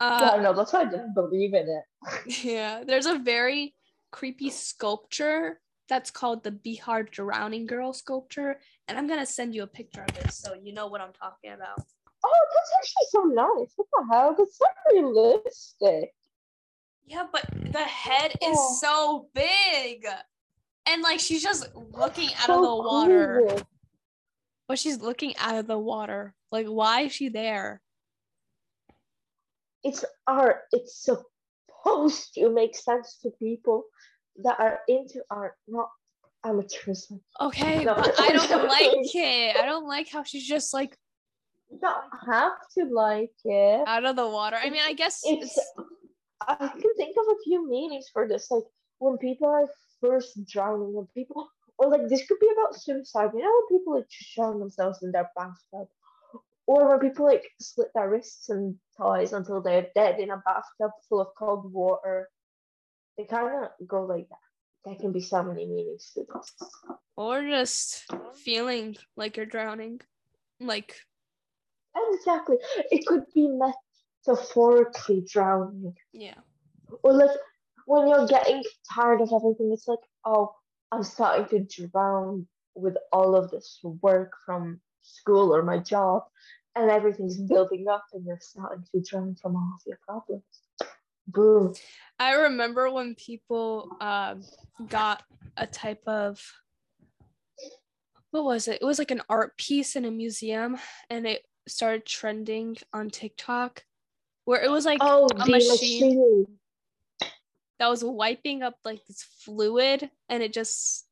yeah, 0.00 0.30
I 0.34 0.38
uh, 0.38 0.42
know. 0.42 0.52
That's 0.52 0.72
why 0.72 0.82
I 0.82 0.84
didn't 0.84 1.14
believe 1.14 1.54
in 1.54 1.68
it. 1.68 2.44
yeah, 2.44 2.84
there's 2.84 3.06
a 3.06 3.18
very 3.18 3.74
creepy 4.12 4.50
sculpture 4.50 5.60
that's 5.88 6.10
called 6.10 6.44
the 6.44 6.52
Bihar 6.52 7.10
Drowning 7.10 7.66
Girl 7.66 7.92
sculpture, 7.92 8.60
and 8.86 8.98
I'm 8.98 9.06
gonna 9.08 9.26
send 9.26 9.54
you 9.54 9.62
a 9.62 9.66
picture 9.66 10.04
of 10.08 10.16
it 10.18 10.32
so 10.32 10.54
you 10.54 10.72
know 10.72 10.86
what 10.86 11.00
I'm 11.00 11.12
talking 11.12 11.52
about. 11.52 11.80
Oh, 12.24 12.46
that's 12.54 12.70
actually 12.78 13.06
so 13.10 13.22
nice. 13.24 13.72
What 13.76 13.86
the 13.92 14.06
hell? 14.12 14.34
That's 14.36 14.58
so 14.58 14.66
realistic. 14.92 16.10
Yeah, 17.06 17.26
but 17.32 17.46
the 17.72 17.78
head 17.78 18.32
is 18.32 18.56
Oh. 18.58 18.76
so 18.80 19.28
big. 19.34 20.06
And 20.86 21.02
like 21.02 21.20
she's 21.20 21.42
just 21.42 21.68
looking 21.74 22.28
out 22.34 22.46
So 22.46 22.56
of 22.56 22.62
the 22.62 22.76
water. 22.76 23.42
cool. 23.48 23.60
But 24.68 24.78
she's 24.78 25.00
looking 25.00 25.34
out 25.38 25.56
of 25.56 25.66
the 25.66 25.78
water. 25.78 26.34
Like 26.52 26.66
why 26.66 27.02
is 27.02 27.12
she 27.12 27.28
there? 27.28 27.80
It's 29.84 30.04
art. 30.26 30.62
It's 30.72 31.04
supposed 31.04 32.34
to 32.34 32.50
make 32.50 32.76
sense 32.76 33.18
to 33.22 33.30
people 33.38 33.84
that 34.44 34.58
are 34.60 34.80
into 34.88 35.22
art, 35.30 35.54
not 35.66 35.88
amateurs. 36.44 37.10
Okay, 37.40 37.84
No, 37.84 37.94
but 37.94 38.14
I 38.20 38.28
don't 38.32 38.68
like 38.68 39.14
it. 39.14 39.56
I 39.56 39.66
don't 39.66 39.86
like 39.86 40.08
how 40.08 40.22
she's 40.22 40.46
just 40.46 40.72
like 40.74 40.96
You 41.70 41.78
don't 41.80 42.04
have 42.26 42.52
to 42.76 42.84
like 42.84 43.32
it. 43.44 43.86
out 43.86 44.04
of 44.04 44.16
the 44.16 44.28
water. 44.28 44.56
I 44.60 44.70
mean, 44.70 44.82
I 44.84 44.92
guess 44.94 45.22
It's. 45.24 45.56
it's, 45.56 45.72
I 46.46 46.54
can 46.68 46.94
think 46.96 47.16
of 47.18 47.24
a 47.30 47.42
few 47.44 47.68
meanings 47.68 48.06
for 48.12 48.28
this. 48.28 48.50
Like 48.50 48.62
when 48.98 49.18
people 49.18 49.48
are 49.48 49.68
first 50.00 50.38
drowning, 50.46 50.94
when 50.94 51.06
people, 51.14 51.48
or 51.78 51.88
like 51.90 52.08
this 52.08 52.26
could 52.26 52.38
be 52.40 52.48
about 52.52 52.80
suicide. 52.80 53.30
You 53.34 53.42
know, 53.42 53.52
when 53.68 53.78
people 53.78 53.94
like 53.96 54.08
just 54.08 54.34
drown 54.34 54.60
themselves 54.60 55.02
in 55.02 55.10
their 55.12 55.28
bathtub, 55.36 55.88
or 56.68 56.86
when 56.86 57.00
people 57.00 57.24
like 57.24 57.50
slit 57.58 57.88
their 57.94 58.10
wrists 58.10 58.50
and 58.50 58.76
thighs 58.98 59.32
until 59.32 59.62
they're 59.62 59.86
dead 59.94 60.20
in 60.20 60.30
a 60.30 60.42
bathtub 60.44 60.90
full 61.08 61.22
of 61.22 61.28
cold 61.36 61.72
water. 61.72 62.28
They 63.16 63.24
kind 63.24 63.64
of 63.64 63.88
go 63.88 64.04
like 64.04 64.28
that. 64.28 64.36
There 64.84 64.94
can 64.94 65.10
be 65.10 65.22
so 65.22 65.42
many 65.42 65.66
meanings 65.66 66.12
to 66.14 66.26
this. 66.32 66.70
or 67.16 67.42
just 67.42 68.04
feeling 68.44 68.96
like 69.16 69.38
you're 69.38 69.46
drowning. 69.46 70.02
Like 70.60 70.94
Exactly. 71.96 72.58
It 72.90 73.06
could 73.06 73.24
be 73.34 73.48
metaphorically 73.48 75.24
drowning. 75.26 75.94
Yeah. 76.12 76.34
Or 77.02 77.14
like 77.14 77.30
when 77.86 78.08
you're 78.08 78.28
getting 78.28 78.62
tired 78.92 79.22
of 79.22 79.32
everything, 79.34 79.70
it's 79.72 79.88
like, 79.88 80.04
oh, 80.26 80.54
I'm 80.92 81.02
starting 81.02 81.66
to 81.66 81.88
drown 81.88 82.46
with 82.74 82.96
all 83.10 83.34
of 83.34 83.50
this 83.50 83.80
work 83.82 84.32
from 84.44 84.82
school 85.08 85.54
or 85.54 85.62
my 85.62 85.78
job, 85.78 86.24
and 86.78 86.90
everything's 86.90 87.36
building 87.48 87.86
up, 87.88 88.04
and 88.12 88.24
you're 88.24 88.38
starting 88.40 88.84
to 88.92 89.00
drown 89.00 89.36
from 89.40 89.56
all 89.56 89.72
of 89.76 89.82
your 89.86 89.98
problems. 90.06 90.42
Boom. 91.26 91.74
I 92.18 92.32
remember 92.32 92.90
when 92.90 93.14
people 93.14 93.90
um, 94.00 94.42
got 94.88 95.22
a 95.56 95.66
type 95.66 96.02
of 96.06 96.40
what 98.30 98.44
was 98.44 98.68
it? 98.68 98.78
It 98.80 98.84
was 98.84 98.98
like 98.98 99.10
an 99.10 99.22
art 99.28 99.56
piece 99.56 99.96
in 99.96 100.04
a 100.04 100.10
museum, 100.10 100.76
and 101.10 101.26
it 101.26 101.44
started 101.66 102.06
trending 102.06 102.76
on 102.92 103.10
TikTok, 103.10 103.84
where 104.44 104.62
it 104.62 104.70
was 104.70 104.84
like 104.84 104.98
Oh, 105.02 105.28
a 105.34 105.46
machine 105.46 105.68
machine. 105.70 106.46
that 107.78 107.88
was 107.88 108.04
wiping 108.04 108.62
up 108.62 108.76
like 108.84 109.04
this 109.06 109.22
fluid, 109.44 110.10
and 110.28 110.42
it 110.42 110.52
just 110.52 111.06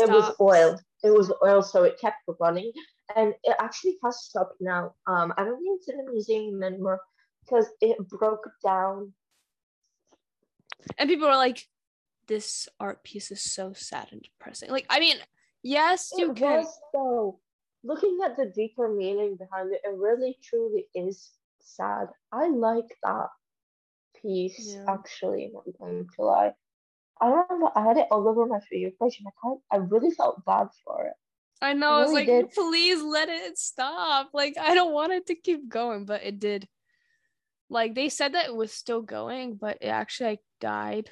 It 0.00 0.08
was 0.10 0.34
oil. 0.40 0.78
It 1.02 1.10
was 1.10 1.32
oil, 1.42 1.62
so 1.62 1.82
it 1.84 1.98
kept 2.00 2.18
running, 2.40 2.72
and 3.16 3.34
it 3.44 3.56
actually 3.58 3.98
has 4.04 4.24
stopped 4.24 4.56
now. 4.60 4.94
Um, 5.06 5.32
I 5.36 5.44
don't 5.44 5.58
think 5.58 5.78
it's 5.80 5.88
in 5.88 5.98
the 5.98 6.10
museum 6.10 6.62
anymore 6.62 7.00
because 7.44 7.66
it 7.80 7.96
broke 8.08 8.48
down. 8.64 9.12
and 10.98 11.08
people 11.08 11.28
were 11.28 11.36
like, 11.36 11.68
"This 12.26 12.68
art 12.80 13.04
piece 13.04 13.30
is 13.30 13.42
so 13.42 13.72
sad 13.72 14.08
and 14.12 14.22
depressing." 14.22 14.70
Like, 14.70 14.86
I 14.90 15.00
mean, 15.00 15.16
yes, 15.62 16.12
you 16.16 16.30
It 16.30 16.36
can. 16.36 16.64
was 16.64 16.80
though. 16.92 17.40
Looking 17.84 18.18
at 18.24 18.36
the 18.36 18.46
deeper 18.46 18.88
meaning 18.88 19.36
behind 19.36 19.72
it, 19.72 19.80
it 19.84 19.96
really 19.96 20.38
truly 20.42 20.86
is 20.94 21.30
sad. 21.60 22.06
I 22.30 22.48
like 22.48 22.96
that 23.02 23.28
piece 24.20 24.74
Yeah. 24.74 24.84
actually. 24.88 25.50
Not 25.52 25.64
going 25.78 26.08
to 26.16 26.22
lie. 26.22 26.54
I 27.20 27.26
remember 27.28 27.70
I 27.74 27.82
had 27.84 27.98
it 27.98 28.06
all 28.10 28.26
over 28.28 28.46
my 28.46 28.60
Facebook 28.72 28.98
page, 29.00 29.18
and 29.18 29.28
I 29.28 29.32
kind 29.42 29.58
I 29.72 29.76
really 29.76 30.10
felt 30.10 30.44
bad 30.44 30.68
for 30.84 31.06
it. 31.06 31.14
I 31.62 31.74
know. 31.74 31.92
I 31.92 32.02
was 32.02 32.12
like, 32.12 32.26
did. 32.26 32.50
please 32.50 33.00
let 33.00 33.28
it 33.28 33.56
stop. 33.56 34.30
Like, 34.34 34.56
I 34.60 34.74
don't 34.74 34.92
want 34.92 35.12
it 35.12 35.26
to 35.26 35.36
keep 35.36 35.68
going, 35.68 36.04
but 36.04 36.24
it 36.24 36.40
did. 36.40 36.66
Like, 37.70 37.94
they 37.94 38.08
said 38.08 38.34
that 38.34 38.46
it 38.46 38.54
was 38.54 38.72
still 38.72 39.00
going, 39.00 39.54
but 39.54 39.78
it 39.80 39.86
actually 39.86 40.30
like 40.30 40.40
died, 40.60 41.10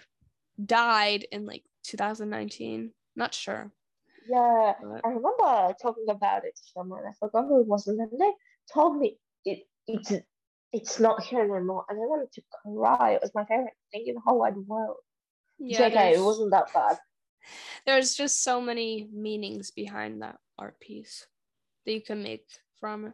died 0.63 1.25
in 1.31 1.47
like 1.47 1.63
2019. 1.85 2.93
Not 3.15 3.33
sure. 3.33 3.71
Yeah, 4.29 4.75
But 4.83 5.01
I 5.05 5.09
remember 5.09 5.75
talking 5.81 6.07
about 6.09 6.45
it 6.45 6.57
to 6.57 6.63
someone. 6.75 7.03
I 7.07 7.13
forgot 7.19 7.47
who 7.47 7.61
it 7.61 7.67
was, 7.67 7.87
and 7.87 7.99
then 7.99 8.11
they 8.19 8.31
told 8.73 8.97
me 8.97 9.19
it 9.45 9.61
it's 9.87 10.13
it's 10.73 11.01
not 11.01 11.23
here 11.23 11.43
anymore, 11.43 11.85
and 11.89 11.99
I 11.99 12.03
wanted 12.03 12.33
to 12.33 12.43
cry. 12.63 13.13
It 13.13 13.23
was 13.23 13.33
my 13.35 13.45
favorite 13.45 13.75
thing 13.93 14.05
in 14.07 14.15
the 14.15 14.21
whole 14.21 14.39
wide 14.39 14.57
world. 14.57 14.97
yeah, 15.59 15.91
JK, 15.91 16.17
it 16.17 16.21
wasn't 16.21 16.53
that 16.53 16.73
bad. 16.73 16.99
There's 17.87 18.15
just 18.15 18.43
so 18.43 18.61
many 18.61 19.09
meanings 19.13 19.71
behind 19.71 20.23
that 20.23 20.39
art 20.59 20.79
piece 20.81 21.27
that 21.85 21.93
you 21.93 22.03
can 22.03 22.23
make 22.23 22.47
from 22.79 23.07
it. 23.07 23.13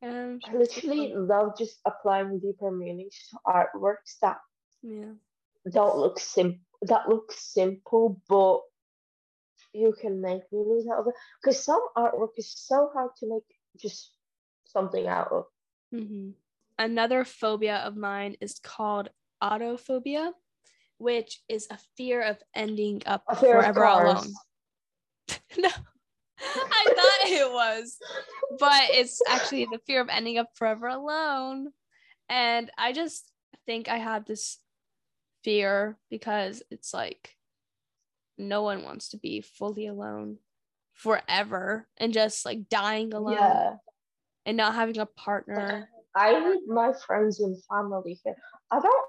And 0.00 0.42
I 0.44 0.54
literally 0.56 1.14
love 1.14 1.56
just 1.58 1.80
applying 1.84 2.40
deeper 2.40 2.70
meanings 2.70 3.16
to 3.30 3.38
artworks 3.46 4.18
that 4.20 4.38
yeah, 4.82 5.12
don't 5.70 5.96
look 5.96 6.18
sim 6.18 6.60
that 6.82 7.08
look 7.08 7.32
simple, 7.32 8.20
but 8.28 8.60
you 9.72 9.94
can 10.00 10.20
make 10.20 10.42
meanings 10.52 10.86
out 10.92 11.00
of 11.00 11.06
it. 11.06 11.14
Because 11.40 11.62
some 11.64 11.80
artwork 11.96 12.30
is 12.36 12.52
so 12.56 12.90
hard 12.92 13.10
to 13.18 13.28
make 13.28 13.44
just 13.78 14.12
something 14.66 15.06
out 15.06 15.30
of. 15.30 15.44
hmm 15.92 16.30
Another 16.78 17.24
phobia 17.24 17.76
of 17.76 17.96
mine 17.96 18.36
is 18.40 18.58
called 18.58 19.10
autophobia, 19.42 20.32
which 21.02 21.40
is 21.48 21.66
a 21.68 21.78
fear 21.96 22.22
of 22.22 22.38
ending 22.54 23.02
up 23.06 23.24
forever 23.40 23.82
alone. 23.82 24.32
no, 25.58 25.68
I 26.38 26.84
thought 26.86 27.30
it 27.30 27.52
was, 27.52 27.98
but 28.60 28.82
it's 28.90 29.20
actually 29.28 29.66
the 29.70 29.80
fear 29.84 30.00
of 30.00 30.08
ending 30.08 30.38
up 30.38 30.50
forever 30.54 30.86
alone. 30.86 31.70
And 32.28 32.70
I 32.78 32.92
just 32.92 33.28
think 33.66 33.88
I 33.88 33.98
have 33.98 34.24
this 34.24 34.58
fear 35.42 35.98
because 36.08 36.62
it's 36.70 36.94
like 36.94 37.36
no 38.38 38.62
one 38.62 38.84
wants 38.84 39.08
to 39.08 39.16
be 39.16 39.40
fully 39.40 39.88
alone 39.88 40.38
forever 40.94 41.88
and 41.98 42.12
just 42.12 42.44
like 42.46 42.68
dying 42.68 43.12
alone 43.12 43.34
Yeah. 43.34 43.72
and 44.46 44.56
not 44.56 44.74
having 44.74 44.98
a 44.98 45.06
partner. 45.06 45.88
I 46.14 46.38
need 46.38 46.60
my 46.68 46.92
friends 46.92 47.40
and 47.40 47.56
family 47.64 48.20
here. 48.22 48.36
I 48.70 48.78
don't 48.78 49.08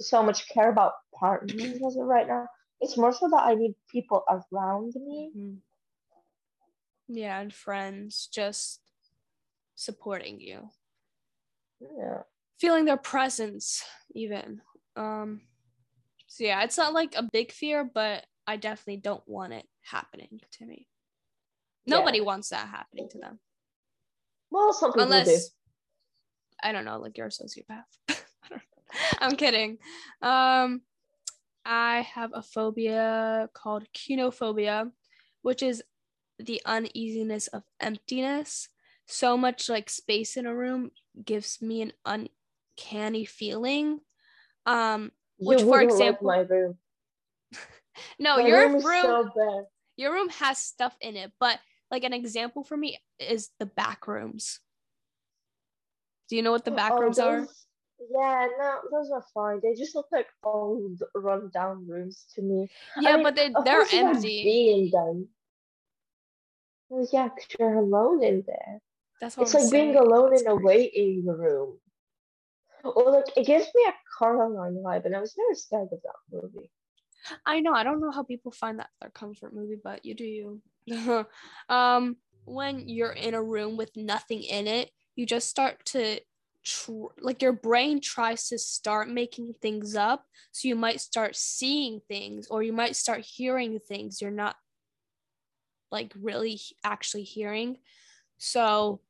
so 0.00 0.22
much 0.22 0.48
care 0.48 0.70
about 0.70 0.92
partners 1.18 1.52
as 1.86 1.96
of 1.96 2.06
right 2.06 2.26
now. 2.26 2.46
It's 2.80 2.96
more 2.96 3.12
so 3.12 3.28
that 3.30 3.42
I 3.42 3.54
need 3.54 3.74
people 3.90 4.24
around 4.28 4.94
me. 4.96 5.30
Mhm. 5.36 5.58
Yeah, 7.08 7.40
and 7.40 7.52
friends 7.52 8.28
just 8.32 8.80
supporting 9.74 10.40
you, 10.40 10.70
Yeah. 11.80 12.22
feeling 12.58 12.84
their 12.84 12.96
presence, 12.96 13.84
even. 14.14 14.62
Um, 14.96 15.42
so 16.26 16.44
yeah, 16.44 16.62
it's 16.62 16.78
not 16.78 16.94
like 16.94 17.14
a 17.16 17.22
big 17.32 17.52
fear, 17.52 17.84
but 17.84 18.24
I 18.46 18.56
definitely 18.56 18.98
don't 18.98 19.26
want 19.28 19.52
it 19.52 19.68
happening 19.82 20.40
to 20.52 20.66
me. 20.66 20.88
Yeah. 21.84 21.96
Nobody 21.98 22.20
wants 22.20 22.48
that 22.50 22.68
happening 22.68 23.08
to 23.10 23.18
them, 23.18 23.40
Well, 24.50 24.72
some 24.72 24.92
people 24.92 25.06
do. 25.06 25.12
unless 25.12 25.50
I 26.62 26.72
don't 26.72 26.84
know, 26.84 26.98
like 26.98 27.18
you're 27.18 27.26
a 27.26 27.30
sociopath. 27.30 27.84
I 28.92 28.98
don't 28.98 29.20
know. 29.20 29.26
I'm 29.26 29.36
kidding. 29.36 29.78
Um, 30.20 30.80
I 31.64 32.00
have 32.14 32.32
a 32.34 32.42
phobia 32.42 33.48
called 33.54 33.86
kenophobia, 33.94 34.90
which 35.42 35.62
is 35.62 35.82
the 36.38 36.60
uneasiness 36.64 37.46
of 37.48 37.62
emptiness. 37.80 38.68
So 39.06 39.36
much 39.36 39.68
like 39.68 39.90
space 39.90 40.36
in 40.36 40.46
a 40.46 40.54
room 40.54 40.90
gives 41.24 41.60
me 41.62 41.82
an 41.82 41.92
uncanny 42.04 43.24
feeling. 43.24 44.00
Um, 44.66 45.12
You 45.38 45.48
which, 45.48 45.60
for 45.60 45.66
wouldn't 45.66 45.90
like 45.90 45.92
example- 45.92 46.26
my 46.28 46.38
room. 46.40 46.78
no, 48.18 48.36
My 48.38 48.46
your 48.46 48.58
room 48.72 48.84
room, 48.84 49.30
so 49.34 49.66
your 49.96 50.12
room 50.12 50.28
has 50.30 50.58
stuff 50.58 50.96
in 51.00 51.16
it, 51.16 51.32
but 51.38 51.58
like 51.90 52.04
an 52.04 52.12
example 52.14 52.64
for 52.64 52.76
me 52.76 52.98
is 53.18 53.50
the 53.58 53.66
back 53.66 54.08
rooms. 54.08 54.60
Do 56.28 56.36
you 56.36 56.42
know 56.42 56.52
what 56.52 56.64
the 56.64 56.70
back 56.70 56.92
Oh, 56.96 57.00
rooms 57.00 57.18
are? 57.18 57.46
Yeah, 58.10 58.48
no, 58.58 58.80
those 58.90 59.10
are 59.10 59.24
fine. 59.34 59.60
They 59.62 59.74
just 59.74 59.94
look 59.94 60.08
like 60.12 60.28
old, 60.42 61.02
run-down 61.14 61.86
rooms 61.86 62.26
to 62.34 62.42
me. 62.42 62.68
I 62.96 63.00
Yeah, 63.02 63.16
mean, 63.16 63.24
but 63.24 63.36
they 63.36 63.48
they're 63.48 63.80
course 63.80 63.92
you 63.92 64.02
might 64.02 64.14
empty. 64.16 64.42
Be 64.42 64.70
in 64.72 64.90
them. 64.90 65.28
Well, 66.88 67.06
yeah, 67.12 67.28
'cause 67.28 67.46
you're 67.58 67.74
alone 67.78 68.22
in 68.22 68.42
there. 68.46 68.80
That's 69.20 69.36
what 69.36 69.44
It's 69.44 69.54
I'm 69.54 69.62
like 69.62 69.72
being 69.72 69.96
alone 69.96 70.32
It's 70.32 70.42
in 70.42 70.48
a 70.48 70.54
waiting 70.56 71.26
room. 71.26 71.80
Or 72.84 73.10
like 73.12 73.36
it 73.36 73.46
gives 73.46 73.68
me 73.74 73.84
a 73.86 73.94
Coraline 74.18 74.82
vibe, 74.82 75.04
and 75.06 75.14
I 75.16 75.20
was 75.20 75.36
never 75.36 75.54
scared 75.54 75.92
of 75.92 76.02
that 76.02 76.16
movie. 76.30 76.70
I 77.46 77.60
know. 77.60 77.72
I 77.72 77.84
don't 77.84 78.00
know 78.00 78.10
how 78.10 78.22
people 78.24 78.52
find 78.52 78.78
that 78.78 78.90
their 79.00 79.10
comfort 79.10 79.54
movie, 79.54 79.78
but 79.82 80.04
you 80.04 80.14
do 80.14 80.24
you. 80.24 81.26
um, 81.68 82.16
when 82.44 82.88
you're 82.88 83.12
in 83.12 83.34
a 83.34 83.42
room 83.42 83.76
with 83.76 83.96
nothing 83.96 84.42
in 84.42 84.66
it, 84.66 84.90
you 85.14 85.26
just 85.26 85.48
start 85.48 85.84
to 85.86 86.20
tr- 86.64 87.14
like 87.20 87.42
your 87.42 87.52
brain 87.52 88.00
tries 88.00 88.48
to 88.48 88.58
start 88.58 89.08
making 89.08 89.54
things 89.60 89.94
up. 89.96 90.24
So 90.52 90.68
you 90.68 90.76
might 90.76 91.00
start 91.00 91.36
seeing 91.36 92.00
things, 92.08 92.48
or 92.48 92.62
you 92.62 92.72
might 92.72 92.96
start 92.96 93.20
hearing 93.20 93.78
things 93.80 94.20
you're 94.20 94.30
not 94.30 94.56
like 95.90 96.12
really 96.18 96.60
actually 96.84 97.24
hearing. 97.24 97.78
So 98.38 99.00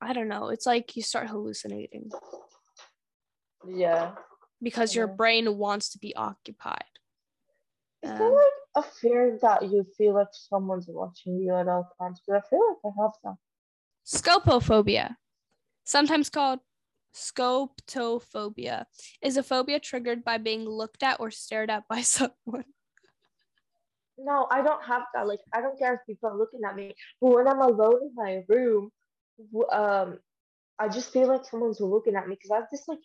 I 0.00 0.12
don't 0.12 0.28
know. 0.28 0.48
It's 0.48 0.66
like 0.66 0.94
you 0.96 1.02
start 1.02 1.28
hallucinating 1.28 2.10
Yeah. 3.66 4.14
because 4.62 4.94
your 4.94 5.06
brain 5.06 5.56
wants 5.58 5.90
to 5.90 5.98
be 5.98 6.14
occupied. 6.14 6.84
Is 8.02 8.10
Um, 8.10 8.18
there 8.18 8.30
like 8.30 8.52
a 8.76 8.82
fear 8.82 9.38
that 9.42 9.62
you 9.70 9.84
feel 9.96 10.14
like 10.14 10.28
someone's 10.32 10.86
watching 10.86 11.40
you 11.40 11.54
at 11.54 11.66
all 11.66 11.90
times? 11.98 12.20
Because 12.24 12.42
I 12.44 12.48
feel 12.48 12.60
like 12.68 12.78
I 12.84 13.02
have 13.02 13.12
that. 13.24 13.36
Scopophobia, 14.06 15.16
sometimes 15.86 16.28
called 16.28 16.58
scoptophobia, 17.14 18.84
is 19.22 19.38
a 19.38 19.42
phobia 19.42 19.80
triggered 19.80 20.22
by 20.22 20.36
being 20.36 20.68
looked 20.68 21.02
at 21.02 21.18
or 21.18 21.30
stared 21.30 21.70
at 21.70 21.88
by 21.88 22.00
someone. 22.02 22.64
No, 24.18 24.46
I 24.50 24.62
don't 24.62 24.84
have 24.84 25.02
that. 25.14 25.26
Like, 25.26 25.40
I 25.52 25.60
don't 25.60 25.78
care 25.78 25.94
if 25.94 26.00
people 26.06 26.28
are 26.28 26.36
looking 26.36 26.60
at 26.68 26.76
me, 26.76 26.94
but 27.20 27.30
when 27.30 27.48
I'm 27.48 27.60
alone 27.60 28.00
in 28.02 28.14
my 28.14 28.42
room, 28.48 28.90
um, 29.72 30.18
I 30.78 30.88
just 30.88 31.12
feel 31.12 31.28
like 31.28 31.44
someone's 31.44 31.80
looking 31.80 32.16
at 32.16 32.26
me 32.28 32.34
because 32.34 32.50
I 32.50 32.56
have 32.56 32.68
this 32.70 32.88
like 32.88 32.98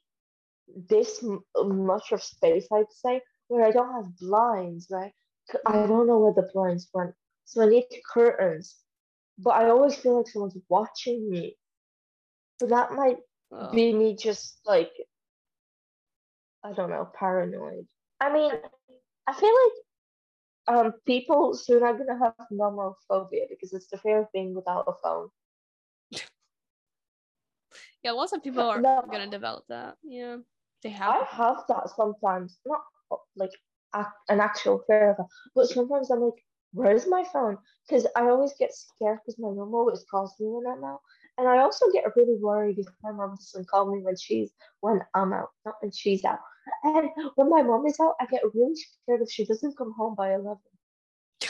this 0.90 1.24
much 1.56 2.12
of 2.12 2.24
space, 2.24 2.68
I'd 2.72 2.86
say, 2.92 3.22
where 3.48 3.66
I 3.66 3.72
don't 3.72 3.94
have 3.94 4.18
blinds, 4.18 4.88
right? 4.90 5.12
I 5.66 5.74
don't 5.86 6.08
know 6.08 6.20
where 6.20 6.34
the 6.34 6.50
blinds 6.54 6.90
went, 6.94 7.14
so 7.46 7.62
I 7.62 7.68
need 7.68 7.86
curtains. 8.14 8.78
But 9.38 9.52
I 9.52 9.70
always 9.70 9.96
feel 9.96 10.18
like 10.18 10.28
someone's 10.28 10.58
watching 10.70 11.30
me. 11.30 11.58
But 12.62 12.70
that 12.72 12.94
might 12.94 13.20
Oh. 13.52 13.72
be 13.72 13.94
me 13.94 14.16
just 14.16 14.62
like 14.68 14.94
I 16.64 16.74
don't 16.74 16.90
know, 16.92 17.10
paranoid. 17.16 17.88
I 18.22 18.34
mean, 18.34 18.54
I 19.28 19.34
feel 19.34 19.54
like 19.64 20.76
um 20.78 20.94
people 21.06 21.56
soon 21.56 21.84
are 21.84 21.94
gonna 21.98 22.20
have 22.20 22.38
nomophobia 22.52 23.48
because 23.50 23.74
it's 23.74 23.88
the 23.90 23.98
fear 23.98 24.22
of 24.22 24.32
being 24.34 24.56
without 24.56 24.86
a 24.88 24.94
phone. 25.04 25.30
Yeah, 28.04 28.12
lots 28.12 28.34
of 28.34 28.44
people 28.44 28.64
are 28.64 28.82
No. 28.82 29.04
gonna 29.12 29.28
develop 29.28 29.66
that. 29.70 29.98
Yeah, 30.04 30.38
they 30.84 30.90
have. 30.90 31.16
I 31.16 31.24
have. 31.30 31.64
that 31.70 31.90
sometimes, 31.96 32.60
not 32.66 32.82
like 33.36 33.52
an 34.30 34.40
actual 34.40 34.80
fear 34.88 35.12
of 35.12 35.20
it, 35.20 35.26
but 35.56 35.68
sometimes 35.68 36.10
I'm 36.12 36.22
like, 36.22 36.44
where's 36.74 37.08
my 37.08 37.24
phone? 37.24 37.58
Because 37.88 38.08
I 38.16 38.24
always 38.30 38.54
get 38.60 38.74
scared 38.74 39.20
because 39.26 39.40
my 39.40 39.50
mom 39.50 39.74
always 39.74 40.06
calls 40.10 40.36
me 40.40 40.48
when 40.50 40.68
I'm 40.72 40.84
out. 40.84 41.02
And 41.38 41.48
I 41.48 41.60
also 41.60 41.86
get 41.94 42.16
really 42.16 42.38
worried 42.40 42.78
if 42.80 42.88
my 43.04 43.12
mom 43.12 43.36
doesn't 43.36 43.68
call 43.68 43.92
me 43.94 44.02
when 44.04 44.16
she's 44.16 44.52
when 44.82 45.02
I'm 45.16 45.34
out, 45.34 45.50
not 45.66 45.76
when 45.82 45.92
she's 45.92 46.24
out. 46.26 46.40
And 46.84 47.10
when 47.36 47.50
my 47.50 47.62
mom 47.64 47.86
is 47.88 48.00
out, 48.00 48.16
I 48.20 48.26
get 48.26 48.42
really 48.54 48.76
scared 48.76 49.22
if 49.22 49.32
she 49.32 49.46
doesn't 49.46 49.78
come 49.78 49.94
home 49.98 50.16
by 50.16 50.34
eleven. 50.34 50.58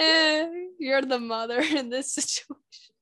Eh, 0.00 0.46
You're 0.78 1.02
the 1.02 1.18
mother 1.18 1.60
in 1.60 1.90
this 1.90 2.12
situation. 2.14 2.94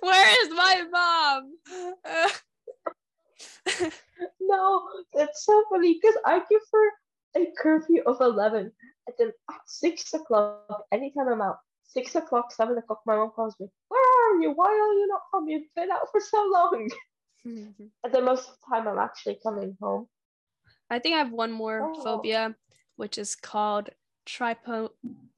Where 0.00 0.44
is 0.44 0.50
my 0.54 0.84
mom? 0.92 1.98
Uh, 2.04 2.28
No, 4.40 4.82
that's 5.14 5.44
so 5.44 5.64
funny 5.70 5.98
because 6.00 6.16
I 6.26 6.40
give 6.50 6.60
her 6.72 7.42
a 7.42 7.52
curfew 7.58 8.02
of 8.06 8.20
11. 8.20 8.70
And 9.06 9.16
then 9.18 9.32
at 9.50 9.60
6 9.66 10.14
o'clock, 10.14 10.84
anytime 10.92 11.28
I'm 11.28 11.40
out, 11.40 11.58
6 11.94 12.14
o'clock, 12.16 12.52
7 12.52 12.76
o'clock, 12.78 13.00
my 13.06 13.16
mom 13.16 13.30
calls 13.30 13.54
me, 13.60 13.68
Where 13.88 14.00
are 14.00 14.42
you? 14.42 14.50
Why 14.52 14.66
are 14.68 14.94
you 14.94 15.06
not 15.08 15.20
home? 15.32 15.48
You've 15.48 15.72
been 15.76 15.90
out 15.90 16.08
for 16.10 16.20
so 16.20 16.38
long. 16.52 16.90
Mm-hmm. 17.44 17.86
And 18.04 18.14
then 18.14 18.24
most 18.24 18.48
of 18.48 18.54
the 18.54 18.76
time, 18.76 18.86
I'm 18.86 19.00
actually 19.00 19.36
coming 19.42 19.76
home. 19.82 20.06
I 20.88 21.00
think 21.00 21.16
I 21.16 21.18
have 21.18 21.32
one 21.32 21.50
more 21.50 21.80
Oh. 21.92 22.00
phobia, 22.04 22.54
which 22.94 23.18
is 23.18 23.34
called 23.34 23.90
tripo 24.24 24.90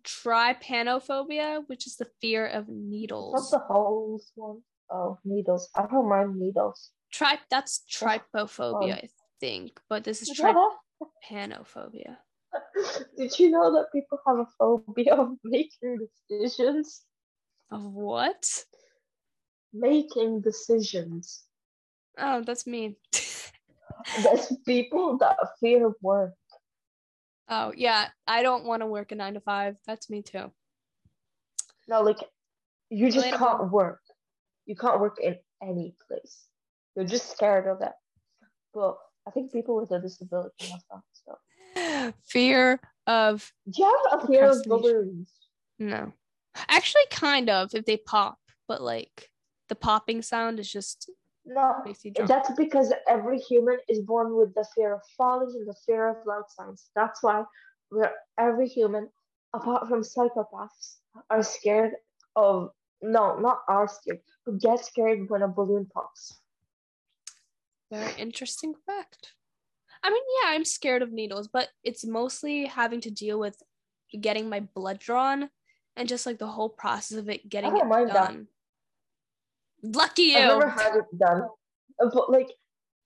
trypanophobia, 0.05 1.65
which 1.67 1.87
is 1.87 1.97
the 1.97 2.07
fear 2.21 2.47
of 2.47 2.69
needles. 2.69 3.51
the 3.51 3.59
holes 3.59 4.31
one. 4.35 4.61
Oh, 4.91 5.17
needles. 5.25 5.71
I 5.75 5.87
don't 5.87 6.07
mind 6.07 6.37
needles. 6.37 6.91
Tri 7.11 7.39
that's 7.51 7.83
trypophobia, 7.91 8.91
fun. 8.91 8.91
I 8.93 9.09
think, 9.41 9.81
but 9.89 10.05
this 10.05 10.21
is 10.21 10.29
trypanophobia. 10.39 12.19
Did 13.17 13.39
you 13.39 13.51
know 13.51 13.73
that 13.75 13.93
people 13.93 14.19
have 14.27 14.39
a 14.39 14.47
phobia 14.59 15.15
of 15.15 15.37
making 15.45 15.99
decisions? 16.29 17.03
Of 17.71 17.85
what? 17.85 18.45
Making 19.73 20.41
decisions. 20.41 21.45
Oh, 22.19 22.43
that's 22.43 22.67
me. 22.67 22.97
There's 24.23 24.53
people 24.67 25.19
that 25.19 25.37
fear 25.61 25.91
work. 26.03 26.35
oh 27.49 27.73
yeah, 27.77 28.09
I 28.27 28.43
don't 28.43 28.65
want 28.65 28.83
to 28.83 28.87
work 28.87 29.13
a 29.13 29.15
nine 29.15 29.35
to 29.35 29.41
five. 29.41 29.77
That's 29.87 30.11
me 30.11 30.23
too. 30.23 30.53
No, 31.89 32.03
like 32.03 32.19
you 32.91 33.11
just 33.11 33.31
can't 33.33 33.71
work. 33.71 34.01
You 34.67 34.77
can't 34.77 35.01
work 35.01 35.19
in 35.21 35.37
any 35.63 35.95
place. 36.07 36.45
You're 36.95 37.07
just 37.07 37.31
scared 37.31 37.67
of 37.67 37.81
that. 37.81 37.95
But 38.73 38.97
I 39.27 39.31
think 39.31 39.53
people 39.53 39.77
with 39.77 39.91
a 39.91 40.01
disability 40.01 40.69
have 40.69 40.81
that. 41.27 41.37
Fear 42.25 42.81
of 43.07 43.53
do 43.70 43.83
you 43.83 43.99
have 44.12 44.22
a 44.22 44.27
fear 44.27 44.51
of 44.51 44.62
balloons? 44.66 45.31
no. 45.79 46.12
Actually, 46.68 47.03
kind 47.11 47.51
of 47.51 47.75
if 47.75 47.85
they 47.85 47.97
pop, 47.97 48.39
but 48.68 48.81
like 48.81 49.31
the 49.68 49.75
popping 49.75 50.22
sound 50.22 50.61
is 50.61 50.70
just 50.70 51.11
No, 51.45 51.83
makes 51.85 52.05
you 52.05 52.12
jump. 52.12 52.29
that's 52.29 52.51
because 52.57 52.93
every 53.09 53.39
human 53.39 53.79
is 53.89 54.01
born 54.01 54.37
with 54.37 54.55
the 54.55 54.64
fear 54.75 54.95
of 54.95 55.01
falling 55.16 55.51
and 55.55 55.66
the 55.66 55.75
fear 55.87 56.09
of 56.09 56.16
loud 56.27 56.45
sounds. 56.49 56.91
That's 56.95 57.22
why 57.22 57.45
we're 57.91 58.12
every 58.39 58.68
human, 58.68 59.09
apart 59.53 59.89
from 59.89 60.03
psychopaths, 60.03 60.99
are 61.31 61.43
scared 61.43 61.93
of 62.37 62.70
no, 63.03 63.37
not 63.39 63.59
are 63.68 63.89
scared, 63.89 64.20
but 64.47 64.61
get 64.61 64.85
scared 64.85 65.29
when 65.29 65.43
a 65.43 65.49
balloon 65.49 65.87
pops. 65.93 66.41
Very 67.91 68.12
interesting 68.18 68.75
fact. 68.87 69.35
I 70.05 70.11
mean, 70.11 70.23
yeah, 70.43 70.51
I'm 70.51 70.67
scared 70.67 71.01
of 71.01 71.13
needles, 71.13 71.49
but 71.49 71.71
it's 71.83 72.05
mostly 72.05 72.67
having 72.67 73.01
to 73.01 73.11
deal 73.11 73.39
with 73.39 73.61
getting 74.21 74.51
my 74.51 74.61
blood 74.61 74.99
drawn 74.99 75.49
and 75.97 76.09
just 76.09 76.27
like 76.27 76.39
the 76.39 76.47
whole 76.47 76.69
process 76.69 77.17
of 77.17 77.31
it 77.31 77.49
getting 77.49 77.75
it 77.75 77.89
that. 77.89 78.13
done. 78.13 78.47
Lucky 79.83 80.23
you. 80.23 80.39
I've 80.39 80.59
never 80.59 80.69
had 80.69 80.97
it 80.97 81.19
done, 81.19 81.49
but 81.99 82.31
like 82.31 82.51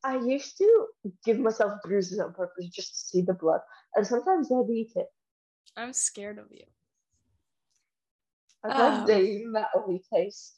I 0.02 0.18
used 0.18 0.58
to 0.58 0.86
give 1.24 1.38
myself 1.38 1.72
bruises 1.84 2.18
on 2.18 2.32
purpose 2.32 2.66
just 2.66 2.88
to 2.88 3.00
see 3.08 3.22
the 3.22 3.34
blood, 3.34 3.60
and 3.94 4.06
sometimes 4.06 4.50
I'd 4.50 4.70
eat 4.70 4.90
it. 4.96 5.06
I'm 5.76 5.92
scared 5.92 6.38
of 6.38 6.46
you. 6.50 6.64
I 8.64 8.68
like 8.76 9.06
the 9.06 9.44
metally 9.46 10.00
taste. 10.12 10.57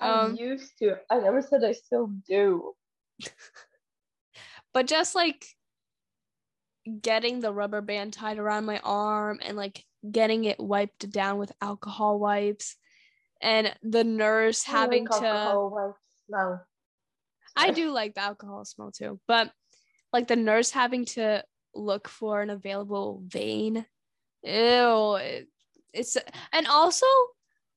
I 0.00 0.08
Um, 0.10 0.36
used 0.36 0.78
to. 0.78 0.96
I 1.10 1.18
never 1.18 1.42
said 1.42 1.64
I 1.64 1.72
still 1.72 2.08
do. 2.26 2.74
but 4.74 4.86
just 4.86 5.14
like 5.14 5.46
getting 7.00 7.40
the 7.40 7.52
rubber 7.52 7.80
band 7.80 8.12
tied 8.12 8.38
around 8.38 8.64
my 8.64 8.78
arm 8.84 9.40
and 9.42 9.56
like 9.56 9.84
getting 10.08 10.44
it 10.44 10.60
wiped 10.60 11.10
down 11.10 11.38
with 11.38 11.50
alcohol 11.60 12.18
wipes 12.18 12.76
and 13.40 13.74
the 13.82 14.04
nurse 14.04 14.66
I 14.68 14.72
having 14.72 15.04
like 15.06 15.20
to. 15.20 15.92
No. 16.28 16.58
I 17.56 17.70
do 17.70 17.90
like 17.90 18.14
the 18.14 18.20
alcohol 18.20 18.64
smell 18.64 18.92
too, 18.92 19.18
but 19.26 19.50
like 20.12 20.28
the 20.28 20.36
nurse 20.36 20.70
having 20.70 21.06
to 21.06 21.42
look 21.74 22.06
for 22.08 22.42
an 22.42 22.50
available 22.50 23.22
vein. 23.26 23.86
Ew. 24.42 25.14
it- 25.16 25.48
it's 25.92 26.14
and 26.52 26.66
also 26.66 27.06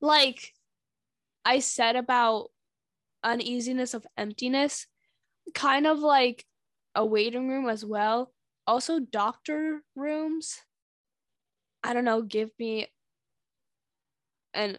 like 0.02 0.54
I 1.46 1.60
said 1.60 1.96
about 1.96 2.52
uneasiness 3.24 3.94
of 3.94 4.08
emptiness, 4.18 4.88
kind 5.54 5.88
of 5.88 6.00
like 6.00 6.48
a 6.96 7.06
waiting 7.06 7.50
room 7.50 7.70
as 7.70 7.86
well. 7.86 8.34
Also 8.68 9.00
doctor 9.00 9.84
rooms. 9.96 10.62
I 11.84 11.94
don't 11.94 12.06
know, 12.06 12.22
give 12.22 12.52
me 12.60 12.88
an 14.54 14.78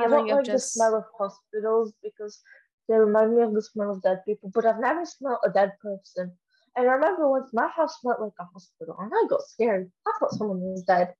I 0.00 0.08
don't 0.08 0.26
feeling 0.26 0.30
of 0.30 0.38
like 0.38 0.50
the 0.50 0.58
smell 0.58 0.94
of 0.96 1.04
hospitals 1.16 1.92
because 2.02 2.42
they 2.88 2.96
remind 2.98 3.36
me 3.36 3.42
of 3.42 3.54
the 3.54 3.62
smell 3.62 3.90
of 3.92 4.02
dead 4.02 4.22
people. 4.24 4.50
But 4.52 4.66
I've 4.66 4.80
never 4.80 5.04
smelled 5.04 5.40
a 5.44 5.50
dead 5.50 5.72
person. 5.80 6.36
And 6.76 6.88
I 6.88 6.92
remember 6.92 7.28
once 7.28 7.52
my 7.52 7.68
house 7.68 8.00
smelled 8.00 8.20
like 8.20 8.32
a 8.38 8.44
hospital, 8.44 8.96
and 8.98 9.12
I 9.14 9.26
got 9.28 9.42
scared. 9.42 9.92
I 10.06 10.12
thought 10.18 10.32
someone 10.32 10.60
was 10.60 10.82
dead. 10.84 11.14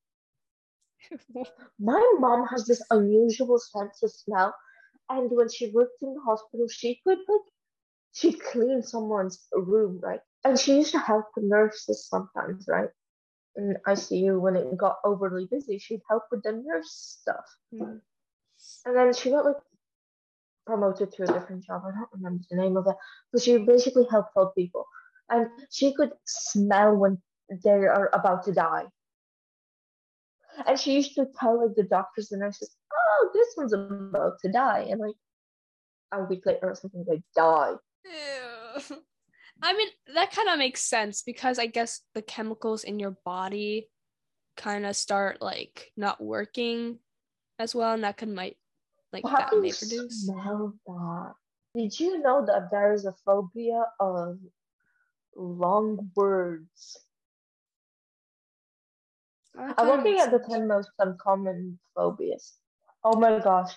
My 1.78 2.14
mom 2.18 2.46
has 2.48 2.66
this 2.66 2.82
unusual 2.90 3.59
sense 3.59 4.03
of 4.03 4.11
smell, 4.11 4.55
and 5.09 5.30
when 5.30 5.48
she 5.48 5.70
worked 5.70 6.03
in 6.03 6.14
the 6.14 6.20
hospital, 6.20 6.66
she 6.68 7.01
could 7.05 7.18
like 7.28 7.48
she 8.12 8.32
cleaned 8.32 8.84
someone's 8.84 9.46
room, 9.53 10.01
right? 10.03 10.20
And 10.44 10.59
she 10.59 10.76
used 10.76 10.92
to 10.92 10.98
help 10.98 11.26
the 11.36 11.42
nurses 11.42 12.07
sometimes, 12.09 12.66
right? 12.68 12.88
In 13.57 13.76
ICU 13.86 14.40
when 14.40 14.57
it 14.57 14.76
got 14.76 14.96
overly 15.05 15.46
busy, 15.51 15.78
she'd 15.78 16.03
help 16.09 16.24
with 16.30 16.42
the 16.42 16.53
nurse 16.53 16.90
stuff. 17.20 17.44
Mm. 17.74 18.01
And 18.84 18.96
then 18.96 19.12
she 19.14 19.30
got 19.30 19.44
like 19.44 19.57
promoted 20.66 21.12
to 21.12 21.22
a 21.24 21.26
different 21.26 21.64
job. 21.64 21.82
I 21.86 21.90
don't 21.90 22.12
remember 22.12 22.44
the 22.51 22.57
name 22.57 22.76
of 22.76 22.86
it, 22.86 22.96
but 23.32 23.42
she 23.42 23.59
basically 23.59 24.07
helped 24.11 24.30
old 24.36 24.55
people, 24.55 24.86
and 25.28 25.48
she 25.70 25.94
could 25.94 26.12
smell 26.24 26.96
when 26.96 27.18
they 27.64 27.70
are 27.70 28.11
about 28.12 28.44
to 28.44 28.53
die. 28.53 28.86
And 30.66 30.78
she 30.78 30.94
used 30.94 31.14
to 31.14 31.26
tell 31.38 31.64
like 31.64 31.76
the 31.76 31.84
doctors 31.84 32.32
and 32.32 32.40
nurses, 32.40 32.76
"Oh, 32.92 33.30
this 33.34 33.48
one's 33.56 33.72
about 33.72 34.38
to 34.44 34.52
die," 34.52 34.86
and 34.90 35.00
like 35.00 35.16
a 36.12 36.24
week 36.24 36.46
later 36.46 36.70
or 36.70 36.74
something, 36.74 37.04
they 37.08 37.22
die. 37.34 37.74
Ew. 38.04 38.96
I 39.62 39.74
mean, 39.74 39.88
that 40.14 40.32
kind 40.32 40.48
of 40.48 40.58
makes 40.58 40.82
sense 40.82 41.22
because 41.22 41.58
I 41.58 41.66
guess 41.66 42.00
the 42.14 42.22
chemicals 42.22 42.84
in 42.84 42.98
your 42.98 43.16
body 43.24 43.88
kind 44.56 44.86
of 44.86 44.96
start 44.96 45.42
like 45.42 45.92
not 45.96 46.20
working 46.20 46.98
as 47.58 47.74
well, 47.74 47.94
and 47.94 48.04
that 48.04 48.16
could 48.16 48.28
might 48.30 48.56
like 49.12 49.26
How 49.26 49.38
that 49.38 49.52
may 49.52 49.72
produce. 49.72 50.26
smell 50.26 50.74
that? 50.86 51.34
Did 51.74 52.00
you 52.00 52.18
know 52.18 52.44
that 52.46 52.70
there 52.70 52.92
is 52.92 53.04
a 53.04 53.14
phobia 53.24 53.84
of 54.00 54.38
long 55.36 56.11
words? 56.16 56.98
I'm 59.57 59.86
looking 59.86 60.18
at 60.18 60.30
the 60.30 60.38
10 60.38 60.66
most 60.68 60.90
uncommon 60.98 61.78
phobias. 61.94 62.55
Oh 63.05 63.18
my 63.18 63.38
gosh. 63.38 63.72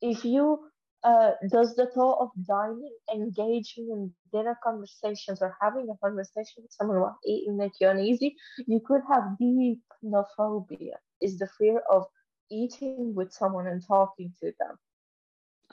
If 0.00 0.24
you, 0.24 0.58
uh, 1.02 1.32
does 1.50 1.74
the 1.76 1.86
thought 1.86 2.20
of 2.20 2.30
dining, 2.46 2.94
engaging 3.12 3.88
in 3.90 4.12
dinner 4.32 4.56
conversations, 4.62 5.42
or 5.42 5.56
having 5.60 5.88
a 5.90 5.98
conversation 5.98 6.62
with 6.62 6.72
someone 6.72 7.00
while 7.00 7.18
eating 7.24 7.56
make 7.56 7.72
you 7.80 7.88
uneasy, 7.88 8.36
you 8.66 8.80
could 8.80 9.02
have 9.08 9.36
deipnophobia, 9.40 10.94
is 11.20 11.38
the 11.38 11.48
fear 11.58 11.82
of 11.90 12.04
eating 12.50 13.14
with 13.14 13.32
someone 13.32 13.66
and 13.66 13.82
talking 13.86 14.32
to 14.40 14.52
them. 14.58 14.78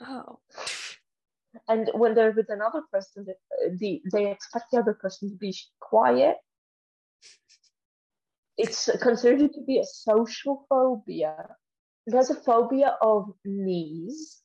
Oh. 0.00 0.38
And 1.66 1.90
when 1.94 2.14
they're 2.14 2.32
with 2.32 2.50
another 2.50 2.82
person, 2.92 3.26
they, 3.26 3.68
the, 3.78 4.02
they 4.12 4.30
expect 4.30 4.66
the 4.70 4.78
other 4.78 4.94
person 4.94 5.30
to 5.30 5.36
be 5.36 5.56
quiet. 5.80 6.36
It's 8.58 8.90
considered 9.00 9.52
to 9.54 9.60
be 9.64 9.78
a 9.78 9.84
social 9.84 10.66
phobia. 10.68 11.56
There's 12.06 12.30
a 12.30 12.34
phobia 12.34 12.96
of 13.00 13.32
knees. 13.44 14.42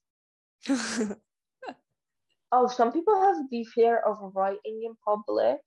Oh, 2.56 2.68
some 2.68 2.92
people 2.92 3.20
have 3.20 3.50
the 3.50 3.64
fear 3.64 3.98
of 3.98 4.32
writing 4.36 4.84
in 4.86 4.96
public, 5.04 5.60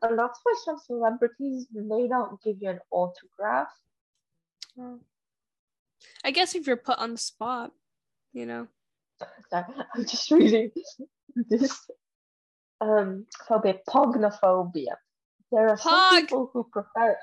and 0.00 0.18
that's 0.18 0.40
why 0.42 0.54
some 0.64 0.78
celebrities 0.86 1.66
may 1.70 2.08
not 2.08 2.40
give 2.42 2.56
you 2.62 2.70
an 2.70 2.80
autograph. 2.90 3.68
I 6.24 6.30
guess 6.30 6.54
if 6.54 6.66
you're 6.66 6.78
put 6.78 6.98
on 6.98 7.12
the 7.12 7.18
spot, 7.18 7.72
you 8.32 8.46
know. 8.46 8.68
Sorry, 9.50 9.64
I'm 9.94 10.06
just 10.06 10.30
reading 10.30 10.70
this 11.50 11.90
um 12.80 13.26
phobia, 13.46 13.74
pognophobia. 13.86 14.96
There 15.52 15.68
are 15.68 15.76
some 15.76 16.22
people 16.22 16.50
who 16.54 16.64
prefer 16.72 17.18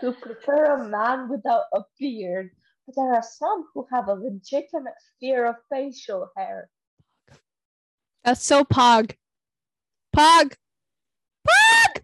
who 0.00 0.12
prefer 0.12 0.64
a 0.64 0.88
man 0.88 1.28
without 1.28 1.64
a 1.72 1.82
beard, 1.98 2.50
but 2.86 2.94
there 2.96 3.14
are 3.14 3.22
some 3.22 3.66
who 3.74 3.86
have 3.92 4.08
a 4.08 4.14
legitimate 4.14 4.94
fear 5.20 5.46
of 5.46 5.56
facial 5.70 6.30
hair. 6.36 6.68
That's 8.24 8.44
so 8.44 8.64
pog. 8.64 9.12
Pog. 10.14 10.54
Pog. 11.46 12.02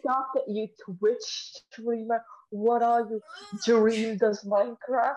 Stop 0.00 0.30
it, 0.36 0.44
you 0.48 0.68
Twitch 0.84 1.22
streamer. 1.22 2.24
What 2.50 2.82
are 2.82 3.00
you? 3.00 3.20
Dream 3.64 4.16
does 4.16 4.44
Minecraft. 4.44 5.16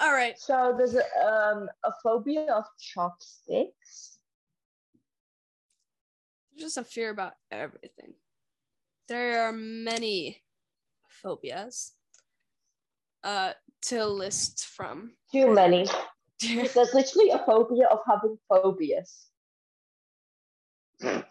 All 0.00 0.12
right. 0.12 0.38
So 0.38 0.74
there's 0.76 0.94
a, 0.94 1.02
um, 1.26 1.68
a 1.84 1.92
phobia 2.02 2.52
of 2.52 2.64
chopsticks. 2.80 4.18
Just 6.56 6.78
a 6.78 6.84
fear 6.84 7.10
about 7.10 7.34
everything. 7.50 8.14
There 9.08 9.46
are 9.46 9.52
many 9.52 10.42
phobias 11.08 11.92
uh 13.24 13.52
to 13.82 14.06
list 14.06 14.66
from. 14.66 15.12
Too 15.32 15.52
many. 15.52 15.86
There's 16.40 16.94
literally 16.94 17.30
a 17.30 17.38
phobia 17.38 17.88
of 17.88 17.98
having 18.06 18.38
phobias. 18.48 19.26
Which 21.00 21.22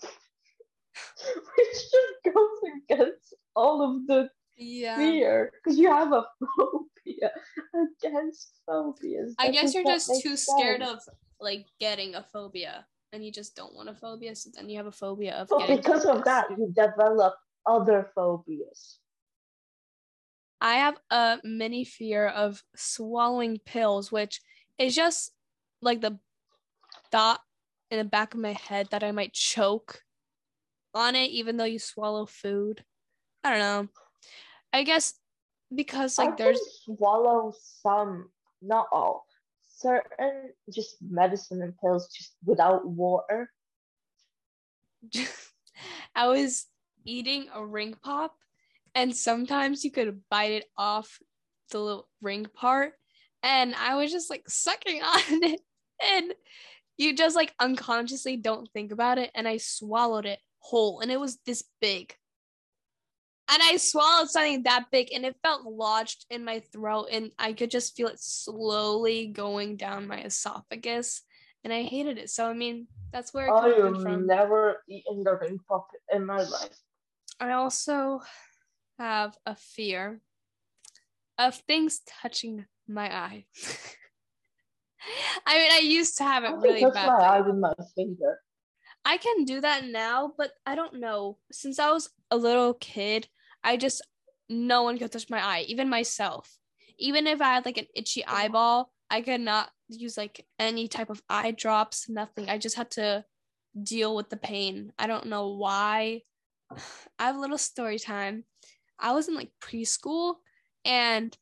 just 1.73 2.23
goes 2.25 2.59
against 2.83 3.33
all 3.55 3.81
of 3.81 4.07
the 4.07 4.29
yeah. 4.57 4.97
fear. 4.97 5.51
Because 5.53 5.77
you 5.77 5.91
have 5.91 6.11
a 6.11 6.25
phobia 6.39 7.31
against 7.73 8.59
phobias. 8.65 9.35
I 9.39 9.51
guess 9.51 9.73
you're 9.73 9.83
just 9.83 10.21
too 10.21 10.35
scared 10.35 10.81
of 10.81 10.99
like 11.39 11.65
getting 11.79 12.15
a 12.15 12.23
phobia 12.23 12.85
and 13.13 13.23
you 13.23 13.31
just 13.31 13.55
don't 13.55 13.73
want 13.73 13.89
a 13.89 13.93
phobia, 13.93 14.35
so 14.35 14.49
then 14.53 14.69
you 14.69 14.77
have 14.77 14.87
a 14.87 14.91
phobia 14.91 15.35
of 15.35 15.47
But 15.47 15.59
getting 15.59 15.77
because 15.77 16.05
of 16.05 16.25
that, 16.25 16.49
you 16.51 16.73
develop 16.75 17.35
other 17.67 18.09
phobias. 18.15 18.99
I 20.59 20.75
have 20.75 20.97
a 21.11 21.37
mini 21.43 21.83
fear 21.83 22.27
of 22.27 22.63
swallowing 22.75 23.59
pills, 23.65 24.11
which 24.11 24.41
is 24.79 24.95
just 24.95 25.31
like 25.81 26.01
the 26.01 26.17
thought 27.11 27.41
in 27.91 27.99
the 27.99 28.03
back 28.03 28.33
of 28.33 28.39
my 28.39 28.53
head 28.53 28.87
that 28.91 29.03
I 29.03 29.11
might 29.11 29.33
choke 29.33 30.01
on 30.93 31.15
it, 31.15 31.29
even 31.31 31.57
though 31.57 31.63
you 31.63 31.79
swallow 31.79 32.25
food. 32.25 32.83
I 33.43 33.51
don't 33.51 33.59
know. 33.59 33.89
I 34.73 34.83
guess 34.83 35.13
because 35.73 36.17
I 36.17 36.25
like 36.25 36.37
there's 36.37 36.59
swallow 36.83 37.53
some, 37.83 38.29
not 38.61 38.87
all, 38.91 39.25
certain 39.77 40.51
just 40.73 40.97
medicine 41.01 41.61
and 41.61 41.77
pills 41.77 42.09
just 42.17 42.35
without 42.43 42.85
water. 42.85 43.51
I 46.15 46.27
was 46.27 46.65
eating 47.07 47.47
a 47.55 47.65
ring 47.65 47.95
pop, 48.03 48.35
and 48.93 49.15
sometimes 49.15 49.83
you 49.83 49.91
could 49.91 50.21
bite 50.29 50.51
it 50.51 50.65
off 50.77 51.17
the 51.71 51.79
little 51.79 52.07
ring 52.21 52.45
part, 52.53 52.93
and 53.41 53.73
I 53.73 53.95
was 53.95 54.11
just 54.11 54.29
like 54.29 54.43
sucking 54.47 55.01
on 55.03 55.21
it, 55.43 55.61
and 56.03 56.33
you 56.97 57.15
just 57.15 57.35
like 57.35 57.53
unconsciously 57.59 58.37
don't 58.37 58.69
think 58.73 58.91
about 58.91 59.17
it, 59.17 59.31
and 59.33 59.47
I 59.47 59.57
swallowed 59.57 60.25
it 60.25 60.39
whole, 60.59 60.99
and 60.99 61.11
it 61.11 61.19
was 61.19 61.39
this 61.45 61.63
big. 61.81 62.13
And 63.49 63.61
I 63.63 63.77
swallowed 63.77 64.29
something 64.29 64.63
that 64.63 64.87
big, 64.91 65.13
and 65.13 65.25
it 65.25 65.37
felt 65.41 65.63
lodged 65.63 66.25
in 66.29 66.43
my 66.43 66.59
throat, 66.73 67.07
and 67.11 67.31
I 67.39 67.53
could 67.53 67.71
just 67.71 67.95
feel 67.95 68.09
it 68.09 68.19
slowly 68.19 69.27
going 69.27 69.77
down 69.77 70.07
my 70.07 70.21
esophagus, 70.21 71.21
and 71.63 71.71
I 71.71 71.83
hated 71.83 72.17
it. 72.17 72.29
So 72.29 72.45
I 72.49 72.53
mean, 72.53 72.87
that's 73.13 73.33
where 73.33 73.47
it 73.47 73.53
I 73.53 73.71
comes 73.71 74.03
have 74.03 74.03
from. 74.03 74.27
never 74.27 74.83
eaten 74.89 75.23
the 75.23 75.35
ring 75.35 75.59
pop 75.67 75.87
in 76.13 76.25
my 76.25 76.43
life. 76.43 76.77
I 77.39 77.51
also 77.51 78.21
have 78.97 79.37
a 79.45 79.55
fear 79.55 80.21
of 81.37 81.55
things 81.55 82.01
touching 82.21 82.65
my 82.87 83.15
eye. 83.15 83.45
I 85.45 85.57
mean, 85.57 85.71
I 85.71 85.79
used 85.79 86.17
to 86.17 86.23
have 86.23 86.43
it 86.43 86.55
really 86.57 86.81
bad. 86.81 87.07
my 87.07 87.23
eye 87.23 87.41
with 87.41 87.55
my 87.55 87.73
finger. 87.95 88.39
I 89.05 89.17
can 89.17 89.45
do 89.45 89.61
that 89.61 89.85
now, 89.85 90.33
but 90.37 90.51
I 90.65 90.75
don't 90.75 90.99
know. 90.99 91.37
Since 91.51 91.79
I 91.79 91.91
was 91.91 92.09
a 92.29 92.37
little 92.37 92.73
kid, 92.73 93.27
I 93.63 93.77
just 93.77 94.01
no 94.49 94.83
one 94.83 94.97
could 94.97 95.11
touch 95.11 95.29
my 95.29 95.43
eye, 95.43 95.65
even 95.67 95.89
myself. 95.89 96.57
Even 96.97 97.27
if 97.27 97.41
I 97.41 97.53
had 97.55 97.65
like 97.65 97.77
an 97.77 97.87
itchy 97.95 98.23
oh. 98.27 98.33
eyeball, 98.33 98.91
I 99.09 99.21
could 99.21 99.41
not 99.41 99.69
use 99.87 100.17
like 100.17 100.45
any 100.59 100.87
type 100.87 101.09
of 101.09 101.21
eye 101.29 101.51
drops, 101.51 102.09
nothing. 102.09 102.49
I 102.49 102.57
just 102.57 102.75
had 102.75 102.91
to 102.91 103.23
deal 103.81 104.15
with 104.15 104.29
the 104.29 104.37
pain. 104.37 104.91
I 104.97 105.07
don't 105.07 105.27
know 105.27 105.49
why. 105.49 106.23
I 106.71 107.25
have 107.25 107.35
a 107.35 107.39
little 107.39 107.57
story 107.57 107.99
time. 107.99 108.43
I 108.99 109.13
was 109.13 109.27
in 109.27 109.35
like 109.35 109.51
preschool 109.61 110.35
and 110.83 111.35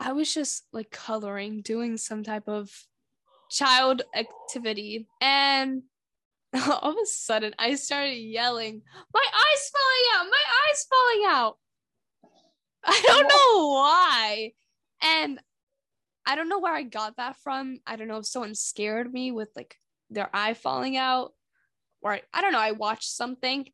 I 0.00 0.12
was 0.12 0.32
just 0.32 0.64
like 0.72 0.90
coloring, 0.90 1.62
doing 1.62 1.96
some 1.96 2.24
type 2.24 2.48
of 2.48 2.70
child 3.50 4.02
activity. 4.14 5.06
And 5.20 5.82
all 6.54 6.90
of 6.90 6.96
a 7.02 7.06
sudden 7.06 7.54
I 7.58 7.74
started 7.76 8.14
yelling, 8.14 8.82
My 9.14 9.24
eye's 9.32 9.70
falling 9.70 10.06
out! 10.16 10.30
My 10.30 10.44
eye's 10.70 10.86
falling 10.90 11.24
out! 11.28 11.58
I 12.84 13.02
don't 13.06 13.28
know 13.28 13.68
why. 13.68 14.52
And 15.02 15.40
I 16.26 16.36
don't 16.36 16.48
know 16.48 16.60
where 16.60 16.74
I 16.74 16.82
got 16.82 17.16
that 17.16 17.36
from. 17.36 17.78
I 17.86 17.96
don't 17.96 18.08
know 18.08 18.18
if 18.18 18.26
someone 18.26 18.54
scared 18.54 19.12
me 19.12 19.32
with 19.32 19.48
like 19.56 19.76
their 20.10 20.30
eye 20.32 20.54
falling 20.54 20.96
out, 20.96 21.32
or 22.00 22.14
I, 22.14 22.22
I 22.32 22.40
don't 22.40 22.52
know. 22.52 22.58
I 22.58 22.72
watched 22.72 23.10
something, 23.10 23.66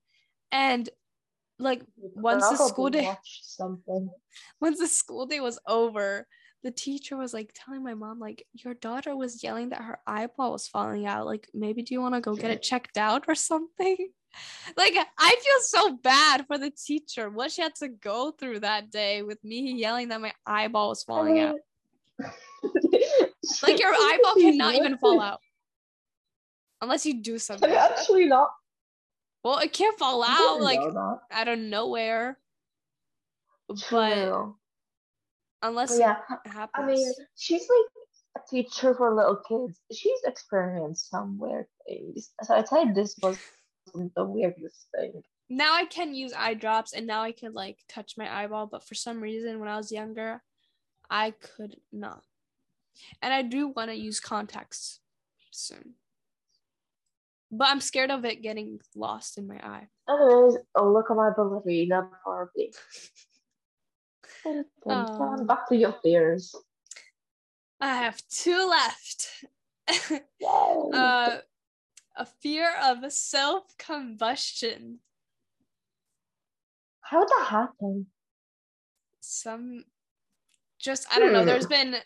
and 0.52 0.88
like 1.58 1.82
once 1.96 2.48
the 2.48 2.56
school 2.56 2.90
day 2.90 3.10
something. 3.24 4.10
once 4.60 4.78
the 4.78 4.86
school 4.86 5.26
day 5.26 5.40
was 5.40 5.58
over, 5.66 6.26
the 6.62 6.70
teacher 6.70 7.16
was 7.16 7.34
like 7.34 7.50
telling 7.54 7.82
my 7.82 7.94
mom 7.94 8.18
like 8.18 8.44
your 8.52 8.74
daughter 8.74 9.16
was 9.16 9.42
yelling 9.42 9.70
that 9.70 9.82
her 9.82 9.98
eyeball 10.06 10.52
was 10.52 10.68
falling 10.68 11.06
out. 11.06 11.26
Like 11.26 11.48
maybe 11.54 11.82
do 11.82 11.94
you 11.94 12.00
want 12.00 12.14
to 12.14 12.20
go 12.20 12.34
get 12.34 12.50
it 12.50 12.62
checked 12.62 12.98
out 12.98 13.24
or 13.28 13.34
something? 13.34 13.96
Like 14.76 14.92
I 15.18 15.30
feel 15.30 15.80
so 15.80 15.96
bad 15.96 16.46
for 16.46 16.58
the 16.58 16.70
teacher. 16.70 17.30
What 17.30 17.50
she 17.50 17.62
had 17.62 17.74
to 17.76 17.88
go 17.88 18.30
through 18.30 18.60
that 18.60 18.90
day 18.90 19.22
with 19.22 19.42
me 19.42 19.72
yelling 19.72 20.08
that 20.08 20.20
my 20.20 20.32
eyeball 20.46 20.90
was 20.90 21.02
falling 21.02 21.40
out. 21.40 21.56
Like 23.62 23.80
your 23.80 23.92
eyeball 23.92 24.34
cannot 24.34 24.74
even 24.74 24.98
fall 24.98 25.20
out 25.20 25.40
unless 26.80 27.06
you 27.06 27.22
do 27.22 27.38
something. 27.38 27.68
Can 27.68 27.78
it 27.78 27.98
actually 27.98 28.26
not? 28.26 28.50
Well, 29.44 29.58
it 29.58 29.72
can't 29.72 29.98
fall 29.98 30.22
out 30.22 30.60
like 30.60 30.80
out 31.30 31.48
of 31.48 31.58
nowhere. 31.58 32.38
that. 33.68 33.84
But 33.90 34.52
unless 35.62 35.92
But 35.92 35.98
yeah, 36.00 36.16
it 36.44 36.50
happens. 36.50 36.70
I 36.74 36.86
mean, 36.86 37.12
she's 37.36 37.62
like 37.68 38.42
a 38.44 38.50
teacher 38.50 38.94
for 38.94 39.14
little 39.14 39.40
kids. 39.48 39.78
She's 39.92 40.20
experienced 40.24 41.10
some 41.10 41.38
weird 41.38 41.66
things. 41.86 42.30
So 42.42 42.54
I'd 42.54 42.68
say 42.68 42.92
this 42.92 43.14
was 43.22 43.38
the 43.94 44.24
weirdest 44.24 44.86
thing. 44.94 45.22
now 45.48 45.74
I 45.74 45.86
can 45.86 46.14
use 46.14 46.32
eye 46.36 46.54
drops 46.54 46.92
and 46.92 47.06
now 47.06 47.22
I 47.22 47.32
can 47.32 47.54
like 47.54 47.78
touch 47.88 48.14
my 48.18 48.42
eyeball, 48.42 48.66
but 48.66 48.84
for 48.86 48.94
some 48.94 49.20
reason 49.20 49.60
when 49.60 49.68
I 49.68 49.76
was 49.76 49.92
younger, 49.92 50.42
I 51.10 51.30
could 51.30 51.76
not. 51.92 52.22
And 53.22 53.32
I 53.32 53.42
do 53.42 53.68
want 53.68 53.90
to 53.90 53.96
use 53.96 54.20
contacts 54.20 55.00
soon. 55.50 55.94
But 57.50 57.68
I'm 57.68 57.80
scared 57.80 58.10
of 58.10 58.24
it 58.24 58.42
getting 58.42 58.78
lost 58.94 59.38
in 59.38 59.46
my 59.46 59.56
eye. 59.56 59.88
Oh, 60.08 60.58
look 60.76 61.10
at 61.10 61.16
my 61.16 61.30
ballerina 61.34 62.08
Barbie. 62.24 62.72
Um, 64.86 65.46
Back 65.46 65.68
to 65.68 65.76
your 65.76 65.94
fears. 66.02 66.54
I 67.80 67.94
have 67.96 68.20
two 68.28 68.68
left. 68.68 69.44
Uh 70.92 71.38
a 72.18 72.26
fear 72.26 72.74
of 72.82 73.10
self-combustion. 73.12 74.98
How 77.00 77.20
would 77.20 77.28
that 77.28 77.46
happen? 77.48 78.06
Some 79.20 79.84
just 80.78 81.06
I 81.14 81.18
don't 81.20 81.32
know. 81.32 81.44
There's 81.44 81.66
been 81.66 81.96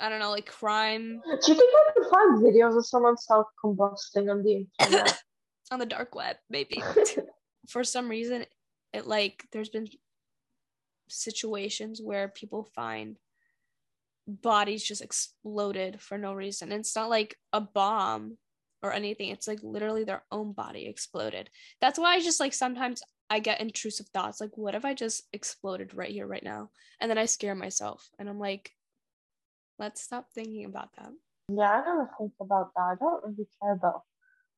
I 0.00 0.08
don't 0.08 0.18
know, 0.18 0.30
like 0.30 0.46
crime 0.46 1.20
Do 1.24 1.52
you 1.52 1.58
think 1.58 1.72
I 1.74 1.92
can 1.92 2.10
find 2.10 2.42
videos 2.42 2.76
of 2.76 2.86
someone 2.86 3.16
self 3.16 3.46
combusting 3.62 4.30
on 4.30 4.42
the 4.42 4.66
internet? 4.80 5.22
on 5.70 5.78
the 5.78 5.86
dark 5.86 6.14
web, 6.14 6.36
maybe. 6.48 6.82
For 7.68 7.84
some 7.84 8.08
reason, 8.08 8.44
it 8.92 9.06
like 9.06 9.44
there's 9.52 9.68
been 9.68 9.86
situations 11.08 12.00
where 12.02 12.28
people 12.28 12.68
find 12.74 13.16
bodies 14.26 14.84
just 14.84 15.02
exploded 15.02 16.00
for 16.00 16.16
no 16.16 16.32
reason. 16.32 16.70
And 16.70 16.80
it's 16.80 16.94
not 16.94 17.10
like 17.10 17.36
a 17.52 17.60
bomb 17.60 18.38
or 18.82 18.92
anything. 18.92 19.30
It's 19.30 19.48
like 19.48 19.60
literally 19.62 20.04
their 20.04 20.24
own 20.30 20.52
body 20.52 20.86
exploded. 20.86 21.50
That's 21.80 21.98
why 21.98 22.14
I 22.14 22.20
just 22.20 22.40
like 22.40 22.54
sometimes 22.54 23.02
I 23.28 23.38
get 23.38 23.60
intrusive 23.60 24.08
thoughts 24.08 24.40
like, 24.40 24.56
what 24.56 24.74
if 24.74 24.84
I 24.84 24.94
just 24.94 25.22
exploded 25.32 25.94
right 25.94 26.10
here, 26.10 26.26
right 26.26 26.42
now? 26.42 26.70
And 27.00 27.10
then 27.10 27.18
I 27.18 27.26
scare 27.26 27.54
myself 27.54 28.08
and 28.18 28.28
I'm 28.28 28.38
like, 28.38 28.72
let's 29.80 30.02
stop 30.02 30.26
thinking 30.32 30.66
about 30.66 30.90
that. 30.96 31.10
yeah, 31.48 31.70
I 31.70 31.78
never 31.84 32.10
think 32.18 32.32
about 32.40 32.72
that. 32.76 32.82
I 32.82 32.94
don't 33.00 33.24
really 33.24 33.48
care 33.60 33.72
about 33.72 34.02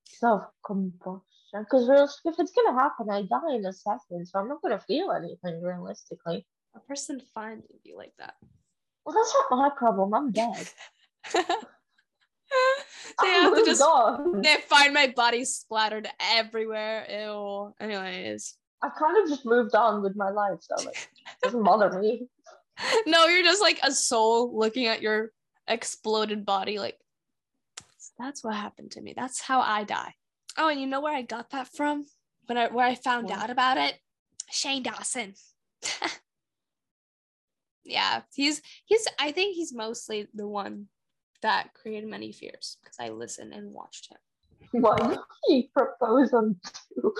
self 0.04 0.42
combustion 0.66 1.22
because 1.60 1.88
if 2.24 2.34
it's 2.38 2.52
gonna 2.52 2.78
happen, 2.78 3.08
I 3.10 3.22
die 3.22 3.54
in 3.54 3.64
a 3.64 3.72
second, 3.72 4.26
so 4.26 4.38
I'm 4.38 4.48
not 4.48 4.60
gonna 4.60 4.80
feel 4.80 5.12
anything 5.12 5.62
realistically. 5.62 6.44
A 6.74 6.80
person 6.80 7.20
finds 7.34 7.66
be 7.84 7.94
like 7.96 8.12
that. 8.18 8.34
Well, 9.04 9.14
that's 9.14 9.34
not 9.50 9.58
my 9.58 9.70
problem. 9.76 10.14
I'm 10.14 10.32
dead. 10.32 10.68
they 11.34 11.40
I 13.18 13.26
have 13.26 13.54
to 13.54 13.64
just 13.64 13.82
they 14.42 14.56
find 14.68 14.92
my 14.94 15.12
body 15.14 15.44
splattered 15.44 16.08
everywhere. 16.20 17.06
Ew. 17.10 17.74
Anyways. 17.80 18.56
I 18.82 18.88
kind 18.98 19.16
of 19.22 19.28
just 19.28 19.46
moved 19.46 19.76
on 19.76 20.02
with 20.02 20.16
my 20.16 20.30
life, 20.30 20.58
so 20.60 20.74
like, 20.84 20.96
it 20.96 21.44
doesn't 21.44 21.62
bother 21.62 22.00
me. 22.00 22.26
No, 23.06 23.26
you're 23.26 23.42
just 23.42 23.60
like 23.62 23.80
a 23.82 23.92
soul 23.92 24.56
looking 24.58 24.86
at 24.86 25.02
your 25.02 25.32
exploded 25.68 26.44
body, 26.44 26.78
like 26.78 26.98
that's 28.18 28.42
what 28.44 28.54
happened 28.54 28.92
to 28.92 29.00
me. 29.00 29.14
That's 29.16 29.40
how 29.40 29.60
I 29.60 29.84
die. 29.84 30.14
Oh, 30.56 30.68
and 30.68 30.80
you 30.80 30.86
know 30.86 31.00
where 31.00 31.14
I 31.14 31.22
got 31.22 31.50
that 31.50 31.68
from? 31.68 32.06
When 32.46 32.58
I 32.58 32.68
where 32.68 32.86
I 32.86 32.94
found 32.94 33.28
Where? 33.28 33.38
out 33.38 33.50
about 33.50 33.78
it? 33.78 33.94
Shane 34.50 34.82
Dawson. 34.82 35.34
yeah, 37.84 38.22
he's 38.34 38.60
he's 38.84 39.06
I 39.18 39.32
think 39.32 39.56
he's 39.56 39.74
mostly 39.74 40.28
the 40.34 40.46
one 40.46 40.86
that 41.42 41.74
created 41.74 42.08
many 42.08 42.32
fears 42.32 42.76
because 42.82 42.96
I 43.00 43.08
listened 43.10 43.52
and 43.52 43.72
watched 43.72 44.12
him. 44.12 44.82
Why 44.82 44.96
did 44.96 45.18
he 45.46 45.70
propose 45.74 46.32
on 46.32 46.56
two? 46.96 47.14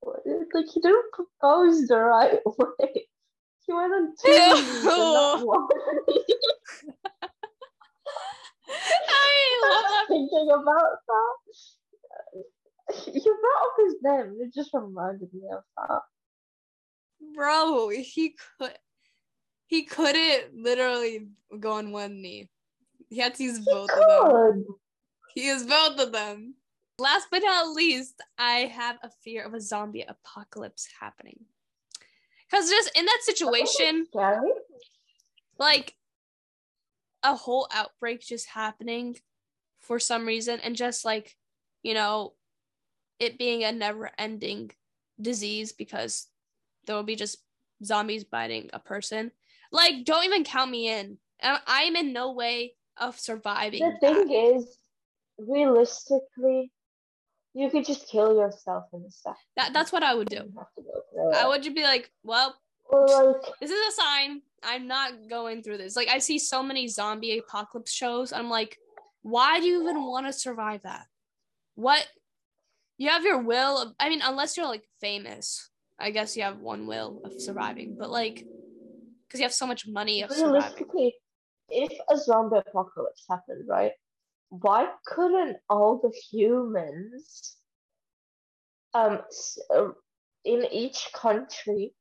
What- 0.00 0.22
Like 0.54 0.66
he 0.72 0.80
didn't 0.80 1.12
propose 1.12 1.86
the 1.86 1.98
right 1.98 2.40
way. 2.44 3.08
He 3.66 3.72
on 3.72 4.14
two. 4.24 4.84
not 4.84 5.38
Ew. 5.40 5.46
one. 5.46 5.68
I 9.08 9.60
love 9.62 9.84
thinking 10.08 10.48
about 10.52 10.98
that. 11.08 11.36
You 13.12 13.36
brought 13.40 13.66
up 13.66 13.76
his 13.78 13.94
name. 14.02 14.36
It 14.40 14.54
just 14.54 14.70
reminded 14.72 15.32
me 15.34 15.48
of 15.52 15.62
that. 15.76 16.02
bro 17.34 17.88
he 17.88 18.36
could 18.58 18.78
he 19.66 19.82
couldn't 19.84 20.54
literally 20.54 21.26
go 21.58 21.72
on 21.72 21.90
one 21.90 22.22
knee 22.22 22.48
he 23.08 23.18
had 23.18 23.34
to 23.34 23.42
use 23.42 23.58
both 23.60 23.90
of 23.90 24.32
them 24.32 24.64
he 25.34 25.46
used 25.48 25.68
both 25.68 25.98
of 25.98 26.12
them 26.12 26.54
last 26.98 27.26
but 27.30 27.42
not 27.42 27.74
least 27.74 28.22
i 28.38 28.60
have 28.60 28.96
a 29.02 29.10
fear 29.24 29.42
of 29.44 29.54
a 29.54 29.60
zombie 29.60 30.02
apocalypse 30.06 30.86
happening 31.00 31.44
because 32.50 32.70
just 32.70 32.90
in 32.96 33.04
that 33.04 33.20
situation 33.22 34.06
like 35.58 35.94
a 37.22 37.34
whole 37.34 37.68
outbreak 37.72 38.20
just 38.20 38.48
happening 38.48 39.16
for 39.80 39.98
some 39.98 40.26
reason 40.26 40.60
and 40.60 40.76
just 40.76 41.04
like 41.04 41.36
you 41.82 41.94
know 41.94 42.32
it 43.18 43.38
being 43.38 43.64
a 43.64 43.72
never 43.72 44.10
ending 44.18 44.70
disease 45.20 45.72
because 45.72 46.28
there 46.86 46.96
will 46.96 47.02
be 47.02 47.16
just 47.16 47.38
zombies 47.84 48.24
biting 48.24 48.70
a 48.72 48.78
person. 48.78 49.32
Like 49.72 50.04
don't 50.04 50.24
even 50.24 50.44
count 50.44 50.70
me 50.70 50.88
in. 50.88 51.18
I'm 51.42 51.96
in 51.96 52.12
no 52.12 52.32
way 52.32 52.74
of 52.96 53.18
surviving 53.18 53.82
The 53.82 53.98
thing 53.98 54.30
is, 54.30 54.78
realistically, 55.38 56.70
you 57.56 57.70
could 57.70 57.86
just 57.86 58.06
kill 58.08 58.36
yourself 58.36 58.84
in 58.92 59.02
a 59.06 59.10
second. 59.10 59.36
that. 59.56 59.72
that's 59.72 59.90
what 59.90 60.02
i 60.02 60.14
would 60.14 60.28
do. 60.28 60.36
Don't 60.36 60.54
have 60.58 60.74
to 60.76 60.82
go 60.82 61.00
through 61.12 61.32
i 61.32 61.48
would 61.48 61.62
just 61.62 61.74
be 61.74 61.82
like 61.82 62.10
well 62.22 62.54
like, 62.92 63.36
this 63.60 63.70
is 63.72 63.88
a 63.88 64.00
sign. 64.00 64.42
I'm 64.62 64.86
not 64.86 65.12
going 65.28 65.62
through 65.62 65.78
this. 65.78 65.96
Like 65.96 66.08
i 66.08 66.18
see 66.18 66.38
so 66.38 66.62
many 66.62 66.86
zombie 66.86 67.38
apocalypse 67.38 67.92
shows. 67.92 68.32
I'm 68.32 68.48
like 68.48 68.78
why 69.22 69.58
do 69.58 69.66
you 69.66 69.82
even 69.82 70.04
want 70.04 70.26
to 70.26 70.32
survive 70.32 70.82
that? 70.82 71.06
What? 71.74 72.06
You 72.96 73.08
have 73.10 73.24
your 73.24 73.42
will 73.42 73.82
of, 73.82 73.92
i 73.98 74.08
mean 74.08 74.20
unless 74.22 74.56
you're 74.56 74.66
like 74.66 74.84
famous. 75.00 75.70
I 75.98 76.10
guess 76.10 76.36
you 76.36 76.42
have 76.42 76.58
one 76.58 76.86
will 76.86 77.20
of 77.24 77.32
surviving 77.38 77.96
but 77.98 78.10
like 78.10 78.44
because 79.26 79.40
you 79.40 79.44
have 79.44 79.54
so 79.54 79.66
much 79.66 79.88
money 79.88 80.22
of 80.22 80.30
surviving. 80.30 81.10
If 81.68 81.92
a 82.08 82.16
zombie 82.16 82.58
apocalypse 82.58 83.24
happened, 83.28 83.66
right? 83.66 83.92
Why 84.48 84.88
couldn't 85.06 85.58
all 85.68 85.98
the 86.02 86.12
humans, 86.30 87.56
um, 88.94 89.20
uh, 89.74 89.88
in 90.44 90.66
each 90.70 91.08
country, 91.12 91.94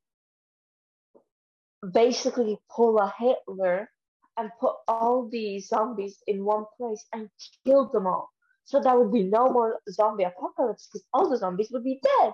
basically 1.92 2.58
pull 2.76 3.00
a 3.00 3.14
Hitler 3.18 3.90
and 4.38 4.52
put 4.60 4.76
all 4.88 5.28
the 5.30 5.60
zombies 5.60 6.18
in 6.28 6.44
one 6.46 6.66
place 6.78 7.04
and 7.14 7.30
kill 7.66 7.90
them 7.92 8.08
all? 8.08 8.30
So 8.66 8.80
there 8.80 9.00
would 9.00 9.12
be 9.14 9.24
no 9.24 9.50
more 9.50 9.80
zombie 9.92 10.24
apocalypse 10.24 10.88
because 10.88 11.06
all 11.14 11.30
the 11.30 11.38
zombies 11.38 11.70
would 11.72 11.84
be 11.84 12.00
dead. 12.02 12.34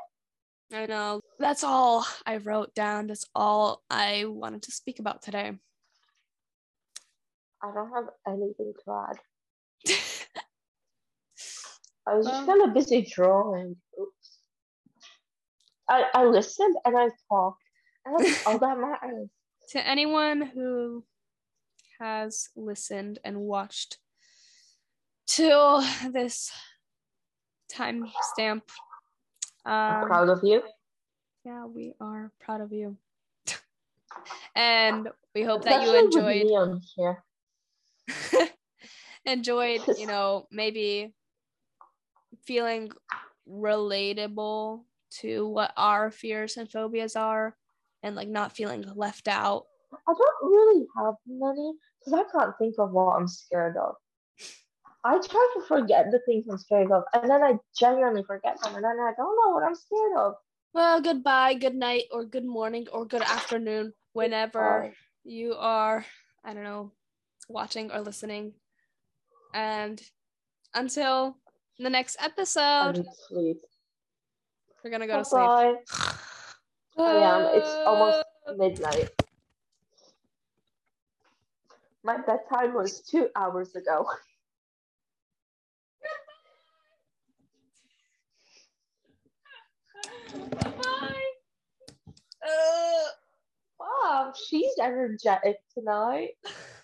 i 0.74 0.86
know 0.86 1.20
that's 1.38 1.64
all 1.64 2.06
i 2.26 2.38
wrote 2.38 2.74
down 2.74 3.08
that's 3.08 3.26
all 3.36 3.82
i 3.90 4.24
wanted 4.26 4.62
to 4.64 4.72
speak 4.72 5.00
about 5.00 5.22
today 5.22 5.52
I 7.64 7.72
don't 7.74 7.92
have 7.92 8.10
anything 8.28 8.74
to 8.86 8.92
add. 9.08 9.18
I 12.08 12.16
was 12.16 12.26
just 12.26 12.46
kind 12.46 12.62
of 12.64 12.74
busy 12.74 13.08
drawing. 13.14 13.76
Oops. 14.00 14.40
I, 15.90 16.06
I 16.14 16.26
listened 16.26 16.76
and 16.86 16.98
I 16.98 17.10
talked. 17.30 17.62
And 18.06 18.20
that's 18.20 18.46
all 18.48 18.58
that 18.58 18.78
matters. 18.80 19.30
to 19.70 19.88
anyone 19.88 20.42
who 20.42 21.04
has 22.00 22.50
listened 22.56 23.20
and 23.24 23.38
watched 23.42 23.98
till 25.28 25.84
this 26.12 26.52
time 27.72 28.06
stamp 28.34 28.64
um, 29.66 30.08
proud 30.08 30.30
of 30.30 30.40
you. 30.44 30.64
yeah 31.46 31.66
we 31.66 31.94
are 32.02 32.32
proud 32.40 32.60
of 32.60 32.74
you 32.74 32.98
and 34.56 35.08
we 35.36 35.44
hope 35.44 35.64
that 35.64 35.84
you 35.84 35.96
Especially 35.96 36.42
enjoyed 36.42 36.82
here. 36.96 37.24
Enjoyed 39.26 39.82
you 39.98 40.08
know 40.14 40.48
maybe 40.52 41.14
feeling 42.44 42.92
relatable 43.50 44.84
to 45.10 45.48
what 45.48 45.74
our 45.76 46.10
fears 46.10 46.58
and 46.58 46.72
phobias 46.72 47.16
are 47.16 47.56
and 48.04 48.16
like 48.16 48.30
not 48.30 48.56
feeling 48.56 48.86
left 48.96 49.28
out 49.28 49.66
I 49.94 50.14
don't 50.14 50.52
really 50.52 50.88
have 50.98 51.16
many 51.28 51.74
because 52.00 52.14
I 52.14 52.24
can't 52.32 52.58
think 52.58 52.76
of 52.80 52.92
what 52.92 53.18
I'm 53.18 53.28
scared 53.28 53.78
of. 53.78 53.96
I 55.04 55.18
try 55.18 55.54
to 55.56 55.62
forget 55.68 56.12
the 56.12 56.20
things 56.26 56.46
I'm 56.50 56.58
scared 56.58 56.92
of, 56.92 57.04
and 57.14 57.30
then 57.30 57.44
I 57.44 57.58
genuinely 57.76 58.24
forget 58.24 58.62
them, 58.62 58.76
and 58.76 58.84
then 58.84 59.00
I 59.00 59.14
don't 59.18 59.36
know 59.36 59.52
what 59.54 59.64
I'm 59.64 59.76
scared 59.76 60.18
of. 60.18 60.36
Well, 60.74 61.02
goodbye, 61.02 61.56
good 61.56 61.76
night, 61.76 62.04
or 62.12 62.24
good 62.24 62.46
morning, 62.46 62.88
or 62.94 63.06
good 63.06 63.24
afternoon, 63.24 63.94
whenever 64.14 64.94
you 65.24 65.56
are, 65.56 66.06
I 66.44 66.54
don't 66.54 66.64
know, 66.64 66.92
watching 67.50 67.92
or 67.92 68.02
listening. 68.02 68.54
And 69.54 70.02
until 70.74 71.38
the 71.80 71.90
next 71.90 72.18
episode, 72.20 73.06
sleep. 73.28 73.58
we're 74.84 74.92
gonna 74.92 75.08
go 75.08 75.20
to 75.20 75.26
sleep. 75.26 75.50
I 76.98 77.14
am. 77.14 77.48
It's 77.54 77.70
almost 77.86 78.24
midnight. 78.58 79.10
My 82.04 82.18
bedtime 82.18 82.74
was 82.74 83.02
two 83.02 83.30
hours 83.36 83.76
ago. 83.76 84.06
Bye. 90.62 91.32
Uh, 92.44 93.12
Wow, 93.82 94.34
she's 94.36 94.72
energetic 94.80 95.58
tonight. 95.74 96.32